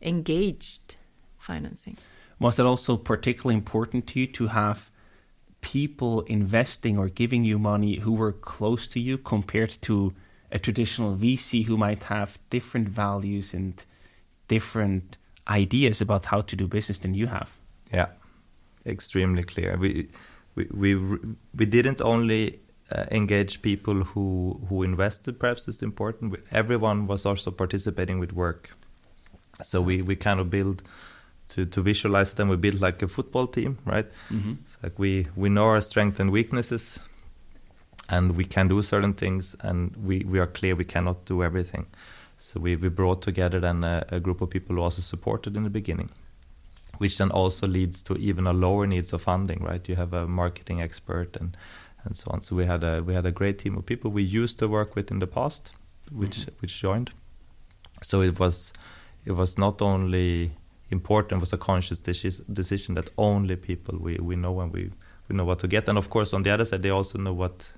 engaged 0.00 0.96
financing. 1.38 1.96
Was 2.38 2.58
it 2.58 2.64
also 2.64 2.96
particularly 2.96 3.54
important 3.54 4.06
to 4.06 4.18
you 4.20 4.26
to 4.32 4.46
have 4.46 4.80
people 5.60 6.22
investing 6.22 6.98
or 6.98 7.08
giving 7.08 7.44
you 7.44 7.58
money 7.58 7.96
who 7.96 8.12
were 8.12 8.32
close 8.32 8.88
to 8.88 9.00
you 9.00 9.18
compared 9.18 9.76
to 9.82 10.12
a 10.52 10.58
traditional 10.58 11.14
VC 11.16 11.64
who 11.66 11.76
might 11.76 12.04
have 12.04 12.38
different 12.50 12.88
values 12.88 13.54
and 13.54 13.84
different 14.48 15.16
ideas 15.48 16.00
about 16.00 16.24
how 16.26 16.40
to 16.40 16.56
do 16.56 16.66
business 16.66 16.98
than 17.00 17.14
you 17.14 17.26
have. 17.26 17.56
Yeah, 17.92 18.08
extremely 18.86 19.42
clear. 19.42 19.76
We 19.76 20.08
we 20.54 20.66
we 20.72 20.94
we 21.54 21.66
didn't 21.66 22.00
only 22.00 22.60
uh, 22.90 23.04
engage 23.10 23.62
people 23.62 24.04
who 24.04 24.60
who 24.68 24.82
invested. 24.82 25.38
Perhaps 25.38 25.68
it's 25.68 25.82
important. 25.82 26.36
Everyone 26.50 27.06
was 27.06 27.26
also 27.26 27.50
participating 27.50 28.18
with 28.18 28.32
work. 28.32 28.70
So 29.62 29.80
we 29.80 30.02
we 30.02 30.16
kind 30.16 30.40
of 30.40 30.50
build 30.50 30.82
to 31.54 31.66
to 31.66 31.82
visualize 31.82 32.34
them. 32.34 32.48
We 32.48 32.56
build 32.56 32.80
like 32.80 33.02
a 33.02 33.08
football 33.08 33.46
team, 33.46 33.78
right? 33.84 34.06
Mm-hmm. 34.30 34.54
It's 34.64 34.78
like 34.82 34.98
we 34.98 35.26
we 35.36 35.48
know 35.48 35.66
our 35.66 35.80
strengths 35.80 36.20
and 36.20 36.30
weaknesses 36.30 36.98
and 38.10 38.36
we 38.36 38.44
can 38.44 38.68
do 38.68 38.82
certain 38.82 39.14
things 39.14 39.56
and 39.60 39.96
we, 39.96 40.20
we 40.20 40.38
are 40.38 40.46
clear 40.46 40.74
we 40.74 40.84
cannot 40.84 41.24
do 41.24 41.42
everything 41.42 41.86
so 42.36 42.58
we, 42.60 42.76
we 42.76 42.88
brought 42.88 43.22
together 43.22 43.60
then 43.60 43.84
a, 43.84 44.04
a, 44.10 44.20
group 44.20 44.40
of 44.40 44.50
people 44.50 44.76
who 44.76 44.82
also 44.82 45.00
supported 45.00 45.56
in 45.56 45.62
the 45.62 45.70
beginning 45.70 46.10
which 46.98 47.18
then 47.18 47.30
also 47.30 47.66
leads 47.66 48.02
to 48.02 48.14
even 48.16 48.46
a 48.46 48.52
lower 48.52 48.86
needs 48.86 49.12
of 49.12 49.22
funding 49.22 49.62
right 49.62 49.88
you 49.88 49.96
have 49.96 50.12
a 50.12 50.26
marketing 50.26 50.82
expert 50.82 51.36
and 51.36 51.56
and 52.04 52.16
so 52.16 52.30
on 52.30 52.40
so 52.40 52.56
we 52.56 52.66
had 52.66 52.82
a 52.82 53.02
we 53.02 53.14
had 53.14 53.26
a 53.26 53.32
great 53.32 53.58
team 53.58 53.76
of 53.76 53.86
people 53.86 54.10
we 54.10 54.22
used 54.22 54.58
to 54.58 54.66
work 54.66 54.96
with 54.96 55.10
in 55.10 55.18
the 55.20 55.26
past 55.26 55.72
which 56.10 56.40
mm-hmm. 56.40 56.50
which 56.60 56.80
joined 56.80 57.10
so 58.02 58.20
it 58.22 58.38
was 58.40 58.72
it 59.24 59.32
was 59.32 59.58
not 59.58 59.80
only 59.82 60.52
important 60.90 61.40
was 61.40 61.52
a 61.52 61.58
conscious 61.58 62.00
decision 62.00 62.94
that 62.94 63.10
only 63.16 63.56
people 63.56 63.98
we 63.98 64.16
we 64.16 64.36
know 64.36 64.60
and 64.60 64.72
we 64.72 64.90
we 65.28 65.36
know 65.36 65.44
what 65.44 65.58
to 65.60 65.68
get. 65.68 65.88
And 65.88 65.96
of 65.96 66.10
course 66.10 66.32
on 66.34 66.42
the 66.42 66.50
other 66.50 66.64
side 66.64 66.82
they 66.82 66.90
also 66.90 67.18
know 67.18 67.32
what 67.32 67.70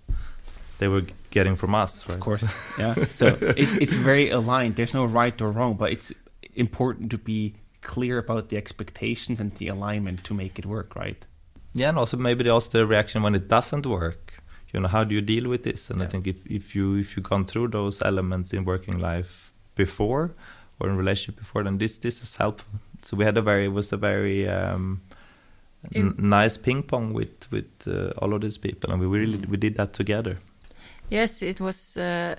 they 0.79 0.89
were 0.89 1.05
getting 1.31 1.55
from 1.55 1.75
us 1.75 2.09
right? 2.09 2.15
of 2.15 2.21
course. 2.21 2.45
Yeah. 2.79 2.95
So 3.11 3.27
it, 3.27 3.69
it's 3.83 3.95
very 3.95 4.31
aligned. 4.31 4.77
There's 4.77 4.95
no 4.95 5.05
right 5.05 5.41
or 5.41 5.51
wrong 5.51 5.75
but 5.75 5.93
it's 5.93 6.13
important 6.55 7.11
to 7.11 7.19
be 7.19 7.55
clear 7.83 8.19
about 8.19 8.49
the 8.49 8.57
expectations 8.57 9.41
and 9.41 9.55
the 9.57 9.69
alignment 9.69 10.25
to 10.25 10.35
make 10.35 10.59
it 10.59 10.67
work 10.67 10.97
right? 10.97 11.25
Yeah 11.75 11.91
and 11.91 11.99
also 11.99 12.17
maybe 12.17 12.49
also 12.49 12.71
the 12.71 12.87
reaction 12.87 13.23
when 13.23 13.35
it 13.35 13.49
doesn't 13.49 13.87
work 13.87 14.35
you 14.73 14.81
know 14.81 14.89
how 14.89 15.05
do 15.05 15.15
you 15.15 15.21
deal 15.21 15.49
with 15.51 15.65
this? 15.65 15.91
And 15.91 16.01
yeah. 16.01 16.07
i 16.07 16.09
think 16.09 16.27
if, 16.27 16.47
if 16.47 16.75
you 16.75 16.97
if 16.97 17.17
you've 17.17 17.29
gone 17.29 17.45
through 17.45 17.69
those 17.69 18.01
elements 18.01 18.53
in 18.55 18.65
working 18.65 18.99
life 18.99 19.53
before 19.75 20.35
or 20.79 20.89
in 20.89 20.97
relationship 20.97 21.37
before 21.39 21.63
then 21.63 21.79
this 21.79 21.99
this 21.99 22.23
is 22.23 22.37
helpful 22.37 22.81
so 23.03 23.17
we 23.17 23.25
had 23.25 23.37
a 23.37 23.43
very 23.43 23.67
it 23.67 23.73
was 23.73 23.93
a 23.93 23.97
very 23.97 24.49
um, 24.49 25.01
nice 25.91 26.57
ping 26.57 26.83
pong 26.83 27.13
with 27.13 27.51
with 27.51 27.87
uh, 27.87 28.13
all 28.19 28.35
of 28.35 28.41
these 28.41 28.59
people, 28.59 28.91
and 28.91 29.01
we 29.01 29.07
really 29.07 29.39
mm. 29.39 29.49
we 29.49 29.57
did 29.57 29.77
that 29.77 29.93
together. 29.93 30.39
Yes, 31.11 31.43
it 31.43 31.61
was 31.61 31.97
uh, 31.97 32.35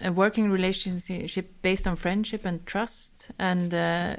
a, 0.00 0.08
a, 0.08 0.12
working 0.12 0.50
relationship 0.50 1.46
based 1.60 1.86
on 1.86 1.96
friendship 1.96 2.44
and 2.44 2.64
trust, 2.66 3.30
and 3.38 3.74
uh, 3.74 4.16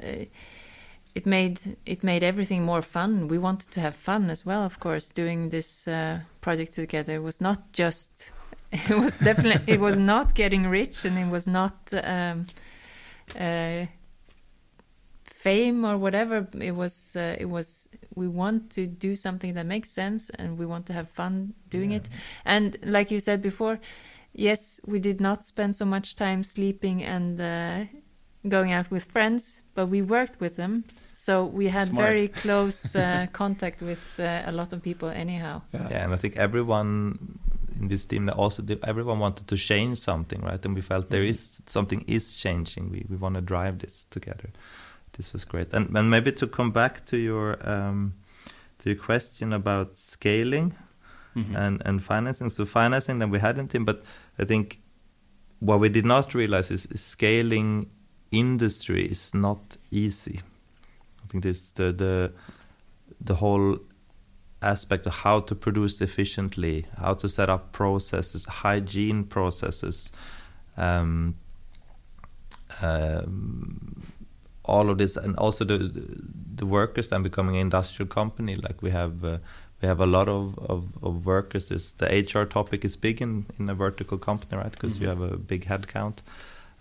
it 1.14 1.26
made 1.26 1.60
it 1.86 2.04
made 2.04 2.22
everything 2.22 2.62
more 2.62 2.82
fun. 2.82 3.28
We 3.28 3.38
wanted 3.38 3.70
to 3.72 3.80
have 3.80 3.94
fun 3.94 4.30
as 4.30 4.44
well, 4.46 4.62
of 4.62 4.78
course. 4.78 5.08
Doing 5.08 5.50
this 5.50 5.88
uh, 5.88 6.20
project 6.40 6.74
together 6.74 7.14
it 7.14 7.22
was 7.22 7.40
not 7.40 7.72
just. 7.72 8.30
It 8.90 8.98
was 8.98 9.14
definitely. 9.14 9.72
it 9.72 9.78
was 9.78 9.98
not 9.98 10.34
getting 10.34 10.66
rich, 10.66 11.04
and 11.04 11.16
it 11.16 11.30
was 11.30 11.46
not. 11.46 11.76
Um, 11.92 12.46
uh, 13.38 13.86
fame 15.44 15.84
or 15.84 15.98
whatever 15.98 16.48
it 16.70 16.74
was 16.74 17.14
uh, 17.16 17.36
it 17.38 17.48
was 17.56 17.86
we 18.14 18.26
want 18.26 18.70
to 18.70 18.86
do 18.86 19.14
something 19.14 19.52
that 19.52 19.66
makes 19.66 19.90
sense 19.90 20.30
and 20.38 20.56
we 20.60 20.64
want 20.64 20.86
to 20.86 20.92
have 20.94 21.06
fun 21.10 21.52
doing 21.68 21.90
yeah. 21.90 21.98
it 21.98 22.08
and 22.46 22.78
like 22.82 23.10
you 23.10 23.20
said 23.20 23.42
before 23.42 23.78
yes 24.32 24.80
we 24.86 24.98
did 24.98 25.20
not 25.20 25.44
spend 25.44 25.76
so 25.76 25.84
much 25.84 26.16
time 26.16 26.42
sleeping 26.42 27.04
and 27.04 27.38
uh, 27.38 27.84
going 28.48 28.72
out 28.72 28.90
with 28.90 29.04
friends 29.04 29.62
but 29.74 29.86
we 29.86 30.00
worked 30.00 30.40
with 30.40 30.56
them 30.56 30.82
so 31.12 31.44
we 31.44 31.66
had 31.68 31.88
Smart. 31.88 32.06
very 32.06 32.28
close 32.42 32.96
uh, 32.96 33.26
contact 33.32 33.82
with 33.82 34.02
uh, 34.18 34.50
a 34.50 34.52
lot 34.52 34.72
of 34.72 34.82
people 34.82 35.08
anyhow 35.08 35.60
yeah. 35.74 35.88
yeah. 35.90 36.04
and 36.04 36.14
i 36.14 36.16
think 36.16 36.36
everyone 36.38 37.38
in 37.80 37.88
this 37.88 38.06
team 38.06 38.30
also 38.30 38.62
did, 38.62 38.78
everyone 38.84 39.18
wanted 39.18 39.46
to 39.46 39.56
change 39.56 39.98
something 39.98 40.40
right 40.40 40.64
and 40.64 40.74
we 40.74 40.80
felt 40.80 41.10
there 41.10 41.22
mm-hmm. 41.22 41.68
something 41.76 42.02
is 42.06 42.24
changing 42.44 42.90
we, 42.90 43.04
we 43.10 43.16
want 43.16 43.34
to 43.34 43.42
drive 43.42 43.78
this 43.80 44.06
together 44.08 44.48
this 45.16 45.32
was 45.32 45.44
great. 45.44 45.72
And, 45.72 45.96
and 45.96 46.10
maybe 46.10 46.32
to 46.32 46.46
come 46.46 46.70
back 46.70 47.04
to 47.06 47.16
your 47.16 47.58
um, 47.68 48.14
to 48.78 48.90
your 48.90 48.98
question 48.98 49.52
about 49.52 49.98
scaling 49.98 50.74
mm-hmm. 51.34 51.56
and 51.56 51.82
and 51.84 52.02
financing. 52.02 52.50
So 52.50 52.64
financing 52.64 53.18
that 53.20 53.28
we 53.28 53.38
had 53.38 53.58
in 53.58 53.68
team, 53.68 53.84
but 53.84 54.04
I 54.38 54.44
think 54.44 54.80
what 55.60 55.80
we 55.80 55.88
did 55.88 56.04
not 56.04 56.34
realize 56.34 56.70
is, 56.70 56.86
is 56.86 57.00
scaling 57.00 57.90
industry 58.30 59.06
is 59.06 59.34
not 59.34 59.76
easy. 59.90 60.40
I 61.22 61.26
think 61.28 61.44
this 61.44 61.70
the 61.70 61.92
the 61.92 62.32
the 63.20 63.36
whole 63.36 63.78
aspect 64.60 65.06
of 65.06 65.12
how 65.12 65.40
to 65.40 65.54
produce 65.54 66.00
efficiently, 66.00 66.86
how 66.98 67.14
to 67.14 67.28
set 67.28 67.48
up 67.50 67.72
processes, 67.72 68.44
hygiene 68.46 69.24
processes. 69.24 70.10
Um, 70.76 71.36
um, 72.80 74.02
all 74.64 74.90
of 74.90 74.98
this 74.98 75.16
and 75.16 75.36
also 75.36 75.64
the 75.64 75.78
the 76.54 76.66
workers 76.66 77.08
then 77.08 77.22
becoming 77.22 77.56
an 77.56 77.60
industrial 77.60 78.08
company 78.08 78.56
like 78.56 78.80
we 78.80 78.90
have 78.90 79.24
uh, 79.24 79.38
we 79.84 79.88
have 79.88 80.00
a 80.00 80.06
lot 80.06 80.28
of, 80.28 80.58
of, 80.58 80.88
of 81.02 81.26
workers. 81.26 81.70
Is 81.70 81.92
the 81.92 82.06
hr 82.06 82.44
topic 82.44 82.84
is 82.86 82.96
big 82.96 83.20
in, 83.20 83.46
in 83.58 83.68
a 83.68 83.74
vertical 83.74 84.16
company 84.16 84.56
right? 84.56 84.72
Because 84.72 84.94
mm-hmm. 84.94 85.02
you 85.02 85.08
have 85.08 85.20
a 85.20 85.36
big 85.36 85.66
headcount. 85.66 86.18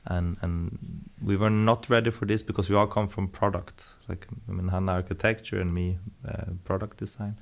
And 0.05 0.37
and 0.41 0.77
we 1.21 1.37
were 1.37 1.49
not 1.49 1.89
ready 1.89 2.11
for 2.11 2.25
this 2.25 2.43
because 2.43 2.69
we 2.69 2.75
all 2.75 2.87
come 2.87 3.07
from 3.07 3.27
product. 3.27 3.83
Like 4.07 4.27
I 4.49 4.51
mean 4.51 4.67
Hanna 4.67 4.93
architecture 4.93 5.59
and 5.59 5.73
me 5.73 5.97
uh, 6.27 6.51
product 6.63 6.97
design. 6.97 7.37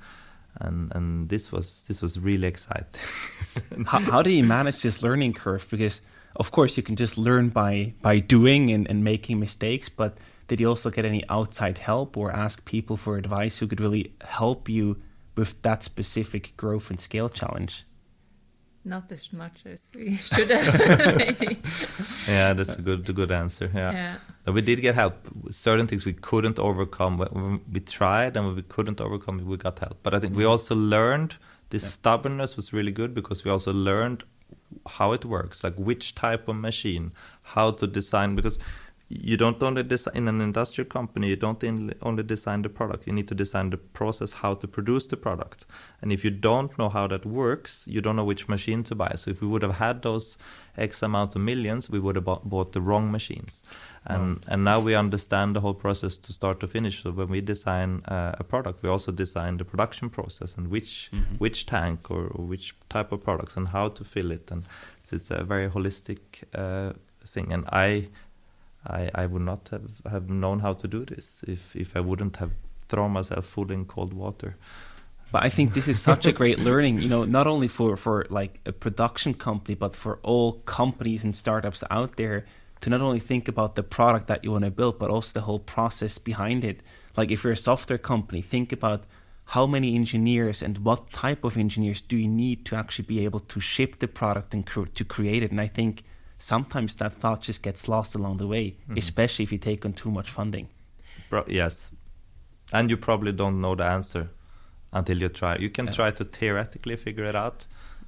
And 0.60 0.92
and 0.94 1.28
this 1.28 1.50
was 1.50 1.82
this 1.88 2.02
was 2.02 2.18
really 2.18 2.46
exciting. 2.46 3.00
How, 3.86 3.98
how 3.98 4.22
do 4.22 4.30
you 4.30 4.44
manage 4.44 4.82
this 4.82 5.02
learning 5.02 5.32
curve? 5.32 5.66
Because 5.70 6.02
of 6.36 6.50
course 6.50 6.76
you 6.76 6.82
can 6.82 6.96
just 6.96 7.18
learn 7.18 7.48
by 7.48 7.94
by 8.00 8.20
doing 8.20 8.70
and, 8.70 8.88
and 8.90 9.02
making 9.02 9.40
mistakes 9.40 9.88
but 9.88 10.16
did 10.52 10.60
you 10.60 10.68
also 10.68 10.90
get 10.90 11.06
any 11.06 11.26
outside 11.30 11.78
help 11.78 12.14
or 12.14 12.30
ask 12.30 12.62
people 12.66 12.98
for 12.98 13.16
advice 13.16 13.56
who 13.56 13.66
could 13.66 13.80
really 13.80 14.12
help 14.20 14.68
you 14.68 15.00
with 15.34 15.62
that 15.62 15.82
specific 15.82 16.54
growth 16.58 16.90
and 16.90 17.00
scale 17.00 17.30
challenge? 17.30 17.86
Not 18.84 19.10
as 19.10 19.32
much 19.32 19.64
as 19.64 19.88
we 19.94 20.14
should 20.32 20.50
have, 20.50 21.16
maybe. 21.16 21.56
Yeah, 22.28 22.52
that's 22.52 22.74
a 22.74 22.82
good, 22.82 23.08
a 23.08 23.14
good 23.14 23.32
answer. 23.32 23.70
Yeah. 23.74 23.92
yeah. 23.92 24.16
But 24.44 24.52
we 24.52 24.60
did 24.60 24.82
get 24.82 24.94
help. 24.94 25.14
Certain 25.48 25.86
things 25.86 26.04
we 26.04 26.12
couldn't 26.12 26.58
overcome. 26.58 27.16
When 27.16 27.62
we 27.72 27.80
tried 27.80 28.36
and 28.36 28.44
when 28.44 28.54
we 28.54 28.62
couldn't 28.62 29.00
overcome 29.00 29.42
we 29.46 29.56
got 29.56 29.78
help. 29.78 30.00
But 30.02 30.12
I 30.14 30.20
think 30.20 30.36
we 30.36 30.42
mm-hmm. 30.42 30.50
also 30.50 30.74
learned 30.74 31.36
this 31.70 31.84
yeah. 31.84 31.88
stubbornness 31.96 32.56
was 32.56 32.74
really 32.74 32.92
good 32.92 33.14
because 33.14 33.42
we 33.42 33.50
also 33.50 33.72
learned 33.72 34.24
how 34.86 35.12
it 35.12 35.24
works, 35.24 35.64
like 35.64 35.76
which 35.76 36.14
type 36.14 36.46
of 36.46 36.56
machine, 36.56 37.14
how 37.40 37.70
to 37.70 37.86
design. 37.86 38.36
Because 38.36 38.58
you 39.20 39.36
don't 39.36 39.62
only 39.62 39.82
design 39.82 40.16
in 40.16 40.28
an 40.28 40.40
industrial 40.40 40.88
company 40.88 41.28
you 41.28 41.36
don't 41.36 41.62
only 42.02 42.22
design 42.22 42.62
the 42.62 42.68
product. 42.68 43.06
You 43.06 43.12
need 43.12 43.28
to 43.28 43.34
design 43.34 43.70
the 43.70 43.76
process 43.76 44.32
how 44.32 44.54
to 44.54 44.66
produce 44.66 45.06
the 45.06 45.16
product. 45.16 45.66
And 46.00 46.12
if 46.12 46.24
you 46.24 46.30
don't 46.30 46.76
know 46.78 46.88
how 46.88 47.06
that 47.08 47.26
works 47.26 47.86
you 47.86 48.00
don't 48.00 48.16
know 48.16 48.24
which 48.24 48.48
machine 48.48 48.82
to 48.84 48.94
buy. 48.94 49.12
So 49.16 49.30
if 49.30 49.42
we 49.42 49.48
would 49.48 49.62
have 49.62 49.76
had 49.76 50.02
those 50.02 50.38
x 50.78 51.02
amount 51.02 51.36
of 51.36 51.42
millions 51.42 51.90
we 51.90 52.00
would 52.00 52.16
have 52.16 52.24
bought, 52.24 52.48
bought 52.48 52.72
the 52.72 52.80
wrong 52.80 53.12
machines. 53.12 53.62
And 54.06 54.40
oh. 54.44 54.52
and 54.52 54.64
now 54.64 54.80
we 54.80 54.94
understand 54.94 55.54
the 55.54 55.60
whole 55.60 55.74
process 55.74 56.16
to 56.18 56.32
start 56.32 56.60
to 56.60 56.66
finish. 56.66 57.02
So 57.02 57.10
when 57.10 57.28
we 57.28 57.40
design 57.40 58.02
uh, 58.06 58.36
a 58.38 58.44
product 58.44 58.82
we 58.82 58.88
also 58.88 59.12
design 59.12 59.58
the 59.58 59.64
production 59.64 60.08
process 60.08 60.56
and 60.56 60.68
which 60.68 61.10
mm-hmm. 61.12 61.34
which 61.36 61.66
tank 61.66 62.10
or, 62.10 62.28
or, 62.28 62.46
which 62.46 62.74
type 62.88 63.12
of 63.12 63.22
products 63.22 63.56
and 63.56 63.68
how 63.68 63.88
to 63.88 64.04
fill 64.04 64.30
it. 64.30 64.50
And 64.50 64.64
so 65.02 65.16
it's 65.16 65.30
a 65.30 65.44
very 65.44 65.68
holistic 65.68 66.20
uh, 66.54 66.92
thing. 67.26 67.52
And 67.52 67.66
i 67.70 68.08
I, 68.86 69.10
I 69.14 69.26
would 69.26 69.42
not 69.42 69.68
have, 69.70 69.90
have 70.10 70.28
known 70.28 70.60
how 70.60 70.74
to 70.74 70.88
do 70.88 71.04
this 71.04 71.44
if, 71.46 71.76
if 71.76 71.96
I 71.96 72.00
wouldn't 72.00 72.36
have 72.36 72.54
thrown 72.88 73.12
myself 73.12 73.46
full 73.46 73.70
in 73.70 73.84
cold 73.84 74.12
water. 74.12 74.56
But 75.30 75.44
I 75.44 75.48
think 75.48 75.72
this 75.72 75.88
is 75.88 75.98
such 75.98 76.26
a 76.26 76.32
great 76.32 76.58
learning, 76.58 77.00
you 77.00 77.08
know, 77.08 77.24
not 77.24 77.46
only 77.46 77.68
for, 77.68 77.96
for 77.96 78.26
like 78.28 78.60
a 78.66 78.72
production 78.72 79.32
company, 79.32 79.74
but 79.74 79.96
for 79.96 80.18
all 80.22 80.60
companies 80.66 81.24
and 81.24 81.34
startups 81.34 81.82
out 81.90 82.16
there 82.16 82.44
to 82.82 82.90
not 82.90 83.00
only 83.00 83.20
think 83.20 83.48
about 83.48 83.74
the 83.74 83.82
product 83.82 84.26
that 84.26 84.44
you 84.44 84.50
want 84.50 84.64
to 84.64 84.70
build, 84.70 84.98
but 84.98 85.08
also 85.08 85.32
the 85.32 85.46
whole 85.46 85.60
process 85.60 86.18
behind 86.18 86.64
it. 86.64 86.82
Like 87.16 87.30
if 87.30 87.44
you're 87.44 87.54
a 87.54 87.56
software 87.56 87.98
company, 87.98 88.42
think 88.42 88.72
about 88.72 89.04
how 89.46 89.66
many 89.66 89.94
engineers 89.94 90.62
and 90.62 90.78
what 90.78 91.10
type 91.12 91.44
of 91.44 91.56
engineers 91.56 92.00
do 92.00 92.16
you 92.16 92.28
need 92.28 92.66
to 92.66 92.76
actually 92.76 93.06
be 93.06 93.24
able 93.24 93.40
to 93.40 93.60
ship 93.60 94.00
the 94.00 94.08
product 94.08 94.52
and 94.52 94.66
cr- 94.66 94.84
to 94.84 95.04
create 95.04 95.42
it. 95.42 95.50
And 95.50 95.60
I 95.60 95.66
think 95.66 96.04
sometimes 96.42 96.96
that 96.96 97.12
thought 97.12 97.40
just 97.40 97.62
gets 97.62 97.88
lost 97.88 98.14
along 98.14 98.38
the 98.38 98.46
way, 98.46 98.64
mm-hmm. 98.70 98.98
especially 98.98 99.44
if 99.44 99.52
you 99.52 99.58
take 99.58 99.84
on 99.86 99.92
too 99.92 100.10
much 100.10 100.28
funding. 100.28 100.68
Bro, 101.30 101.44
yes, 101.46 101.92
and 102.72 102.90
you 102.90 102.96
probably 102.96 103.32
don't 103.32 103.60
know 103.60 103.74
the 103.76 103.84
answer 103.84 104.30
until 104.92 105.18
you 105.18 105.28
try. 105.28 105.56
You 105.56 105.70
can 105.70 105.86
yeah. 105.86 105.92
try 105.92 106.10
to 106.10 106.24
theoretically 106.24 106.96
figure 106.96 107.24
it 107.24 107.36
out, 107.36 107.66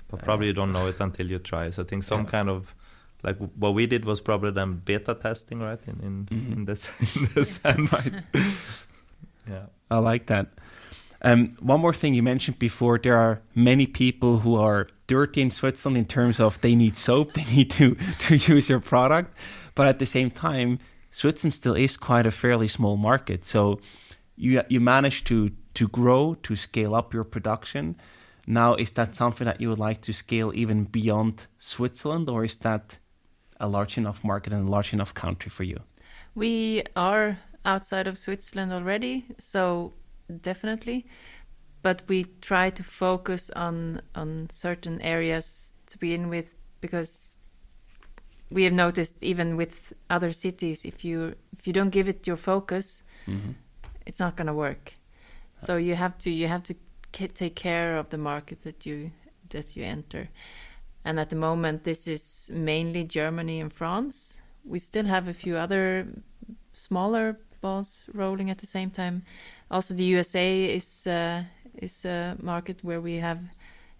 but 0.08 0.22
probably 0.22 0.48
you 0.48 0.52
don't 0.52 0.72
know 0.72 0.88
it 0.88 1.00
until 1.00 1.30
you 1.30 1.38
try. 1.38 1.70
So 1.70 1.82
I 1.82 1.86
think 1.86 2.02
some 2.02 2.24
yeah. 2.24 2.30
kind 2.30 2.48
of 2.50 2.74
like 3.22 3.38
what 3.38 3.72
we 3.72 3.86
did 3.86 4.04
was 4.04 4.20
probably 4.20 4.50
then 4.50 4.82
beta 4.84 5.14
testing, 5.14 5.60
right? 5.60 5.80
In 5.86 6.00
in, 6.02 6.26
mm-hmm. 6.26 6.52
in 6.52 6.64
this 6.64 6.88
in 7.16 7.28
this 7.34 7.50
sense. 7.56 8.10
yeah, 9.48 9.66
I 9.90 9.98
like 9.98 10.26
that. 10.26 10.48
Um, 11.22 11.56
one 11.60 11.80
more 11.80 11.94
thing 11.94 12.14
you 12.14 12.22
mentioned 12.22 12.58
before: 12.58 12.98
there 12.98 13.16
are 13.16 13.40
many 13.54 13.86
people 13.86 14.40
who 14.40 14.56
are 14.56 14.88
dirty 15.06 15.42
in 15.42 15.50
Switzerland 15.50 15.96
in 15.98 16.06
terms 16.06 16.40
of 16.40 16.60
they 16.60 16.74
need 16.74 16.96
soap, 16.96 17.32
they 17.34 17.44
need 17.44 17.70
to 17.72 17.96
to 18.20 18.36
use 18.36 18.68
your 18.68 18.80
product, 18.80 19.36
but 19.74 19.86
at 19.86 19.98
the 19.98 20.06
same 20.06 20.30
time, 20.30 20.78
Switzerland 21.10 21.54
still 21.54 21.74
is 21.74 21.96
quite 21.96 22.26
a 22.26 22.30
fairly 22.30 22.68
small 22.68 22.96
market. 22.96 23.44
So 23.44 23.80
you 24.36 24.62
you 24.68 24.80
managed 24.80 25.26
to 25.28 25.50
to 25.74 25.88
grow, 25.88 26.34
to 26.42 26.56
scale 26.56 26.94
up 26.94 27.12
your 27.12 27.24
production. 27.24 27.96
Now, 28.46 28.74
is 28.74 28.92
that 28.92 29.14
something 29.14 29.46
that 29.46 29.60
you 29.60 29.70
would 29.70 29.78
like 29.78 30.02
to 30.02 30.12
scale 30.12 30.52
even 30.54 30.84
beyond 30.84 31.46
Switzerland, 31.58 32.28
or 32.28 32.44
is 32.44 32.56
that 32.58 32.98
a 33.58 33.68
large 33.68 33.96
enough 33.96 34.22
market 34.22 34.52
and 34.52 34.68
a 34.68 34.70
large 34.70 34.92
enough 34.92 35.14
country 35.14 35.50
for 35.50 35.64
you? 35.64 35.80
We 36.34 36.82
are 36.94 37.38
outside 37.64 38.06
of 38.06 38.18
Switzerland 38.18 38.72
already, 38.72 39.24
so 39.38 39.94
definitely. 40.40 41.06
But 41.84 42.02
we 42.08 42.24
try 42.40 42.70
to 42.70 42.82
focus 42.82 43.50
on 43.50 44.00
on 44.14 44.48
certain 44.50 45.00
areas 45.02 45.74
to 45.86 45.98
begin 45.98 46.28
with 46.28 46.48
because 46.80 47.36
we 48.50 48.64
have 48.64 48.74
noticed 48.74 49.14
even 49.22 49.56
with 49.56 49.92
other 50.08 50.32
cities 50.32 50.84
if 50.84 51.04
you 51.04 51.34
if 51.58 51.66
you 51.66 51.72
don't 51.72 51.92
give 51.92 52.10
it 52.10 52.26
your 52.26 52.38
focus 52.38 53.02
mm 53.26 53.40
-hmm. 53.40 53.54
it's 54.06 54.18
not 54.18 54.36
going 54.36 54.50
to 54.50 54.56
work 54.56 54.84
so 55.58 55.76
you 55.76 55.96
have 55.96 56.14
to 56.18 56.30
you 56.30 56.48
have 56.48 56.62
to 56.62 56.74
take 57.34 57.54
care 57.54 57.98
of 58.00 58.08
the 58.08 58.18
market 58.18 58.64
that 58.64 58.86
you 58.86 59.10
that 59.50 59.76
you 59.76 59.84
enter. 59.84 60.28
And 61.04 61.18
at 61.18 61.30
the 61.30 61.36
moment, 61.36 61.84
this 61.84 62.06
is 62.06 62.50
mainly 62.52 63.04
Germany 63.04 63.60
and 63.60 63.72
France. 63.72 64.40
We 64.64 64.78
still 64.78 65.06
have 65.06 65.28
a 65.28 65.34
few 65.34 65.56
other 65.56 66.08
smaller 66.72 67.38
balls 67.60 68.08
rolling 68.12 68.50
at 68.50 68.58
the 68.58 68.66
same 68.66 68.90
time. 68.90 69.22
Also, 69.70 69.94
the 69.94 70.04
USA 70.04 70.64
is 70.64 71.06
uh, 71.06 71.44
is 71.78 72.04
a 72.04 72.36
market 72.40 72.82
where 72.82 73.00
we 73.00 73.16
have 73.16 73.40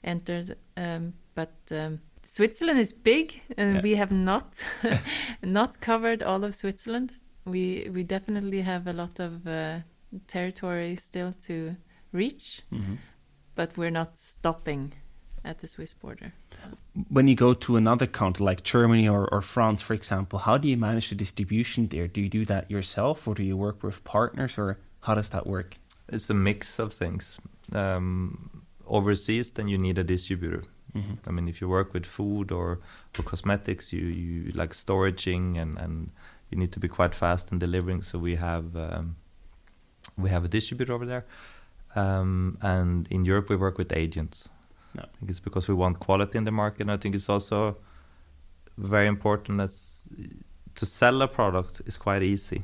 entered, 0.02 0.56
um, 0.76 1.14
but 1.34 1.54
um, 1.70 2.00
Switzerland 2.22 2.78
is 2.78 2.92
big, 2.92 3.40
and 3.56 3.76
yeah. 3.76 3.82
we 3.82 3.94
have 3.96 4.12
not 4.12 4.64
not 5.42 5.80
covered 5.80 6.22
all 6.22 6.44
of 6.44 6.54
Switzerland. 6.54 7.12
We 7.44 7.88
we 7.92 8.02
definitely 8.02 8.62
have 8.62 8.86
a 8.86 8.92
lot 8.92 9.20
of 9.20 9.46
uh, 9.46 9.80
territory 10.26 10.96
still 10.96 11.32
to 11.46 11.76
reach, 12.12 12.62
mm-hmm. 12.72 12.94
but 13.54 13.76
we're 13.76 13.90
not 13.90 14.16
stopping 14.16 14.92
at 15.44 15.58
the 15.58 15.66
Swiss 15.66 15.94
border. 15.94 16.32
When 17.08 17.28
you 17.28 17.34
go 17.34 17.54
to 17.54 17.76
another 17.76 18.06
country 18.06 18.44
like 18.44 18.62
Germany 18.62 19.08
or, 19.08 19.28
or 19.30 19.42
France, 19.42 19.82
for 19.82 19.94
example, 19.94 20.38
how 20.38 20.56
do 20.56 20.68
you 20.68 20.76
manage 20.76 21.10
the 21.10 21.14
distribution 21.14 21.88
there? 21.88 22.08
Do 22.08 22.20
you 22.20 22.28
do 22.28 22.44
that 22.46 22.70
yourself 22.70 23.28
or 23.28 23.34
do 23.34 23.42
you 23.42 23.56
work 23.56 23.82
with 23.82 24.02
partners 24.04 24.56
or 24.56 24.78
how 25.00 25.14
does 25.14 25.30
that 25.30 25.46
work? 25.46 25.76
It's 26.08 26.30
a 26.30 26.34
mix 26.34 26.78
of 26.78 26.92
things. 26.92 27.38
Um, 27.72 28.64
overseas, 28.86 29.50
then 29.52 29.68
you 29.68 29.78
need 29.78 29.98
a 29.98 30.04
distributor. 30.04 30.62
Mm-hmm. 30.94 31.14
I 31.26 31.30
mean, 31.32 31.48
if 31.48 31.60
you 31.60 31.68
work 31.68 31.92
with 31.92 32.06
food 32.06 32.52
or, 32.52 32.80
or 33.18 33.24
cosmetics, 33.24 33.92
you, 33.92 34.02
you 34.06 34.52
like 34.52 34.70
storaging 34.70 35.58
and, 35.58 35.78
and 35.78 36.10
you 36.50 36.58
need 36.58 36.72
to 36.72 36.80
be 36.80 36.88
quite 36.88 37.14
fast 37.14 37.50
in 37.50 37.58
delivering. 37.58 38.02
So 38.02 38.18
we 38.18 38.36
have 38.36 38.76
um, 38.76 39.16
we 40.16 40.30
have 40.30 40.44
a 40.44 40.48
distributor 40.48 40.92
over 40.92 41.06
there, 41.06 41.24
um, 41.96 42.58
and 42.60 43.08
in 43.10 43.24
Europe 43.24 43.48
we 43.48 43.56
work 43.56 43.78
with 43.78 43.92
agents. 43.92 44.48
No. 44.94 45.02
I 45.02 45.18
think 45.18 45.30
it's 45.30 45.40
because 45.40 45.66
we 45.66 45.74
want 45.74 45.98
quality 45.98 46.38
in 46.38 46.44
the 46.44 46.52
market. 46.52 46.82
And 46.82 46.92
I 46.92 46.96
think 46.96 47.14
it's 47.14 47.28
also 47.28 47.78
very 48.76 49.08
important 49.08 49.60
as 49.60 50.06
to 50.74 50.86
sell 50.86 51.22
a 51.22 51.28
product 51.28 51.82
is 51.86 51.96
quite 51.96 52.22
easy, 52.22 52.62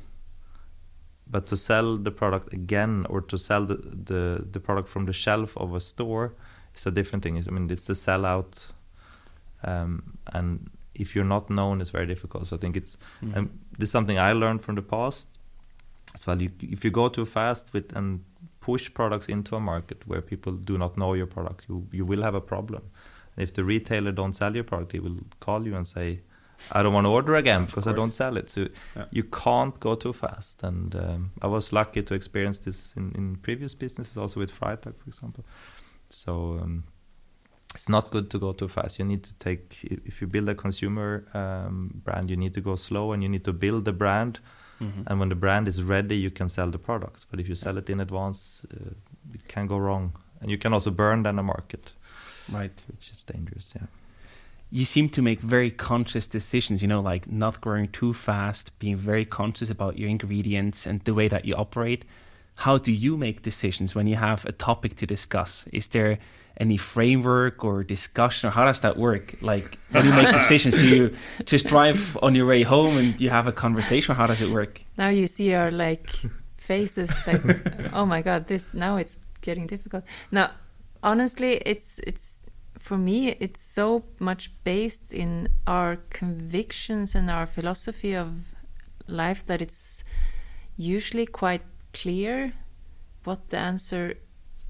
but 1.30 1.46
to 1.46 1.56
sell 1.56 1.96
the 1.96 2.10
product 2.10 2.52
again 2.52 3.06
or 3.08 3.20
to 3.20 3.38
sell 3.38 3.64
the 3.64 3.76
the, 3.76 4.44
the 4.50 4.60
product 4.60 4.88
from 4.88 5.06
the 5.06 5.12
shelf 5.12 5.56
of 5.56 5.74
a 5.74 5.80
store 5.80 6.34
is 6.74 6.86
a 6.86 6.90
different 6.90 7.22
thing. 7.22 7.38
I 7.38 7.50
mean, 7.50 7.70
it's 7.70 7.84
the 7.84 7.94
sellout, 7.94 8.68
um, 9.64 10.18
and 10.32 10.70
if 10.94 11.14
you're 11.14 11.24
not 11.24 11.48
known, 11.50 11.80
it's 11.80 11.90
very 11.90 12.06
difficult. 12.06 12.46
So 12.48 12.56
I 12.56 12.58
think 12.58 12.76
it's 12.76 12.98
mm. 13.22 13.36
and 13.36 13.58
this 13.78 13.88
is 13.88 13.92
something 13.92 14.18
I 14.18 14.32
learned 14.32 14.62
from 14.62 14.74
the 14.74 14.82
past 14.82 15.38
as 16.14 16.26
well. 16.26 16.42
You, 16.42 16.50
if 16.60 16.84
you 16.84 16.90
go 16.90 17.08
too 17.08 17.24
fast 17.24 17.72
with 17.72 17.96
and 17.96 18.24
push 18.60 18.92
products 18.92 19.28
into 19.28 19.56
a 19.56 19.60
market 19.60 20.06
where 20.06 20.20
people 20.20 20.52
do 20.52 20.76
not 20.76 20.96
know 20.96 21.14
your 21.14 21.26
product, 21.26 21.66
you 21.68 21.86
you 21.92 22.04
will 22.04 22.22
have 22.22 22.34
a 22.34 22.40
problem. 22.40 22.82
And 23.36 23.42
if 23.42 23.54
the 23.54 23.64
retailer 23.64 24.12
don't 24.12 24.34
sell 24.34 24.54
your 24.54 24.64
product, 24.64 24.92
he 24.92 25.00
will 25.00 25.18
call 25.38 25.66
you 25.66 25.76
and 25.76 25.86
say, 25.86 26.20
"I 26.72 26.82
don't 26.82 26.92
want 26.92 27.06
to 27.06 27.10
order 27.10 27.34
again 27.34 27.66
because 27.66 27.86
I 27.86 27.92
don't 27.92 28.12
sell 28.12 28.36
it." 28.36 28.48
So 28.48 28.68
yeah. 28.96 29.04
you 29.10 29.24
can't 29.24 29.78
go 29.80 29.94
too 29.94 30.12
fast. 30.12 30.62
And 30.62 30.94
um, 30.94 31.30
I 31.42 31.46
was 31.46 31.72
lucky 31.72 32.02
to 32.02 32.14
experience 32.14 32.58
this 32.58 32.94
in, 32.96 33.12
in 33.14 33.36
previous 33.36 33.74
businesses, 33.74 34.16
also 34.16 34.40
with 34.40 34.52
Freitag, 34.52 34.96
for 34.96 35.08
example. 35.08 35.44
So. 36.08 36.58
Um, 36.62 36.84
it's 37.72 37.88
not 37.88 38.10
good 38.10 38.30
to 38.30 38.38
go 38.40 38.52
too 38.52 38.66
fast. 38.66 38.98
You 38.98 39.04
need 39.04 39.22
to 39.22 39.32
take 39.34 39.84
if 39.84 40.20
you 40.20 40.26
build 40.26 40.48
a 40.48 40.56
consumer 40.56 41.24
um, 41.34 42.02
brand, 42.04 42.28
you 42.28 42.36
need 42.36 42.52
to 42.54 42.60
go 42.60 42.74
slow 42.74 43.12
and 43.12 43.22
you 43.22 43.28
need 43.28 43.44
to 43.44 43.52
build 43.52 43.84
the 43.84 43.92
brand 43.92 44.40
Mm-hmm. 44.80 45.02
And 45.06 45.20
when 45.20 45.28
the 45.28 45.34
brand 45.34 45.68
is 45.68 45.82
ready, 45.82 46.16
you 46.16 46.30
can 46.30 46.48
sell 46.48 46.70
the 46.70 46.78
product. 46.78 47.26
But 47.30 47.40
if 47.40 47.48
you 47.48 47.54
sell 47.54 47.76
it 47.76 47.90
in 47.90 48.00
advance, 48.00 48.64
uh, 48.72 48.90
it 49.34 49.46
can 49.46 49.66
go 49.66 49.76
wrong, 49.76 50.16
and 50.40 50.50
you 50.50 50.58
can 50.58 50.72
also 50.72 50.90
burn 50.90 51.22
down 51.22 51.36
the 51.36 51.42
market, 51.42 51.92
right? 52.50 52.72
Which 52.88 53.10
is 53.10 53.22
dangerous. 53.24 53.74
Yeah. 53.76 53.86
You 54.70 54.84
seem 54.84 55.08
to 55.10 55.22
make 55.22 55.40
very 55.40 55.70
conscious 55.70 56.28
decisions. 56.28 56.82
You 56.82 56.88
know, 56.88 57.00
like 57.00 57.30
not 57.30 57.60
growing 57.60 57.88
too 57.88 58.12
fast, 58.12 58.78
being 58.78 58.96
very 58.96 59.24
conscious 59.24 59.70
about 59.70 59.98
your 59.98 60.08
ingredients 60.08 60.86
and 60.86 61.00
the 61.04 61.14
way 61.14 61.28
that 61.28 61.44
you 61.44 61.54
operate. 61.54 62.04
How 62.56 62.78
do 62.78 62.92
you 62.92 63.16
make 63.16 63.42
decisions 63.42 63.94
when 63.94 64.06
you 64.06 64.16
have 64.16 64.44
a 64.44 64.52
topic 64.52 64.96
to 64.96 65.06
discuss? 65.06 65.66
Is 65.72 65.88
there 65.88 66.18
any 66.60 66.76
framework 66.76 67.64
or 67.64 67.82
discussion 67.82 68.48
or 68.48 68.52
how 68.52 68.66
does 68.66 68.80
that 68.82 68.96
work 68.96 69.34
like 69.40 69.78
when 69.92 70.04
you 70.04 70.12
make 70.12 70.30
decisions 70.40 70.74
do 70.74 70.86
you 70.86 71.16
just 71.46 71.66
drive 71.66 72.18
on 72.22 72.34
your 72.34 72.46
way 72.46 72.62
home 72.62 72.98
and 72.98 73.20
you 73.20 73.30
have 73.30 73.46
a 73.46 73.52
conversation 73.52 74.14
how 74.14 74.26
does 74.26 74.42
it 74.42 74.50
work 74.50 74.82
now 74.98 75.08
you 75.08 75.26
see 75.26 75.54
our 75.54 75.70
like 75.70 76.10
faces 76.58 77.10
like 77.26 77.40
oh 77.94 78.04
my 78.04 78.20
god 78.20 78.46
this 78.48 78.74
now 78.74 78.96
it's 78.96 79.18
getting 79.40 79.66
difficult 79.66 80.04
now 80.30 80.50
honestly 81.02 81.54
it's 81.64 81.98
it's 82.06 82.39
for 82.80 82.98
me 82.98 83.28
it's 83.40 83.62
so 83.62 84.04
much 84.18 84.50
based 84.64 85.14
in 85.14 85.48
our 85.66 85.96
convictions 86.10 87.14
and 87.14 87.30
our 87.30 87.46
philosophy 87.46 88.14
of 88.14 88.32
life 89.06 89.46
that 89.46 89.62
it's 89.62 90.02
usually 90.76 91.26
quite 91.26 91.62
clear 91.92 92.52
what 93.24 93.50
the 93.50 93.58
answer 93.58 94.14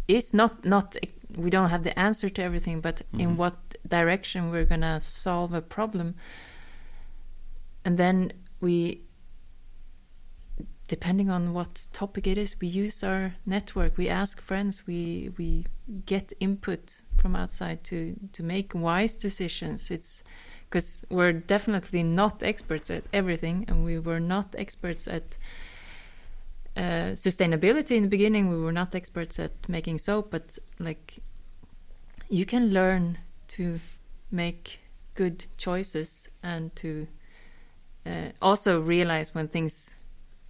is 0.08 0.34
not 0.34 0.64
not 0.64 0.96
we 1.36 1.50
don't 1.50 1.70
have 1.70 1.84
the 1.84 1.98
answer 1.98 2.28
to 2.28 2.42
everything, 2.42 2.80
but 2.80 2.96
mm-hmm. 2.96 3.20
in 3.20 3.36
what 3.36 3.56
direction 3.86 4.50
we're 4.50 4.64
gonna 4.64 5.00
solve 5.00 5.52
a 5.52 5.62
problem, 5.62 6.14
and 7.84 7.98
then 7.98 8.32
we, 8.60 9.02
depending 10.90 11.30
on 11.30 11.54
what 11.54 11.86
topic 11.92 12.26
it 12.26 12.36
is, 12.36 12.56
we 12.60 12.66
use 12.66 13.04
our 13.04 13.34
network. 13.46 13.96
We 13.96 14.08
ask 14.08 14.40
friends. 14.40 14.88
We 14.88 15.30
we 15.38 15.66
get 16.04 16.32
input 16.40 17.02
from 17.16 17.36
outside 17.36 17.84
to 17.84 18.16
to 18.32 18.42
make 18.42 18.74
wise 18.74 19.14
decisions. 19.14 19.88
It's 19.90 20.24
because 20.68 21.04
we're 21.08 21.32
definitely 21.32 22.02
not 22.02 22.42
experts 22.42 22.90
at 22.90 23.04
everything, 23.12 23.66
and 23.68 23.84
we 23.84 24.00
were 24.00 24.18
not 24.18 24.56
experts 24.58 25.06
at 25.06 25.38
uh, 26.76 27.14
sustainability 27.14 27.96
in 27.96 28.02
the 28.02 28.08
beginning 28.08 28.48
we 28.48 28.56
were 28.56 28.72
not 28.72 28.94
experts 28.94 29.40
at 29.40 29.52
making 29.68 29.98
soap 29.98 30.30
but 30.30 30.56
like 30.78 31.18
you 32.28 32.46
can 32.46 32.72
learn 32.72 33.18
to 33.48 33.80
make 34.30 34.78
good 35.16 35.46
choices 35.58 36.28
and 36.44 36.74
to 36.76 37.08
uh, 38.06 38.30
also 38.40 38.80
realize 38.80 39.34
when 39.34 39.48
things 39.48 39.94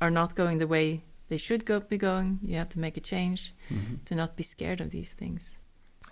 are 0.01 0.11
not 0.11 0.35
going 0.35 0.59
the 0.59 0.67
way 0.67 1.03
they 1.29 1.37
should 1.39 1.65
go 1.65 1.81
be 1.81 1.97
going. 1.99 2.39
You 2.43 2.57
have 2.57 2.69
to 2.71 2.79
make 2.79 2.97
a 2.97 3.01
change 3.01 3.55
Mm-hmm. 3.71 3.95
to 4.07 4.15
not 4.15 4.35
be 4.37 4.43
scared 4.43 4.81
of 4.81 4.91
these 4.91 5.13
things. 5.13 5.57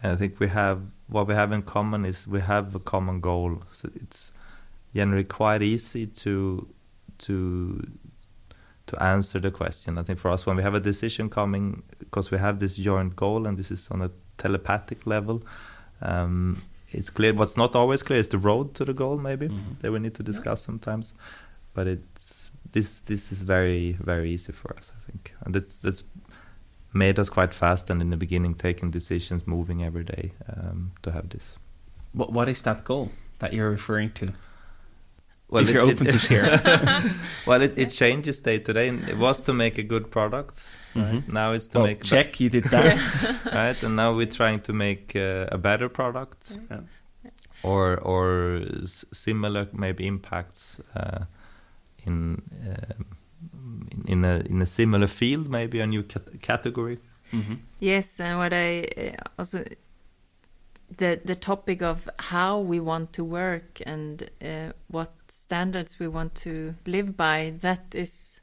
And 0.03 0.13
I 0.13 0.17
think 0.17 0.39
we 0.39 0.49
have 0.49 0.81
what 1.09 1.27
we 1.27 1.35
have 1.35 1.51
in 1.53 1.63
common 1.63 2.05
is 2.05 2.27
we 2.27 2.41
have 2.41 2.75
a 2.75 2.79
common 2.81 3.21
goal. 3.21 3.63
So 3.73 3.91
it's 3.95 4.31
generally 4.95 5.25
quite 5.25 5.63
easy 5.63 6.07
to 6.07 6.69
to 7.27 7.35
to 8.87 9.03
answer 9.03 9.41
the 9.41 9.51
question. 9.51 9.99
I 9.99 10.03
think 10.05 10.19
for 10.19 10.31
us, 10.31 10.47
when 10.47 10.57
we 10.57 10.63
have 10.63 10.75
a 10.77 10.81
decision 10.81 11.29
coming, 11.31 11.83
because 11.99 12.31
we 12.31 12.39
have 12.39 12.59
this 12.59 12.77
joint 12.77 13.17
goal 13.17 13.47
and 13.47 13.59
this 13.59 13.71
is 13.71 13.89
on 13.91 14.01
a 14.03 14.11
telepathic 14.39 15.05
level, 15.07 15.43
um, 16.01 16.63
it's 16.93 17.11
clear. 17.11 17.35
What's 17.35 17.57
not 17.57 17.75
always 17.77 18.03
clear 18.03 18.19
is 18.21 18.29
the 18.29 18.39
road 18.39 18.75
to 18.77 18.85
the 18.85 18.95
goal. 18.95 19.19
Maybe 19.19 19.49
Mhm. 19.49 19.79
that 19.81 19.91
we 19.93 19.99
need 19.99 20.15
to 20.15 20.23
discuss 20.23 20.63
sometimes, 20.63 21.13
but 21.75 21.87
it's 21.87 22.18
this 22.73 23.03
this 23.03 23.33
is 23.33 23.43
very 23.43 23.97
very 24.05 24.31
easy 24.31 24.53
for 24.53 24.77
us. 24.79 24.93
I 24.97 25.11
think, 25.11 25.35
and 25.45 25.55
that's 25.55 25.81
that's 25.81 26.05
made 26.93 27.19
us 27.19 27.29
quite 27.31 27.53
fast 27.55 27.91
and 27.91 28.01
in 28.03 28.11
the 28.11 28.17
beginning 28.17 28.55
taking 28.55 28.91
decisions, 28.91 29.47
moving 29.47 29.83
every 29.85 30.05
day 30.05 30.33
um, 30.49 30.93
to 31.03 31.11
have 31.11 31.29
this. 31.29 31.57
What 32.13 32.33
what 32.33 32.49
is 32.49 32.63
that 32.63 32.85
goal 32.85 33.11
that 33.39 33.53
you're 33.53 33.71
referring 33.71 34.13
to? 34.13 34.33
Well, 35.51 35.63
if 35.67 35.71
you're 35.75 35.83
open 35.91 36.07
to 36.07 36.19
share. 36.19 36.61
well, 37.47 37.63
it, 37.63 37.73
it 37.79 37.89
changes 37.91 38.43
day 38.43 38.59
to 38.59 38.73
day. 38.75 38.89
It 38.89 39.17
was 39.17 39.43
to 39.45 39.55
make 39.55 39.79
a 39.79 39.83
good 39.83 40.11
product. 40.11 40.63
Right? 40.95 41.15
Mhm. 41.27 41.29
Now 41.33 41.53
it's 41.53 41.69
to 41.69 41.79
Well, 41.79 41.87
make 41.87 42.05
check 42.05 42.39
you 42.41 42.51
did 42.51 42.65
that. 42.65 42.99
right, 43.55 43.83
and 43.83 43.97
now 43.97 44.13
we're 44.15 44.27
trying 44.37 44.61
to 44.61 44.73
make 44.75 45.17
uh, 45.17 45.47
a 45.51 45.57
better 45.57 45.89
product, 45.89 46.59
Yeah. 46.71 46.81
or 47.63 47.97
or 48.03 48.61
s- 48.83 49.05
similar 49.13 49.69
maybe 49.73 50.07
impacts 50.07 50.81
uh, 50.95 51.25
in, 52.09 52.43
um 52.67 53.05
in 53.93 54.03
in 54.13 54.25
a 54.25 54.35
in 54.51 54.63
a 54.63 54.67
similar 54.67 55.07
field, 55.09 55.49
maybe 55.49 55.81
a 55.83 55.87
new 55.87 56.03
cat- 56.03 56.41
category. 56.43 56.99
Mhm. 57.33 57.59
Yes, 57.81 58.21
and 58.21 58.39
what 58.39 58.53
I 58.53 58.69
uh, 58.97 59.17
also 59.39 59.59
the 60.99 61.21
the 61.25 61.35
topic 61.37 61.83
of 61.83 62.09
how 62.33 62.59
we 62.71 62.81
want 62.81 63.13
to 63.13 63.23
work 63.25 63.81
and 63.87 64.31
uh, 64.43 64.73
what 64.91 65.11
standards 65.29 65.99
we 66.01 66.09
want 66.09 66.35
to 66.45 66.75
live 66.87 67.13
by 67.17 67.53
that 67.61 67.95
is 67.95 68.41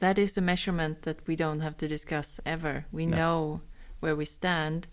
that 0.00 0.18
is 0.18 0.38
a 0.38 0.40
measurement 0.40 1.02
that 1.02 1.16
we 1.26 1.36
don't 1.36 1.60
have 1.60 1.76
to 1.76 1.86
discuss 1.88 2.40
ever. 2.46 2.84
We 2.92 3.04
No. 3.06 3.16
know 3.16 3.60
where 4.00 4.16
we 4.16 4.24
stand, 4.24 4.86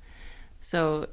so 0.60 1.08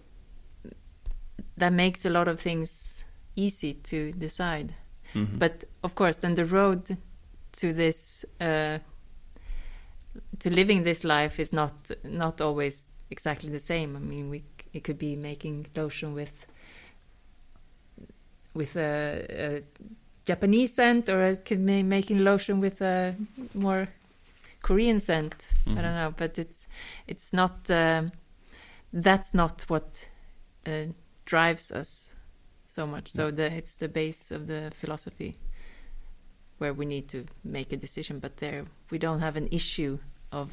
that 1.57 1.73
makes 1.73 2.05
a 2.05 2.11
lot 2.11 2.29
of 2.29 2.41
things 2.41 3.05
easy 3.37 3.75
to 3.75 4.13
decide. 4.13 4.75
Mhm. 5.15 5.39
But 5.39 5.65
of 5.83 5.95
course, 5.95 6.19
then 6.21 6.35
the 6.35 6.45
road 6.45 6.97
to 7.61 7.73
this 7.73 8.25
uh, 8.41 8.79
to 10.39 10.51
living 10.51 10.85
this 10.85 11.05
life 11.05 11.41
is 11.43 11.53
not 11.53 11.91
not 12.03 12.41
always 12.41 12.87
exactly 13.11 13.51
the 13.51 13.61
same. 13.61 13.97
I 13.97 14.01
mean, 14.01 14.31
we 14.31 14.43
it 14.73 14.83
could 14.85 14.99
be 14.99 15.17
making 15.17 15.67
lotion 15.77 16.15
with 16.15 16.47
with 18.55 18.77
a, 18.77 19.27
a 19.31 19.63
Japanese 20.25 20.75
scent, 20.75 21.09
or 21.09 21.23
it 21.25 21.45
could 21.45 21.65
be 21.67 21.83
making 21.83 22.19
lotion 22.25 22.61
with 22.61 22.81
a 22.81 23.15
more 23.55 23.89
Korean 24.63 25.01
scent. 25.01 25.35
I 25.67 25.71
Mhm. 25.71 25.75
don't 25.75 25.95
know, 25.95 26.15
but 26.17 26.39
it's 26.39 26.67
it's 27.07 27.33
not 27.33 27.71
um, 27.71 28.13
that's 28.93 29.35
not 29.35 29.65
what 29.69 30.09
uh, 30.67 30.87
drives 31.27 31.71
us 31.71 32.14
so 32.75 32.87
much. 32.87 33.09
So 33.11 33.31
the 33.31 33.47
it's 33.59 33.75
the 33.77 33.89
base 33.89 34.35
of 34.35 34.47
the 34.47 34.71
philosophy 34.81 35.37
where 36.59 36.73
we 36.75 36.85
need 36.87 37.09
to 37.09 37.25
make 37.43 37.73
a 37.73 37.77
decision, 37.77 38.19
but 38.21 38.37
there 38.37 38.65
we 38.91 38.99
don't 38.99 39.21
have 39.21 39.37
an 39.37 39.49
issue 39.51 39.99
of 40.33 40.49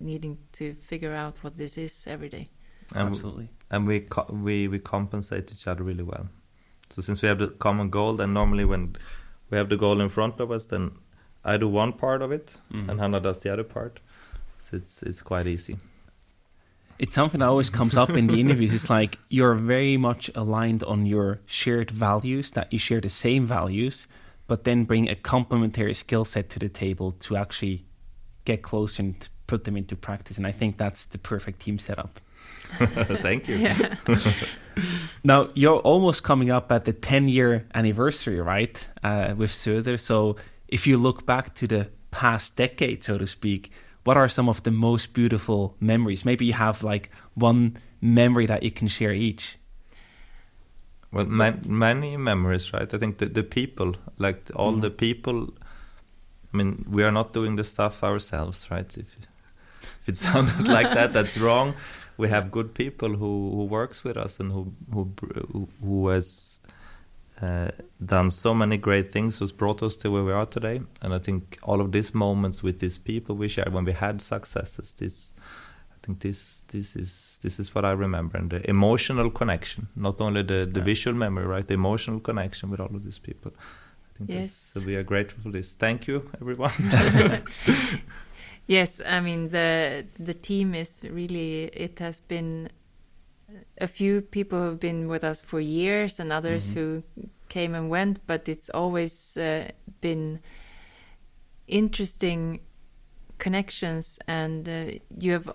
needing 0.00 0.38
to 0.52 0.74
figure 0.74 1.14
out 1.14 1.34
what 1.42 1.56
this 1.56 1.78
is 1.78 2.04
every 2.06 2.28
day. 2.28 2.48
And 2.94 3.08
w- 3.08 3.10
Absolutely. 3.16 3.48
and 3.70 3.86
we 3.86 4.00
co- 4.00 4.30
we 4.44 4.68
we 4.68 4.78
compensate 4.78 5.52
each 5.52 5.66
other 5.66 5.84
really 5.84 6.04
well. 6.04 6.26
So 6.90 7.02
since 7.02 7.22
we 7.22 7.28
have 7.28 7.38
the 7.38 7.48
common 7.58 7.90
goal, 7.90 8.16
then 8.16 8.32
normally 8.32 8.64
when 8.64 8.96
we 9.50 9.58
have 9.58 9.68
the 9.68 9.76
goal 9.78 10.00
in 10.00 10.08
front 10.08 10.40
of 10.40 10.50
us, 10.50 10.66
then 10.66 10.90
I 11.44 11.56
do 11.56 11.68
one 11.68 11.92
part 11.92 12.22
of 12.22 12.30
it, 12.32 12.58
Mhm. 12.70 12.88
and 12.90 13.00
Hanna 13.00 13.20
does 13.20 13.38
the 13.38 13.52
other 13.52 13.64
part. 13.64 14.00
So 14.58 14.76
it's 14.76 15.02
it's 15.02 15.22
quite 15.22 15.46
easy. 15.46 15.76
It's 17.02 17.16
something 17.16 17.40
that 17.40 17.48
always 17.48 17.68
comes 17.68 17.96
up 17.96 18.10
in 18.10 18.28
the 18.28 18.38
interviews. 18.38 18.72
It's 18.72 18.88
like 18.88 19.18
you're 19.28 19.56
very 19.56 19.96
much 19.96 20.30
aligned 20.36 20.84
on 20.84 21.04
your 21.04 21.40
shared 21.46 21.90
values, 21.90 22.52
that 22.52 22.72
you 22.72 22.78
share 22.78 23.00
the 23.00 23.08
same 23.08 23.44
values, 23.44 24.06
but 24.46 24.62
then 24.62 24.84
bring 24.84 25.08
a 25.08 25.16
complementary 25.16 25.94
skill 25.94 26.24
set 26.24 26.48
to 26.50 26.60
the 26.60 26.68
table 26.68 27.10
to 27.26 27.36
actually 27.36 27.84
get 28.44 28.62
close 28.62 29.00
and 29.00 29.28
put 29.48 29.64
them 29.64 29.76
into 29.76 29.96
practice. 29.96 30.38
And 30.38 30.46
I 30.46 30.52
think 30.52 30.78
that's 30.78 31.06
the 31.06 31.18
perfect 31.18 31.58
team 31.62 31.76
setup. 31.80 32.20
Thank 32.78 33.48
you. 33.48 33.68
Now, 35.24 35.50
you're 35.54 35.80
almost 35.80 36.22
coming 36.22 36.50
up 36.50 36.72
at 36.72 36.86
the 36.86 36.92
10 36.94 37.28
year 37.28 37.66
anniversary, 37.74 38.40
right, 38.40 38.88
uh, 39.02 39.34
with 39.36 39.50
Söder. 39.50 40.00
So, 40.00 40.36
if 40.66 40.86
you 40.86 40.96
look 40.96 41.26
back 41.26 41.54
to 41.56 41.66
the 41.66 41.90
past 42.10 42.56
decade, 42.56 43.04
so 43.04 43.18
to 43.18 43.26
speak, 43.26 43.70
what 44.04 44.16
are 44.16 44.28
some 44.28 44.48
of 44.48 44.62
the 44.62 44.70
most 44.70 45.14
beautiful 45.14 45.74
memories? 45.80 46.24
Maybe 46.24 46.44
you 46.46 46.54
have 46.54 46.82
like 46.82 47.10
one 47.34 47.76
memory 48.00 48.46
that 48.46 48.62
you 48.62 48.70
can 48.70 48.88
share 48.88 49.12
each. 49.12 49.56
Well, 51.12 51.26
man, 51.26 51.60
many 51.66 52.16
memories, 52.16 52.72
right? 52.72 52.92
I 52.94 52.98
think 52.98 53.18
the 53.18 53.26
the 53.26 53.42
people, 53.42 53.94
like 54.18 54.50
all 54.56 54.72
Mhm. 54.72 54.80
the 54.82 54.90
people. 54.90 55.48
I 56.54 56.56
mean, 56.56 56.84
we 56.90 57.02
are 57.04 57.12
not 57.12 57.32
doing 57.34 57.56
the 57.56 57.64
stuff 57.64 58.02
ourselves, 58.02 58.68
right? 58.70 58.98
If 58.98 59.06
if 60.00 60.08
it 60.08 60.16
sounded 60.26 60.68
like 60.68 60.90
that, 60.94 61.12
that's 61.12 61.36
wrong. 61.38 61.74
We 62.16 62.28
have 62.28 62.50
good 62.50 62.72
people 62.74 63.08
who 63.10 63.50
who 63.56 63.64
works 63.68 64.04
with 64.04 64.16
us 64.16 64.40
and 64.40 64.52
who 64.52 64.72
who 64.92 65.12
who, 65.52 65.68
who 65.84 66.08
has 66.08 66.60
uh, 67.42 67.70
done 68.04 68.30
so 68.30 68.54
many 68.54 68.76
great 68.76 69.12
things, 69.12 69.38
who's 69.38 69.52
brought 69.52 69.82
us 69.82 69.96
to 69.96 70.10
where 70.10 70.24
we 70.24 70.32
are 70.32 70.46
today. 70.46 70.80
And 71.02 71.12
I 71.14 71.18
think 71.18 71.58
all 71.62 71.80
of 71.80 71.90
these 71.92 72.14
moments 72.14 72.62
with 72.62 72.78
these 72.78 72.98
people 72.98 73.34
we 73.36 73.48
shared 73.48 73.72
when 73.72 73.84
we 73.84 73.92
had 73.92 74.20
successes, 74.20 74.94
this 74.94 75.32
I 75.90 76.06
think 76.06 76.20
this 76.20 76.62
this 76.68 76.96
is 76.96 77.38
this 77.42 77.58
is 77.60 77.74
what 77.74 77.84
I 77.84 77.92
remember 77.92 78.38
and 78.38 78.50
the 78.50 78.60
emotional 78.70 79.30
connection, 79.30 79.86
not 79.94 80.20
only 80.20 80.42
the, 80.42 80.66
the 80.72 80.80
Yeah. 80.80 80.84
visual 80.86 81.16
memory, 81.16 81.46
right? 81.46 81.66
The 81.66 81.74
emotional 81.74 82.20
connection 82.20 82.70
with 82.70 82.80
all 82.80 82.94
of 82.96 83.02
these 83.04 83.18
people. 83.20 83.52
I 83.54 84.18
think 84.18 84.30
Yes. 84.30 84.40
this, 84.40 84.82
so 84.82 84.86
we 84.86 84.96
are 84.96 85.04
grateful 85.04 85.42
for 85.42 85.50
this. 85.52 85.72
Thank 85.72 86.06
you, 86.08 86.22
everyone. 86.40 86.72
Yes, 88.68 89.00
I 89.04 89.20
mean 89.20 89.48
the 89.48 90.04
the 90.24 90.34
team 90.34 90.74
is 90.74 91.02
really. 91.10 91.64
It 91.74 91.98
has 91.98 92.20
been 92.20 92.68
a 93.80 93.86
few 93.86 94.20
people 94.20 94.58
who've 94.58 94.80
been 94.80 95.08
with 95.08 95.24
us 95.24 95.40
for 95.40 95.60
years, 95.60 96.20
and 96.20 96.32
others 96.32 96.70
Mhm. 96.70 96.74
who 96.74 97.02
came 97.48 97.74
and 97.74 97.90
went. 97.90 98.18
But 98.26 98.48
it's 98.48 98.70
always 98.70 99.36
uh, 99.36 99.70
been 100.00 100.40
interesting 101.66 102.60
connections, 103.38 104.18
and 104.26 104.68
uh, 104.68 104.98
you 105.18 105.32
have 105.32 105.52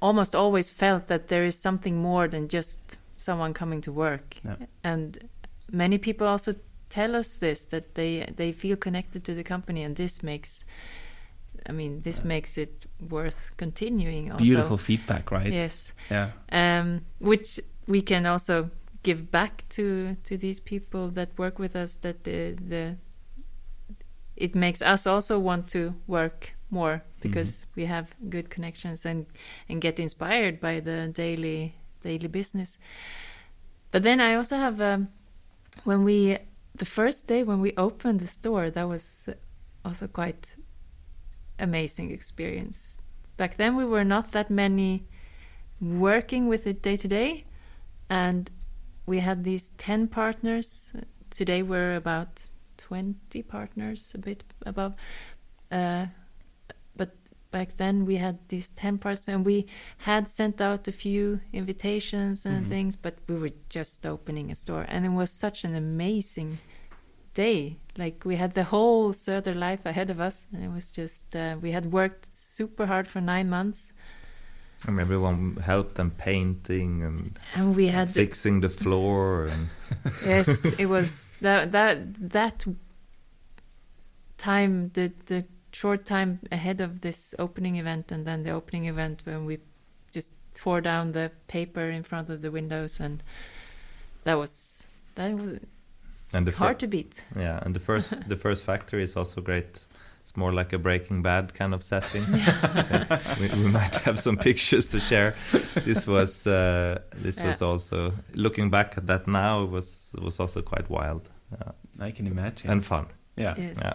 almost 0.00 0.34
always 0.34 0.70
felt 0.70 1.06
that 1.08 1.28
there 1.28 1.44
is 1.44 1.60
something 1.60 1.96
more 1.96 2.28
than 2.28 2.48
just 2.48 2.96
someone 3.16 3.52
coming 3.52 3.82
to 3.82 3.92
work. 3.92 4.36
Yeah. 4.44 4.56
And 4.82 5.28
many 5.70 5.98
people 5.98 6.26
also 6.26 6.54
tell 6.88 7.14
us 7.14 7.36
this 7.36 7.66
that 7.66 7.94
they 7.94 8.32
they 8.36 8.52
feel 8.52 8.76
connected 8.76 9.24
to 9.24 9.34
the 9.34 9.44
company, 9.44 9.84
and 9.84 9.96
this 9.96 10.22
makes. 10.22 10.64
I 11.68 11.72
mean, 11.72 12.02
this 12.02 12.24
makes 12.24 12.56
it 12.58 12.86
worth 13.08 13.52
continuing. 13.56 14.30
Also. 14.32 14.44
Beautiful 14.44 14.78
feedback, 14.78 15.30
right? 15.30 15.52
Yes, 15.52 15.92
Yeah. 16.10 16.30
um, 16.52 17.00
which 17.18 17.60
we 17.86 18.02
can 18.02 18.26
also 18.26 18.70
give 19.02 19.30
back 19.30 19.64
to 19.70 20.16
to 20.24 20.36
these 20.36 20.60
people 20.60 21.08
that 21.10 21.28
work 21.38 21.58
with 21.58 21.76
us. 21.76 21.96
That 21.96 22.24
the 22.24 22.56
the 22.68 22.96
it 24.36 24.54
makes 24.54 24.82
us 24.82 25.06
also 25.06 25.38
want 25.38 25.68
to 25.68 25.94
work 26.06 26.54
more 26.70 27.02
because 27.20 27.66
we 27.76 27.86
have 27.86 28.14
good 28.28 28.48
connections 28.48 29.06
and 29.06 29.26
and 29.68 29.80
get 29.82 29.98
inspired 29.98 30.60
by 30.60 30.80
the 30.80 31.08
daily 31.08 31.74
daily 32.02 32.28
business. 32.28 32.78
But 33.90 34.02
then 34.02 34.20
I 34.20 34.34
also 34.34 34.56
have 34.56 34.80
um, 34.80 35.08
when 35.84 36.04
we 36.04 36.38
the 36.74 36.86
first 36.86 37.26
day 37.26 37.42
when 37.42 37.60
we 37.60 37.72
opened 37.76 38.20
the 38.20 38.26
store 38.26 38.70
that 38.70 38.88
was 38.88 39.28
also 39.84 40.06
quite 40.06 40.56
amazing 41.60 42.10
experience. 42.10 42.98
Back 43.36 43.56
then 43.56 43.76
we 43.76 43.84
were 43.84 44.04
not 44.04 44.32
that 44.32 44.50
many 44.50 45.04
working 45.80 46.46
with 46.48 46.66
it 46.66 46.82
day 46.82 46.96
to 46.96 47.08
day 47.08 47.44
and 48.08 48.50
we 49.06 49.20
had 49.20 49.44
these 49.44 49.70
10 49.78 50.08
partners 50.08 50.92
today 51.30 51.62
we're 51.62 51.94
about 51.96 52.50
20 52.76 53.42
partners 53.44 54.12
a 54.14 54.18
bit 54.18 54.44
above 54.66 54.92
uh, 55.72 56.04
but 56.96 57.14
back 57.50 57.76
then 57.78 58.04
we 58.04 58.16
had 58.16 58.38
these 58.48 58.68
10 58.70 58.98
partners 58.98 59.26
and 59.28 59.46
we 59.46 59.66
had 59.98 60.28
sent 60.28 60.60
out 60.60 60.86
a 60.86 60.92
few 60.92 61.40
invitations 61.52 62.44
and 62.44 62.66
Mhm. 62.66 62.68
things 62.68 62.94
but 62.96 63.16
we 63.26 63.36
were 63.36 63.52
just 63.70 64.04
opening 64.04 64.50
a 64.50 64.54
store 64.54 64.84
and 64.86 65.06
it 65.06 65.10
was 65.12 65.30
such 65.30 65.64
an 65.64 65.74
amazing 65.74 66.58
day. 67.34 67.76
Like 67.96 68.24
we 68.24 68.36
had 68.36 68.54
the 68.54 68.64
whole 68.64 69.12
Söder 69.12 69.54
life 69.54 69.84
ahead 69.84 70.10
of 70.10 70.20
us, 70.20 70.46
and 70.52 70.64
it 70.64 70.70
was 70.70 70.90
just 70.90 71.34
uh, 71.36 71.56
we 71.60 71.72
had 71.72 71.92
worked 71.92 72.32
super 72.32 72.86
hard 72.86 73.06
for 73.08 73.20
nine 73.20 73.48
months, 73.48 73.92
And 74.86 74.98
everyone 74.98 75.56
helped 75.56 75.94
them 75.96 76.10
painting 76.10 77.02
and 77.02 77.38
and 77.54 77.76
we 77.76 77.88
had 77.88 78.10
fixing 78.10 78.60
the 78.60 78.68
floor 78.68 79.46
and 79.46 79.68
yes, 80.24 80.64
it 80.78 80.86
was 80.86 81.32
that 81.40 81.72
that 81.72 82.30
that 82.30 82.64
time 84.38 84.90
the 84.94 85.12
the 85.26 85.44
short 85.72 86.04
time 86.04 86.38
ahead 86.50 86.80
of 86.80 87.00
this 87.00 87.34
opening 87.38 87.76
event, 87.76 88.12
and 88.12 88.26
then 88.26 88.42
the 88.42 88.50
opening 88.50 88.86
event 88.86 89.22
when 89.24 89.44
we 89.44 89.58
just 90.12 90.32
tore 90.54 90.80
down 90.80 91.12
the 91.12 91.30
paper 91.46 91.90
in 91.90 92.02
front 92.02 92.30
of 92.30 92.40
the 92.40 92.50
windows, 92.50 93.00
and 93.00 93.22
that 94.24 94.38
was 94.38 94.86
that 95.14 95.34
was 95.34 95.60
and 96.32 96.46
the 96.46 96.52
hard 96.52 96.76
fir- 96.76 96.80
to 96.80 96.86
beat. 96.88 97.24
yeah 97.36 97.60
and 97.64 97.74
the 97.74 97.80
first 97.80 98.10
the 98.28 98.36
first 98.36 98.64
factory 98.64 99.02
is 99.02 99.16
also 99.16 99.40
great. 99.40 99.86
It's 100.22 100.36
more 100.36 100.52
like 100.52 100.72
a 100.72 100.78
Breaking 100.78 101.22
Bad 101.22 101.54
kind 101.54 101.74
of 101.74 101.82
setting. 101.82 102.22
we, 103.40 103.48
we 103.48 103.68
might 103.68 103.96
have 104.04 104.18
some 104.18 104.36
pictures 104.36 104.90
to 104.90 105.00
share. 105.00 105.34
This 105.84 106.06
was 106.06 106.46
uh, 106.46 107.00
this 107.16 107.42
was 107.42 107.62
also 107.62 108.12
looking 108.34 108.70
back 108.70 108.96
at 108.98 109.06
that 109.06 109.26
now 109.26 109.64
it 109.64 109.70
was 109.70 110.12
it 110.16 110.22
was 110.22 110.38
also 110.40 110.62
quite 110.62 110.88
wild 110.90 111.28
yeah. 111.52 111.72
I 112.06 112.10
can 112.12 112.26
imagine. 112.26 112.70
and 112.70 112.84
fun. 112.84 113.06
yeah. 113.36 113.54
Yes. 113.58 113.78
Yeah. 113.82 113.92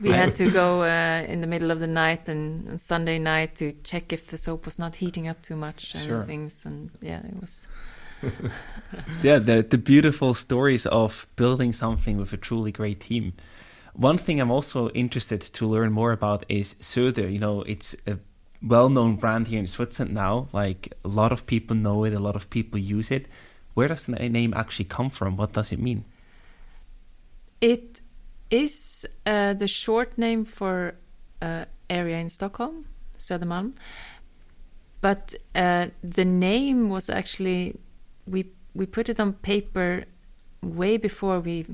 We 0.00 0.10
had 0.10 0.34
to 0.36 0.48
go 0.50 0.82
uh, 0.82 1.24
in 1.32 1.40
the 1.40 1.48
middle 1.48 1.72
of 1.72 1.80
the 1.80 1.88
night 1.88 2.28
and, 2.28 2.68
and 2.68 2.80
Sunday 2.80 3.18
night 3.18 3.56
to 3.56 3.72
check 3.82 4.12
if 4.12 4.28
the 4.28 4.38
soap 4.38 4.64
was 4.64 4.78
not 4.78 4.94
heating 4.96 5.26
up 5.26 5.42
too 5.42 5.56
much 5.56 5.94
and 5.94 6.04
Sure. 6.06 6.24
things. 6.24 6.64
And 6.66 6.90
yeah, 7.00 7.18
it 7.26 7.40
was. 7.40 7.66
yeah, 9.22 9.38
the 9.38 9.62
the 9.68 9.78
beautiful 9.78 10.34
stories 10.34 10.86
of 10.86 11.26
building 11.36 11.72
something 11.72 12.18
with 12.18 12.32
a 12.32 12.36
truly 12.36 12.72
great 12.72 13.00
team. 13.00 13.32
One 13.94 14.18
thing 14.18 14.40
I'm 14.40 14.50
also 14.50 14.90
interested 14.90 15.40
to 15.40 15.66
learn 15.66 15.92
more 15.92 16.12
about 16.12 16.44
is 16.48 16.74
Söder. 16.74 17.32
You 17.32 17.38
know, 17.38 17.62
it's 17.62 17.96
a 18.06 18.18
well-known 18.62 19.16
brand 19.16 19.48
here 19.48 19.58
in 19.58 19.66
Switzerland 19.66 20.14
now. 20.14 20.48
Like 20.52 20.92
a 21.04 21.08
lot 21.08 21.32
of 21.32 21.46
people 21.46 21.76
know 21.76 22.04
it, 22.04 22.12
a 22.12 22.20
lot 22.20 22.36
of 22.36 22.48
people 22.50 22.78
use 22.78 23.10
it. 23.10 23.28
Where 23.74 23.88
does 23.88 24.06
the 24.06 24.28
name 24.28 24.54
actually 24.54 24.86
come 24.86 25.10
from? 25.10 25.36
What 25.36 25.52
does 25.52 25.72
it 25.72 25.80
mean? 25.80 26.04
It 27.60 28.00
is 28.50 29.06
uh, 29.26 29.54
the 29.54 29.68
short 29.68 30.16
name 30.16 30.44
for 30.44 30.94
uh, 31.42 31.64
area 31.90 32.18
in 32.18 32.28
Stockholm, 32.28 32.86
Södermalm. 33.18 33.74
But 35.00 35.34
uh, 35.54 35.88
the 36.02 36.24
name 36.24 36.88
was 36.88 37.08
actually 37.08 37.76
we 38.30 38.50
we 38.74 38.86
put 38.86 39.08
it 39.08 39.18
on 39.20 39.32
paper 39.32 40.04
way 40.62 40.96
before 40.96 41.40
we 41.40 41.66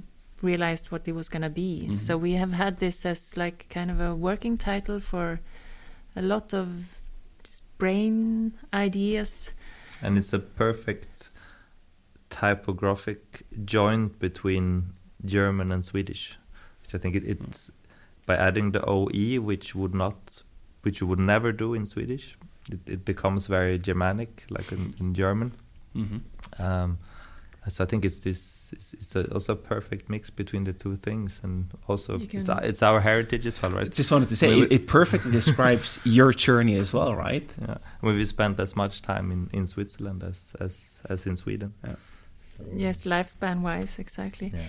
realized 0.42 0.90
what 0.90 1.06
it 1.08 1.14
was 1.14 1.28
going 1.28 1.42
to 1.42 1.50
be. 1.50 1.86
Mhm. 1.88 1.98
So 1.98 2.16
we 2.16 2.32
have 2.32 2.52
had 2.52 2.78
this 2.78 3.06
as 3.06 3.36
like 3.36 3.66
kind 3.70 3.90
of 3.90 4.00
a 4.00 4.14
working 4.14 4.56
title 4.58 5.00
for 5.00 5.40
a 6.16 6.22
lot 6.22 6.52
of 6.54 6.66
just 7.42 7.62
brain 7.78 8.52
ideas. 8.72 9.52
and 10.02 10.18
it's 10.18 10.32
a 10.34 10.38
perfect 10.38 11.30
typographic 12.30 13.42
joint 13.64 14.18
between 14.18 14.92
German 15.24 15.72
and 15.72 15.84
Swedish, 15.84 16.36
which 16.82 16.94
I 16.94 16.98
think 16.98 17.14
it, 17.16 17.24
it's 17.24 17.70
by 18.26 18.36
adding 18.36 18.72
the 18.72 18.84
OE, 18.84 19.40
which 19.40 19.74
would 19.74 19.94
not, 19.94 20.42
which 20.82 21.00
you 21.00 21.06
would 21.06 21.18
never 21.20 21.52
do 21.52 21.74
in 21.74 21.86
Swedish, 21.86 22.36
it, 22.70 22.80
it 22.86 23.04
becomes 23.04 23.46
very 23.46 23.78
Germanic, 23.78 24.44
like 24.50 24.72
in, 24.72 24.94
in 24.98 25.14
German. 25.14 25.52
Mm-hmm. 25.96 26.62
Um, 26.62 26.98
so 27.68 27.82
I 27.82 27.86
think 27.86 28.04
it's 28.04 28.18
this, 28.18 28.72
it's, 28.76 28.92
it's 28.92 29.16
a, 29.16 29.32
also 29.32 29.54
a 29.54 29.56
perfect 29.56 30.10
mix 30.10 30.28
between 30.28 30.64
the 30.64 30.74
two 30.74 30.96
things, 30.96 31.40
and 31.42 31.66
also 31.88 32.18
it's, 32.20 32.48
it's 32.50 32.82
our 32.82 33.00
heritage 33.00 33.46
as 33.46 33.60
well, 33.62 33.70
right? 33.72 33.90
Just 33.90 34.10
wanted 34.12 34.28
to 34.28 34.36
say 34.36 34.48
We- 34.54 34.62
it, 34.64 34.72
it 34.72 34.86
perfectly 34.86 35.30
describes 35.40 35.98
your 36.04 36.32
journey 36.34 36.76
as 36.76 36.92
well, 36.92 37.14
right? 37.14 37.48
Yeah, 37.60 37.78
we've 38.02 38.28
spent 38.28 38.60
as 38.60 38.76
much 38.76 39.00
time 39.00 39.32
in, 39.32 39.48
in 39.52 39.66
Switzerland 39.66 40.22
as 40.22 40.54
as 40.60 41.00
as 41.08 41.24
in 41.26 41.36
Sweden. 41.36 41.72
Yeah. 41.82 41.94
So, 42.42 42.64
Yes, 42.76 43.04
lifespan 43.04 43.62
wise, 43.62 43.98
exactly. 43.98 44.52
Yeah. 44.54 44.60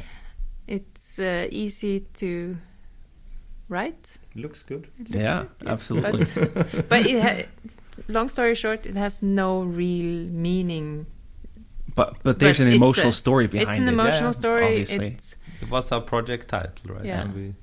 It's 0.68 1.20
uh, 1.20 1.48
easy 1.52 2.00
to 2.16 2.58
write. 3.68 4.18
Looks 4.36 4.64
good. 4.64 4.88
It 5.00 5.10
looks 5.12 5.24
Yeah, 5.26 5.46
good, 5.60 5.68
absolutely. 5.70 6.26
But, 6.54 6.90
but 6.90 7.06
it 7.06 7.22
ha- 7.22 7.50
long 8.08 8.30
story 8.30 8.56
short, 8.56 8.86
it 8.86 8.96
has 8.96 9.22
no 9.22 9.64
real 9.64 10.30
meaning. 10.32 11.08
But 11.96 12.16
but 12.24 12.40
there's 12.40 12.58
But 12.60 12.68
an 12.68 12.74
emotional 12.74 13.10
a- 13.10 13.14
story 13.24 13.48
behind 13.48 13.70
it. 13.70 13.72
it's 13.72 13.80
an 13.80 13.88
it. 13.88 13.94
emotional 13.94 14.28
yeah, 14.28 14.32
story. 14.32 14.66
obviously. 14.66 15.08
It's 15.08 15.36
It 15.62 15.70
was 15.70 15.92
our 15.92 16.02
project 16.02 16.48
title, 16.50 16.96
right? 16.96 17.06
Yeah. 17.06 17.22
And 17.22 17.34
we, 17.36 17.54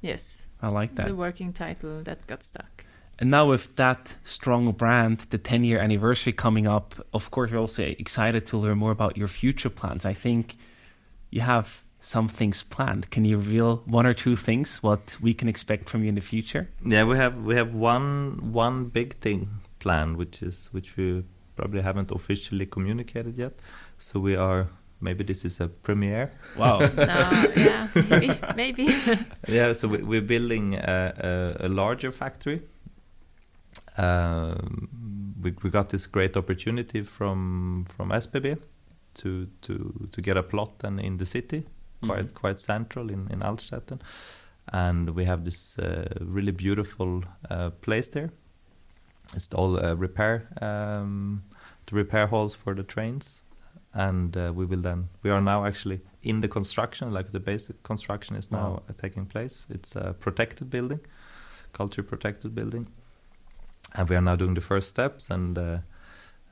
yes, 0.00 0.46
I 0.60 0.68
like 0.68 0.94
that. 0.96 1.06
the 1.06 1.14
working 1.14 1.52
title 1.52 2.02
that 2.02 2.26
got 2.26 2.42
stuck. 2.42 2.84
And 3.18 3.30
now 3.30 3.46
with 3.48 3.76
that 3.76 4.14
strong 4.24 4.70
brand, 4.72 5.18
the 5.30 5.38
10 5.38 5.64
year 5.64 5.78
anniversary 5.78 6.32
coming 6.34 6.66
up, 6.66 6.94
of 7.14 7.30
course, 7.30 7.50
we're 7.50 7.60
also 7.60 7.82
excited 7.82 8.44
to 8.46 8.58
learn 8.58 8.78
more 8.78 8.90
about 8.92 9.16
your 9.16 9.28
future 9.28 9.70
plans. 9.70 10.04
I 10.04 10.12
think 10.12 10.56
you 11.30 11.40
have 11.40 11.82
some 12.00 12.28
things 12.28 12.62
planned. 12.62 13.10
Can 13.10 13.24
you 13.24 13.36
reveal 13.38 13.82
one 13.86 14.06
or 14.06 14.12
two 14.14 14.36
things 14.36 14.82
what 14.82 15.16
we 15.20 15.32
can 15.34 15.48
expect 15.48 15.88
from 15.88 16.02
you 16.02 16.08
in 16.10 16.14
the 16.14 16.20
future? 16.20 16.68
yeah, 16.84 17.04
we 17.04 17.16
have 17.16 17.36
we 17.42 17.54
have 17.56 17.72
one 17.74 18.52
one 18.52 18.84
big 18.92 19.14
thing 19.20 19.48
planned, 19.78 20.16
which 20.18 20.42
is 20.42 20.68
which 20.72 20.96
we 20.96 21.24
probably 21.56 21.82
haven't 21.82 22.10
officially 22.10 22.66
communicated 22.66 23.36
yet. 23.38 23.52
So 23.98 24.20
we 24.20 24.36
are 24.36 24.68
maybe 25.00 25.24
this 25.24 25.44
is 25.44 25.60
a 25.60 25.68
premiere. 25.68 26.30
Wow. 26.56 26.78
No, 26.96 27.52
yeah, 27.56 27.88
maybe, 28.10 28.30
maybe. 28.56 28.94
yeah, 29.48 29.72
so 29.74 29.88
we, 29.88 29.98
we're 30.02 30.22
building 30.26 30.74
a, 30.74 31.56
a, 31.60 31.66
a 31.66 31.68
larger 31.68 32.12
factory. 32.12 32.62
Um, 33.96 34.88
we, 35.42 35.54
we 35.62 35.70
got 35.70 35.88
this 35.88 36.06
great 36.06 36.36
opportunity 36.36 37.02
from 37.02 37.84
from 37.96 38.10
SBB 38.10 38.58
to 39.14 39.46
to 39.62 40.08
to 40.12 40.20
get 40.22 40.36
a 40.36 40.42
plot 40.42 40.78
then 40.80 40.98
in 40.98 41.16
the 41.18 41.26
city, 41.26 41.64
quite 42.02 42.26
Mhm. 42.28 42.34
quite 42.34 42.60
central 42.60 43.10
in 43.10 43.28
in 43.32 43.40
Altstetten, 43.42 44.00
and 44.72 45.10
we 45.10 45.24
have 45.26 45.44
this 45.44 45.78
uh, 45.78 46.04
really 46.20 46.52
beautiful 46.52 47.22
uh, 47.50 47.70
place 47.80 48.10
there. 48.10 48.30
It's 49.34 49.48
all 49.54 49.78
uh, 49.78 49.94
repair 49.94 50.48
um, 50.62 51.42
the 51.86 51.96
repair 51.96 52.26
halls 52.26 52.54
for 52.54 52.74
the 52.74 52.82
trains, 52.82 53.44
and 53.94 54.36
uh, 54.36 54.52
we 54.54 54.66
will 54.66 54.80
then 54.82 55.08
we 55.22 55.30
are 55.30 55.40
now 55.40 55.64
actually 55.64 56.00
in 56.22 56.40
the 56.40 56.48
construction, 56.48 57.12
like 57.12 57.32
the 57.32 57.40
basic 57.40 57.82
construction 57.82 58.36
is 58.36 58.50
now 58.50 58.70
Wow. 58.70 58.82
taking 59.00 59.26
place. 59.26 59.66
It's 59.70 59.96
a 59.96 60.14
protected 60.18 60.70
building, 60.70 61.00
culture 61.72 62.02
protected 62.02 62.54
building, 62.54 62.88
and 63.94 64.08
we 64.08 64.16
are 64.16 64.22
now 64.22 64.36
doing 64.36 64.54
the 64.54 64.60
first 64.60 64.88
steps 64.88 65.30
and. 65.30 65.58
Uh, 65.58 65.78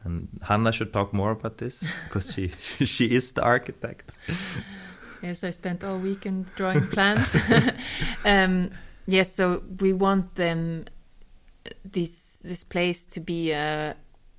and 0.06 0.28
Hanna 0.42 0.70
should 0.70 0.92
talk 0.92 1.14
more 1.14 1.30
about 1.30 1.56
this 1.56 1.82
because 2.04 2.30
she 2.34 2.48
she 2.84 3.06
is 3.06 3.32
the 3.32 3.42
architect. 3.42 4.12
Yes, 5.22 5.42
I 5.42 5.50
spent 5.52 5.82
all 5.82 5.98
weekend 5.98 6.54
drawing 6.56 6.86
plans. 6.88 7.34
um, 8.26 8.70
yes, 9.06 9.34
so 9.34 9.62
we 9.80 9.94
want 9.94 10.34
them 10.34 10.84
this 11.84 12.38
this 12.42 12.64
place 12.64 13.04
to 13.04 13.20
be 13.20 13.52
a 13.52 13.96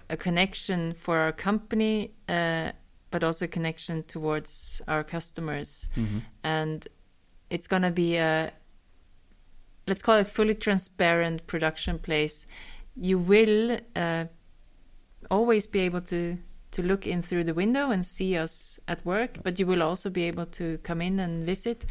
a 0.10 0.18
connection 0.18 0.94
for 0.94 1.18
our 1.18 1.32
company, 1.32 2.12
uh, 2.30 2.72
but 3.12 3.24
also 3.24 3.46
a 3.46 3.48
connection 3.48 4.04
towards 4.04 4.82
our 4.88 5.04
customers, 5.04 5.90
Mhm. 5.96 6.22
and 6.44 6.88
it's 7.50 7.68
gonna 7.68 7.92
be 7.92 8.18
a 8.18 8.52
let's 9.88 10.02
call 10.02 10.18
it 10.20 10.28
fully 10.28 10.56
transparent 10.56 11.46
production 11.48 12.00
place. 12.00 12.46
You 12.96 13.20
will 13.20 13.80
uh, 13.96 14.26
always 15.30 15.68
be 15.68 15.80
able 15.80 16.02
to 16.02 16.38
to 16.72 16.82
look 16.84 17.08
in 17.08 17.22
through 17.22 17.46
the 17.46 17.54
window 17.54 17.90
and 17.90 18.06
see 18.06 18.38
us 18.38 18.80
at 18.88 19.06
work, 19.06 19.38
but 19.44 19.60
you 19.60 19.66
will 19.66 19.82
also 19.82 20.10
be 20.10 20.24
able 20.24 20.46
to 20.46 20.78
come 20.84 21.02
in 21.02 21.20
and 21.20 21.44
visit. 21.46 21.86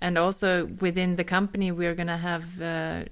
And 0.00 0.18
also 0.18 0.66
within 0.80 1.16
the 1.16 1.24
company, 1.24 1.72
we're 1.72 1.94
going 1.94 2.08
to 2.08 2.18
have 2.18 2.44
uh, 2.60 3.04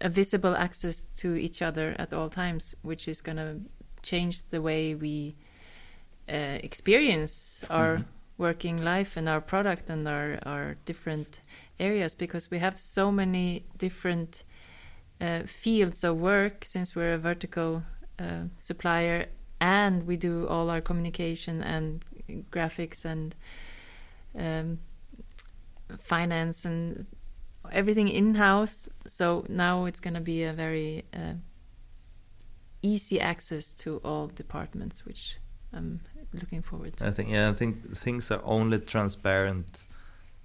a 0.00 0.08
visible 0.08 0.54
access 0.56 1.02
to 1.16 1.34
each 1.34 1.62
other 1.62 1.94
at 1.98 2.12
all 2.12 2.28
times, 2.30 2.74
which 2.82 3.08
is 3.08 3.20
going 3.20 3.36
to 3.38 3.60
change 4.02 4.42
the 4.50 4.60
way 4.60 4.94
we 4.94 5.36
uh, 6.28 6.58
experience 6.62 7.64
our 7.70 7.98
Mhm. 7.98 8.04
working 8.38 8.82
life 8.82 9.16
and 9.16 9.28
our 9.28 9.40
product 9.40 9.90
and 9.90 10.08
our, 10.08 10.38
our 10.46 10.76
different 10.86 11.40
areas 11.78 12.14
because 12.14 12.50
we 12.50 12.58
have 12.58 12.78
so 12.78 13.12
many 13.12 13.64
different 13.78 14.44
uh, 15.20 15.42
fields 15.46 16.02
of 16.04 16.16
work 16.16 16.64
since 16.64 16.96
we're 16.96 17.14
a 17.14 17.18
vertical 17.18 17.82
uh, 18.18 18.44
supplier 18.58 19.26
and 19.60 20.06
we 20.06 20.16
do 20.16 20.46
all 20.48 20.70
our 20.70 20.80
communication 20.80 21.62
and 21.62 22.04
graphics 22.50 23.04
and 23.04 23.34
um, 24.38 24.78
finance 25.98 26.64
and 26.64 27.06
everything 27.72 28.08
in 28.08 28.34
house. 28.34 28.88
So 29.06 29.44
now 29.48 29.84
it's 29.86 30.00
going 30.00 30.14
to 30.14 30.20
be 30.20 30.42
a 30.44 30.52
very 30.52 31.04
uh, 31.14 31.34
easy 32.82 33.20
access 33.20 33.74
to 33.74 34.00
all 34.04 34.28
departments, 34.28 35.04
which 35.06 35.38
I'm 35.72 36.00
looking 36.32 36.62
forward 36.62 36.96
to. 36.98 37.06
I 37.06 37.10
think 37.10 37.30
yeah, 37.30 37.50
I 37.50 37.54
think 37.54 37.96
things 37.96 38.30
are 38.30 38.40
only 38.44 38.78
transparent 38.78 39.78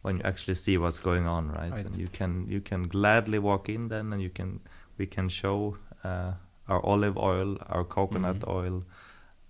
when 0.02 0.18
you 0.18 0.24
actually 0.24 0.56
see 0.56 0.78
what's 0.78 1.00
going 1.00 1.28
on, 1.28 1.52
right? 1.52 1.72
Right. 1.72 1.86
And 1.86 1.96
you 1.96 2.08
can 2.08 2.48
you 2.48 2.62
can 2.62 2.84
gladly 2.88 3.40
walk 3.40 3.70
in 3.70 3.90
then, 3.90 4.14
and 4.14 4.22
you 4.22 4.30
can 4.30 4.60
we 4.98 5.06
can 5.06 5.30
show 5.30 5.78
uh, 6.04 6.34
our 6.68 6.82
olive 6.86 7.18
oil, 7.18 7.58
our 7.68 7.84
coconut 7.84 8.40
Mhm. 8.40 8.54
oil, 8.56 8.84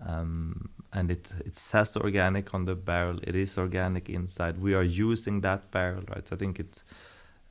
um, 0.05 0.69
and 0.91 1.11
it 1.11 1.31
it 1.45 1.55
says 1.55 1.95
organic 1.97 2.53
on 2.53 2.65
the 2.65 2.75
barrel. 2.75 3.19
It 3.23 3.35
is 3.35 3.57
organic 3.57 4.09
inside. 4.09 4.57
We 4.59 4.73
are 4.73 4.83
using 4.83 5.41
that 5.41 5.69
barrel, 5.71 6.03
right? 6.09 6.27
So 6.27 6.35
I 6.35 6.39
think 6.39 6.59
it's 6.59 6.83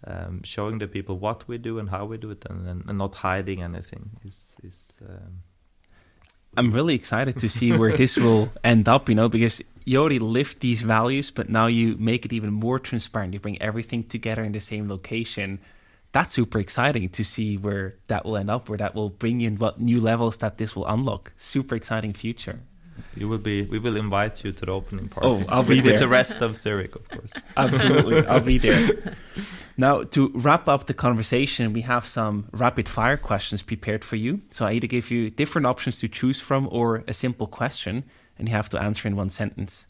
um, 0.07 0.43
showing 0.43 0.79
the 0.79 0.87
people 0.87 1.19
what 1.19 1.47
we 1.49 1.59
do 1.59 1.79
and 1.79 1.91
how 1.91 2.05
we 2.07 2.17
do 2.17 2.31
it, 2.31 2.45
and, 2.49 2.67
and, 2.67 2.85
and 2.89 2.99
not 2.99 3.15
hiding 3.17 3.63
anything. 3.63 4.11
Is 4.25 4.57
is 4.63 4.93
um, 5.09 5.43
I'm 6.57 6.73
really 6.73 6.95
excited 6.95 7.37
to 7.39 7.49
see 7.49 7.77
where 7.77 7.97
this 7.97 8.17
will 8.17 8.51
end 8.65 8.89
up, 8.89 9.09
you 9.09 9.15
know, 9.15 9.29
because 9.29 9.63
you 9.85 10.01
already 10.01 10.19
lived 10.19 10.61
these 10.61 10.83
values, 10.83 11.31
but 11.31 11.49
now 11.49 11.67
you 11.67 11.97
make 11.99 12.25
it 12.25 12.33
even 12.33 12.53
more 12.53 12.79
transparent. 12.79 13.35
You 13.35 13.41
bring 13.41 13.61
everything 13.61 14.05
together 14.05 14.43
in 14.43 14.53
the 14.53 14.61
same 14.61 14.89
location. 14.89 15.61
That's 16.13 16.33
super 16.33 16.59
exciting 16.59 17.11
to 17.11 17.25
see 17.25 17.57
where 17.57 17.97
that 18.07 18.25
will 18.25 18.37
end 18.37 18.51
up, 18.51 18.69
where 18.69 18.79
that 18.79 18.95
will 18.95 19.11
bring 19.11 19.41
you 19.41 19.49
in 19.49 19.57
what 19.57 19.81
new 19.81 20.01
levels 20.01 20.39
that 20.39 20.59
this 20.59 20.75
will 20.75 20.87
unlock. 20.87 21.33
Super 21.37 21.75
exciting 21.75 22.13
future. 22.13 22.61
You 23.17 23.29
will 23.29 23.39
be. 23.39 23.63
We 23.63 23.79
will 23.79 23.97
invite 23.97 24.45
you 24.45 24.53
to 24.53 24.67
the 24.67 24.73
opening 24.73 25.09
party. 25.09 25.29
Oh, 25.29 25.45
I'll 25.49 25.63
be 25.63 25.77
with, 25.77 25.85
there. 25.85 25.93
with 25.95 26.01
the 26.01 26.09
rest 26.09 26.43
of 26.43 26.57
Zurich, 26.57 26.95
of 26.95 27.09
course. 27.09 27.33
Absolutely. 27.57 28.27
I'll 28.27 28.41
be 28.41 28.59
there. 28.59 29.15
Now, 29.77 30.03
to 30.03 30.31
wrap 30.35 30.69
up 30.69 30.87
the 30.87 30.95
conversation, 30.95 31.73
we 31.73 31.83
have 31.83 32.07
some 32.07 32.49
rapid 32.53 32.89
fire 32.89 33.17
questions 33.17 33.63
prepared 33.63 34.05
for 34.05 34.17
you. 34.17 34.43
So 34.51 34.67
I 34.67 34.73
either 34.73 34.87
give 34.87 35.11
you 35.11 35.31
different 35.31 35.67
options 35.67 35.99
to 36.01 36.09
choose 36.09 36.41
from 36.41 36.69
or 36.71 37.05
a 37.07 37.13
simple 37.13 37.47
question, 37.47 38.05
and 38.39 38.49
you 38.49 38.55
have 38.55 38.69
to 38.71 38.81
answer 38.81 39.09
in 39.09 39.17
one 39.17 39.31
sentence. 39.31 39.87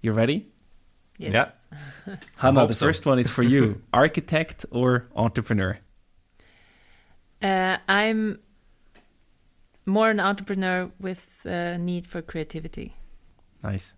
You 0.00 0.12
ready? 0.12 0.52
Yes. 1.18 1.66
Yeah. 2.06 2.16
Hanna, 2.36 2.66
the 2.66 2.74
so. 2.74 2.86
first 2.86 3.06
one 3.06 3.18
is 3.18 3.30
for 3.30 3.42
you 3.42 3.82
architect 3.92 4.66
or 4.70 5.08
entrepreneur? 5.14 5.78
Uh, 7.40 7.78
I'm 7.88 8.38
more 9.86 10.10
an 10.10 10.20
entrepreneur 10.20 10.90
with 11.00 11.26
a 11.44 11.78
need 11.78 12.06
for 12.06 12.22
creativity. 12.22 12.94
Nice. 13.62 13.94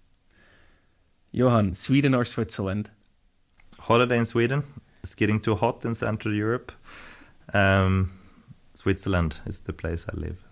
Johan, 1.32 1.74
Sweden 1.74 2.14
or 2.14 2.24
Switzerland? 2.24 2.90
Holiday 3.78 4.18
in 4.18 4.24
Sweden. 4.24 4.62
It's 5.02 5.14
getting 5.14 5.40
too 5.40 5.54
hot 5.54 5.84
in 5.84 5.94
Central 5.94 6.34
Europe. 6.34 6.72
Um, 7.52 8.12
Switzerland 8.74 9.40
is 9.46 9.62
the 9.62 9.72
place 9.72 10.06
I 10.08 10.16
live. 10.16 10.44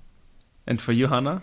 And 0.66 0.80
for 0.80 0.92
you, 0.92 1.06
Hanna? 1.06 1.42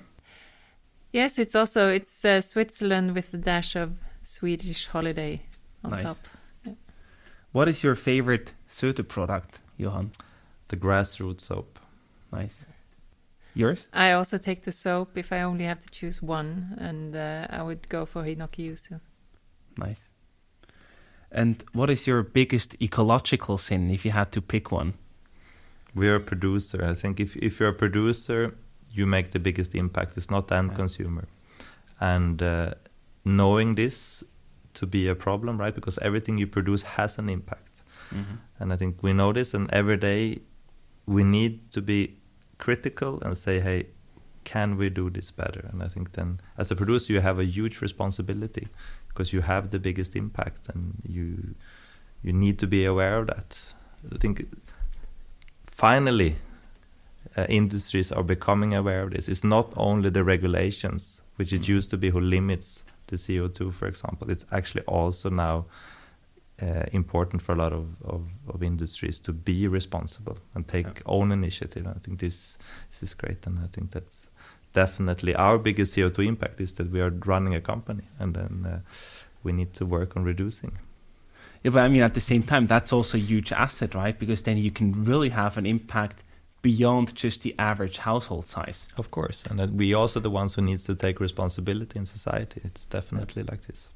Yes, 1.12 1.40
it's 1.40 1.56
also 1.56 1.90
it's 1.90 2.24
uh, 2.24 2.42
Switzerland 2.42 3.16
with 3.16 3.34
a 3.34 3.38
dash 3.38 3.76
of 3.76 3.98
Swedish 4.22 4.88
holiday 4.88 5.42
on 5.84 5.92
Nice. 5.92 6.04
top. 6.04 6.18
What 7.52 7.68
is 7.68 7.84
your 7.84 7.96
favorite 7.96 8.54
Söder 8.70 9.08
product, 9.08 9.60
Johan? 9.78 10.12
The 10.68 10.78
grassroots 10.78 11.42
soap. 11.42 11.80
Nice. 12.32 12.68
Yours? 13.60 13.88
I 13.94 14.12
also 14.14 14.38
take 14.38 14.62
the 14.64 14.72
soap 14.72 15.18
if 15.18 15.32
I 15.32 15.42
only 15.42 15.66
have 15.66 15.80
to 15.80 15.90
choose 16.00 16.22
one, 16.22 16.78
and 16.80 17.16
uh, 17.16 17.48
I 17.50 17.62
would 17.62 17.90
go 17.90 18.06
for 18.06 18.24
Hinoki 18.24 18.64
Yuzu. 18.70 19.00
Nice. 19.78 20.10
And 21.32 21.64
what 21.74 21.90
is 21.90 22.08
your 22.08 22.24
biggest 22.24 22.76
ecological 22.82 23.58
sin 23.58 23.92
if 23.92 24.06
you 24.06 24.12
had 24.12 24.32
to 24.32 24.42
pick 24.42 24.72
one? 24.72 24.94
We're 25.94 26.16
a 26.16 26.20
producer. 26.22 26.86
I 26.92 26.96
think 26.96 27.20
if, 27.20 27.36
if 27.38 27.60
you're 27.60 27.70
a 27.70 27.80
producer, 27.86 28.56
you 28.92 29.06
make 29.06 29.32
the 29.32 29.40
biggest 29.40 29.76
impact. 29.76 30.18
It's 30.18 30.30
not 30.32 30.48
the 30.48 30.56
end 30.56 30.70
Yeah. 30.72 30.78
consumer. 30.78 31.28
And 32.00 32.42
uh, 32.42 32.74
knowing 33.26 33.76
this 33.76 34.24
to 34.76 34.86
be 34.88 35.10
a 35.10 35.16
problem, 35.16 35.60
right? 35.60 35.76
Because 35.76 36.00
everything 36.02 36.38
you 36.38 36.48
produce 36.48 36.84
has 36.98 37.20
an 37.20 37.30
impact. 37.30 37.66
And 38.60 38.74
I 38.74 38.76
think 38.76 39.04
we 39.04 39.14
know 39.14 39.34
this, 39.34 39.54
and 39.54 39.70
every 39.72 39.98
day 39.98 40.40
we 41.06 41.24
need 41.24 41.70
to 41.72 41.82
be 41.82 42.18
critical 42.60 43.20
and 43.22 43.36
say, 43.38 43.60
hey, 43.60 43.88
can 44.44 44.78
we 44.78 44.90
do 44.90 45.10
this 45.10 45.32
better? 45.32 45.70
And 45.72 45.82
I 45.84 45.88
think 45.88 46.14
then, 46.14 46.40
as 46.58 46.72
a 46.72 46.76
producer, 46.76 47.14
you 47.14 47.22
have 47.22 47.40
a 47.40 47.46
huge 47.46 47.82
responsibility 47.82 48.68
because 49.08 49.34
you 49.34 49.42
have 49.42 49.70
the 49.72 49.80
biggest 49.80 50.16
impact, 50.16 50.70
and 50.70 51.02
you 51.04 51.56
you 52.24 52.34
need 52.34 52.60
to 52.60 52.68
be 52.68 52.86
aware 52.86 53.18
of 53.18 53.28
that. 53.28 53.74
I 54.14 54.18
think 54.18 54.46
finally, 55.64 56.36
uh, 57.38 57.46
industries 57.50 58.12
are 58.12 58.24
becoming 58.24 58.74
aware 58.74 59.04
of 59.04 59.12
this. 59.12 59.28
It's 59.30 59.44
not 59.44 59.74
only 59.78 60.10
the 60.10 60.24
regulations, 60.24 61.22
which 61.38 61.54
it 61.54 61.62
Mm. 61.62 61.78
used 61.78 61.90
to 61.92 61.98
be, 61.98 62.10
who 62.10 62.20
limits 62.20 62.84
the 63.08 63.18
CO2, 63.18 63.72
for 63.72 63.88
example. 63.88 64.30
It's 64.30 64.46
actually 64.52 64.84
also 64.86 65.30
now 65.30 65.66
uh, 66.62 66.84
important 66.92 67.42
for 67.42 67.54
a 67.54 67.56
lot 67.56 67.74
of, 67.74 67.88
of, 68.04 68.22
of 68.48 68.64
industries 68.64 69.20
to 69.20 69.34
be 69.34 69.68
responsible 69.68 70.38
and 70.56 70.68
take 70.68 70.86
Yeah. 70.86 71.02
own 71.06 71.32
initiative. 71.32 71.88
I 71.88 72.00
think 72.00 72.20
this 72.20 72.58
this 72.92 73.04
is 73.04 73.16
great, 73.16 73.48
and 73.48 73.60
I 73.60 73.68
think 73.68 73.92
that's 73.92 74.30
definitely 74.74 75.36
our 75.36 75.58
biggest 75.58 75.96
CO2 75.96 76.26
impact 76.28 76.62
is 76.62 76.74
that 76.74 76.92
we 76.92 77.02
are 77.02 77.12
running 77.26 77.56
a 77.56 77.62
company, 77.62 78.04
and 78.20 78.36
then 78.36 78.66
uh, 78.66 78.80
we 79.44 79.52
need 79.52 79.74
to 79.74 79.86
work 79.86 80.16
on 80.18 80.24
reducing. 80.24 80.72
Yeah, 81.64 81.72
but 81.74 81.84
I 81.86 81.90
mean, 81.90 82.04
at 82.04 82.14
the 82.14 82.22
same 82.22 82.44
time, 82.44 82.68
that's 82.68 82.94
also 82.94 83.18
a 83.18 83.22
huge 83.22 83.52
asset, 83.52 83.94
right? 83.96 84.18
Because 84.20 84.44
then 84.44 84.58
you 84.58 84.72
can 84.72 85.06
really 85.06 85.30
have 85.30 85.58
an 85.58 85.66
impact 85.66 86.24
beyond 86.62 87.16
just 87.16 87.42
the 87.42 87.54
average 87.58 87.98
household 88.00 88.48
size. 88.48 88.90
Of 88.98 89.12
course, 89.12 89.44
and 89.50 89.78
we 89.78 89.94
also 89.94 90.20
the 90.20 90.30
ones 90.30 90.56
who 90.56 90.62
needs 90.62 90.84
to 90.86 90.96
take 90.96 91.20
responsibility 91.20 92.00
in 92.00 92.06
society. 92.06 92.62
It's 92.64 92.86
definitely 92.86 93.44
like 93.44 93.62
this. 93.68 93.90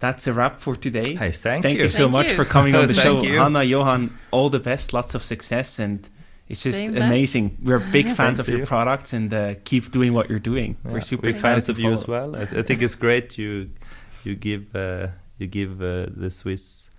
That's 0.00 0.26
a 0.26 0.32
wrap 0.32 0.60
for 0.60 0.74
today. 0.76 1.14
Hey, 1.14 1.30
thank, 1.30 1.62
Thank 1.62 1.76
you, 1.76 1.82
you. 1.82 1.88
so 1.88 2.04
Thank 2.04 2.12
much 2.12 2.28
you. 2.30 2.36
for 2.36 2.44
coming 2.44 2.74
on 2.74 2.86
the 2.88 2.94
show. 3.06 3.22
you. 3.22 3.38
Hanna, 3.38 3.62
Johan, 3.62 4.18
all 4.30 4.48
the 4.50 4.58
best, 4.58 4.92
lots 4.92 5.14
of 5.14 5.22
success, 5.22 5.78
and 5.78 6.08
it's 6.48 6.62
just 6.62 6.78
Same 6.78 6.94
back. 6.94 7.04
amazing. 7.04 7.58
We're 7.62 7.78
big 7.78 8.06
fans 8.06 8.38
Thank 8.38 8.40
of 8.40 8.48
your 8.48 8.66
products 8.66 9.12
and 9.12 9.32
uh, 9.32 9.54
keep 9.64 9.90
doing 9.92 10.12
what 10.14 10.28
you're 10.30 10.38
doing. 10.52 10.76
Yeah, 10.84 10.92
We're 10.92 11.00
super 11.02 11.26
We're 11.28 11.34
excited 11.34 11.54
fans 11.54 11.64
to 11.66 11.72
of 11.72 11.78
you 11.78 11.92
as 11.92 12.08
well. 12.08 12.34
I, 12.34 12.40
I 12.42 12.62
think 12.62 12.82
it's 12.82 12.96
great 12.96 13.38
you 13.38 13.70
you 14.24 14.34
give 14.34 14.74
uh, 14.74 15.08
you 15.38 15.46
give 15.46 15.80
uh, 15.82 16.06
the 16.16 16.30
Swiss 16.30 16.90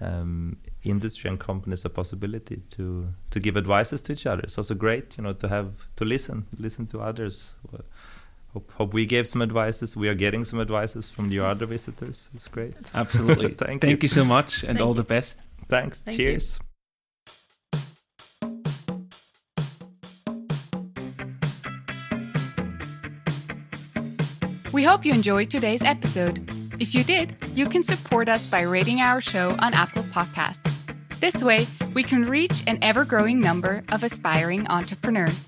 um, 0.00 0.56
industry 0.84 1.28
and 1.30 1.40
companies 1.40 1.84
a 1.84 1.88
possibility 1.90 2.62
to 2.76 3.08
to 3.30 3.40
give 3.40 3.56
advices 3.56 4.02
to 4.02 4.12
each 4.12 4.26
other. 4.26 4.42
It's 4.42 4.58
also 4.58 4.74
great, 4.74 5.16
you 5.16 5.24
know, 5.24 5.32
to 5.32 5.48
have 5.48 5.72
to 5.96 6.04
listen 6.04 6.46
listen 6.58 6.86
to 6.88 7.00
others. 7.00 7.54
Hope, 8.54 8.70
hope 8.72 8.94
we 8.94 9.04
gave 9.04 9.28
some 9.28 9.42
advices. 9.42 9.96
We 9.96 10.08
are 10.08 10.14
getting 10.14 10.44
some 10.44 10.60
advices 10.60 11.10
from 11.10 11.30
your 11.30 11.46
other 11.46 11.66
visitors. 11.66 12.30
It's 12.34 12.48
great. 12.48 12.74
Absolutely. 12.94 13.52
Thank 13.54 13.82
Thank 13.82 14.02
you. 14.02 14.06
you 14.06 14.08
so 14.08 14.24
much, 14.24 14.62
and 14.62 14.78
Thank 14.78 14.80
all 14.80 14.94
you. 14.94 15.02
the 15.02 15.04
best. 15.04 15.38
Thanks. 15.68 16.00
Thank 16.00 16.18
you. 16.18 16.24
Cheers. 16.24 16.60
We 24.72 24.84
hope 24.84 25.04
you 25.04 25.12
enjoyed 25.12 25.50
today's 25.50 25.82
episode. 25.82 26.48
If 26.80 26.94
you 26.94 27.02
did, 27.02 27.36
you 27.54 27.66
can 27.68 27.82
support 27.82 28.28
us 28.28 28.46
by 28.46 28.62
rating 28.62 29.00
our 29.00 29.20
show 29.20 29.50
on 29.58 29.74
Apple 29.74 30.04
Podcasts. 30.04 30.64
This 31.20 31.42
way, 31.42 31.66
we 31.94 32.02
can 32.02 32.24
reach 32.24 32.62
an 32.66 32.78
ever 32.80 33.04
growing 33.04 33.40
number 33.40 33.82
of 33.90 34.04
aspiring 34.04 34.68
entrepreneurs. 34.68 35.46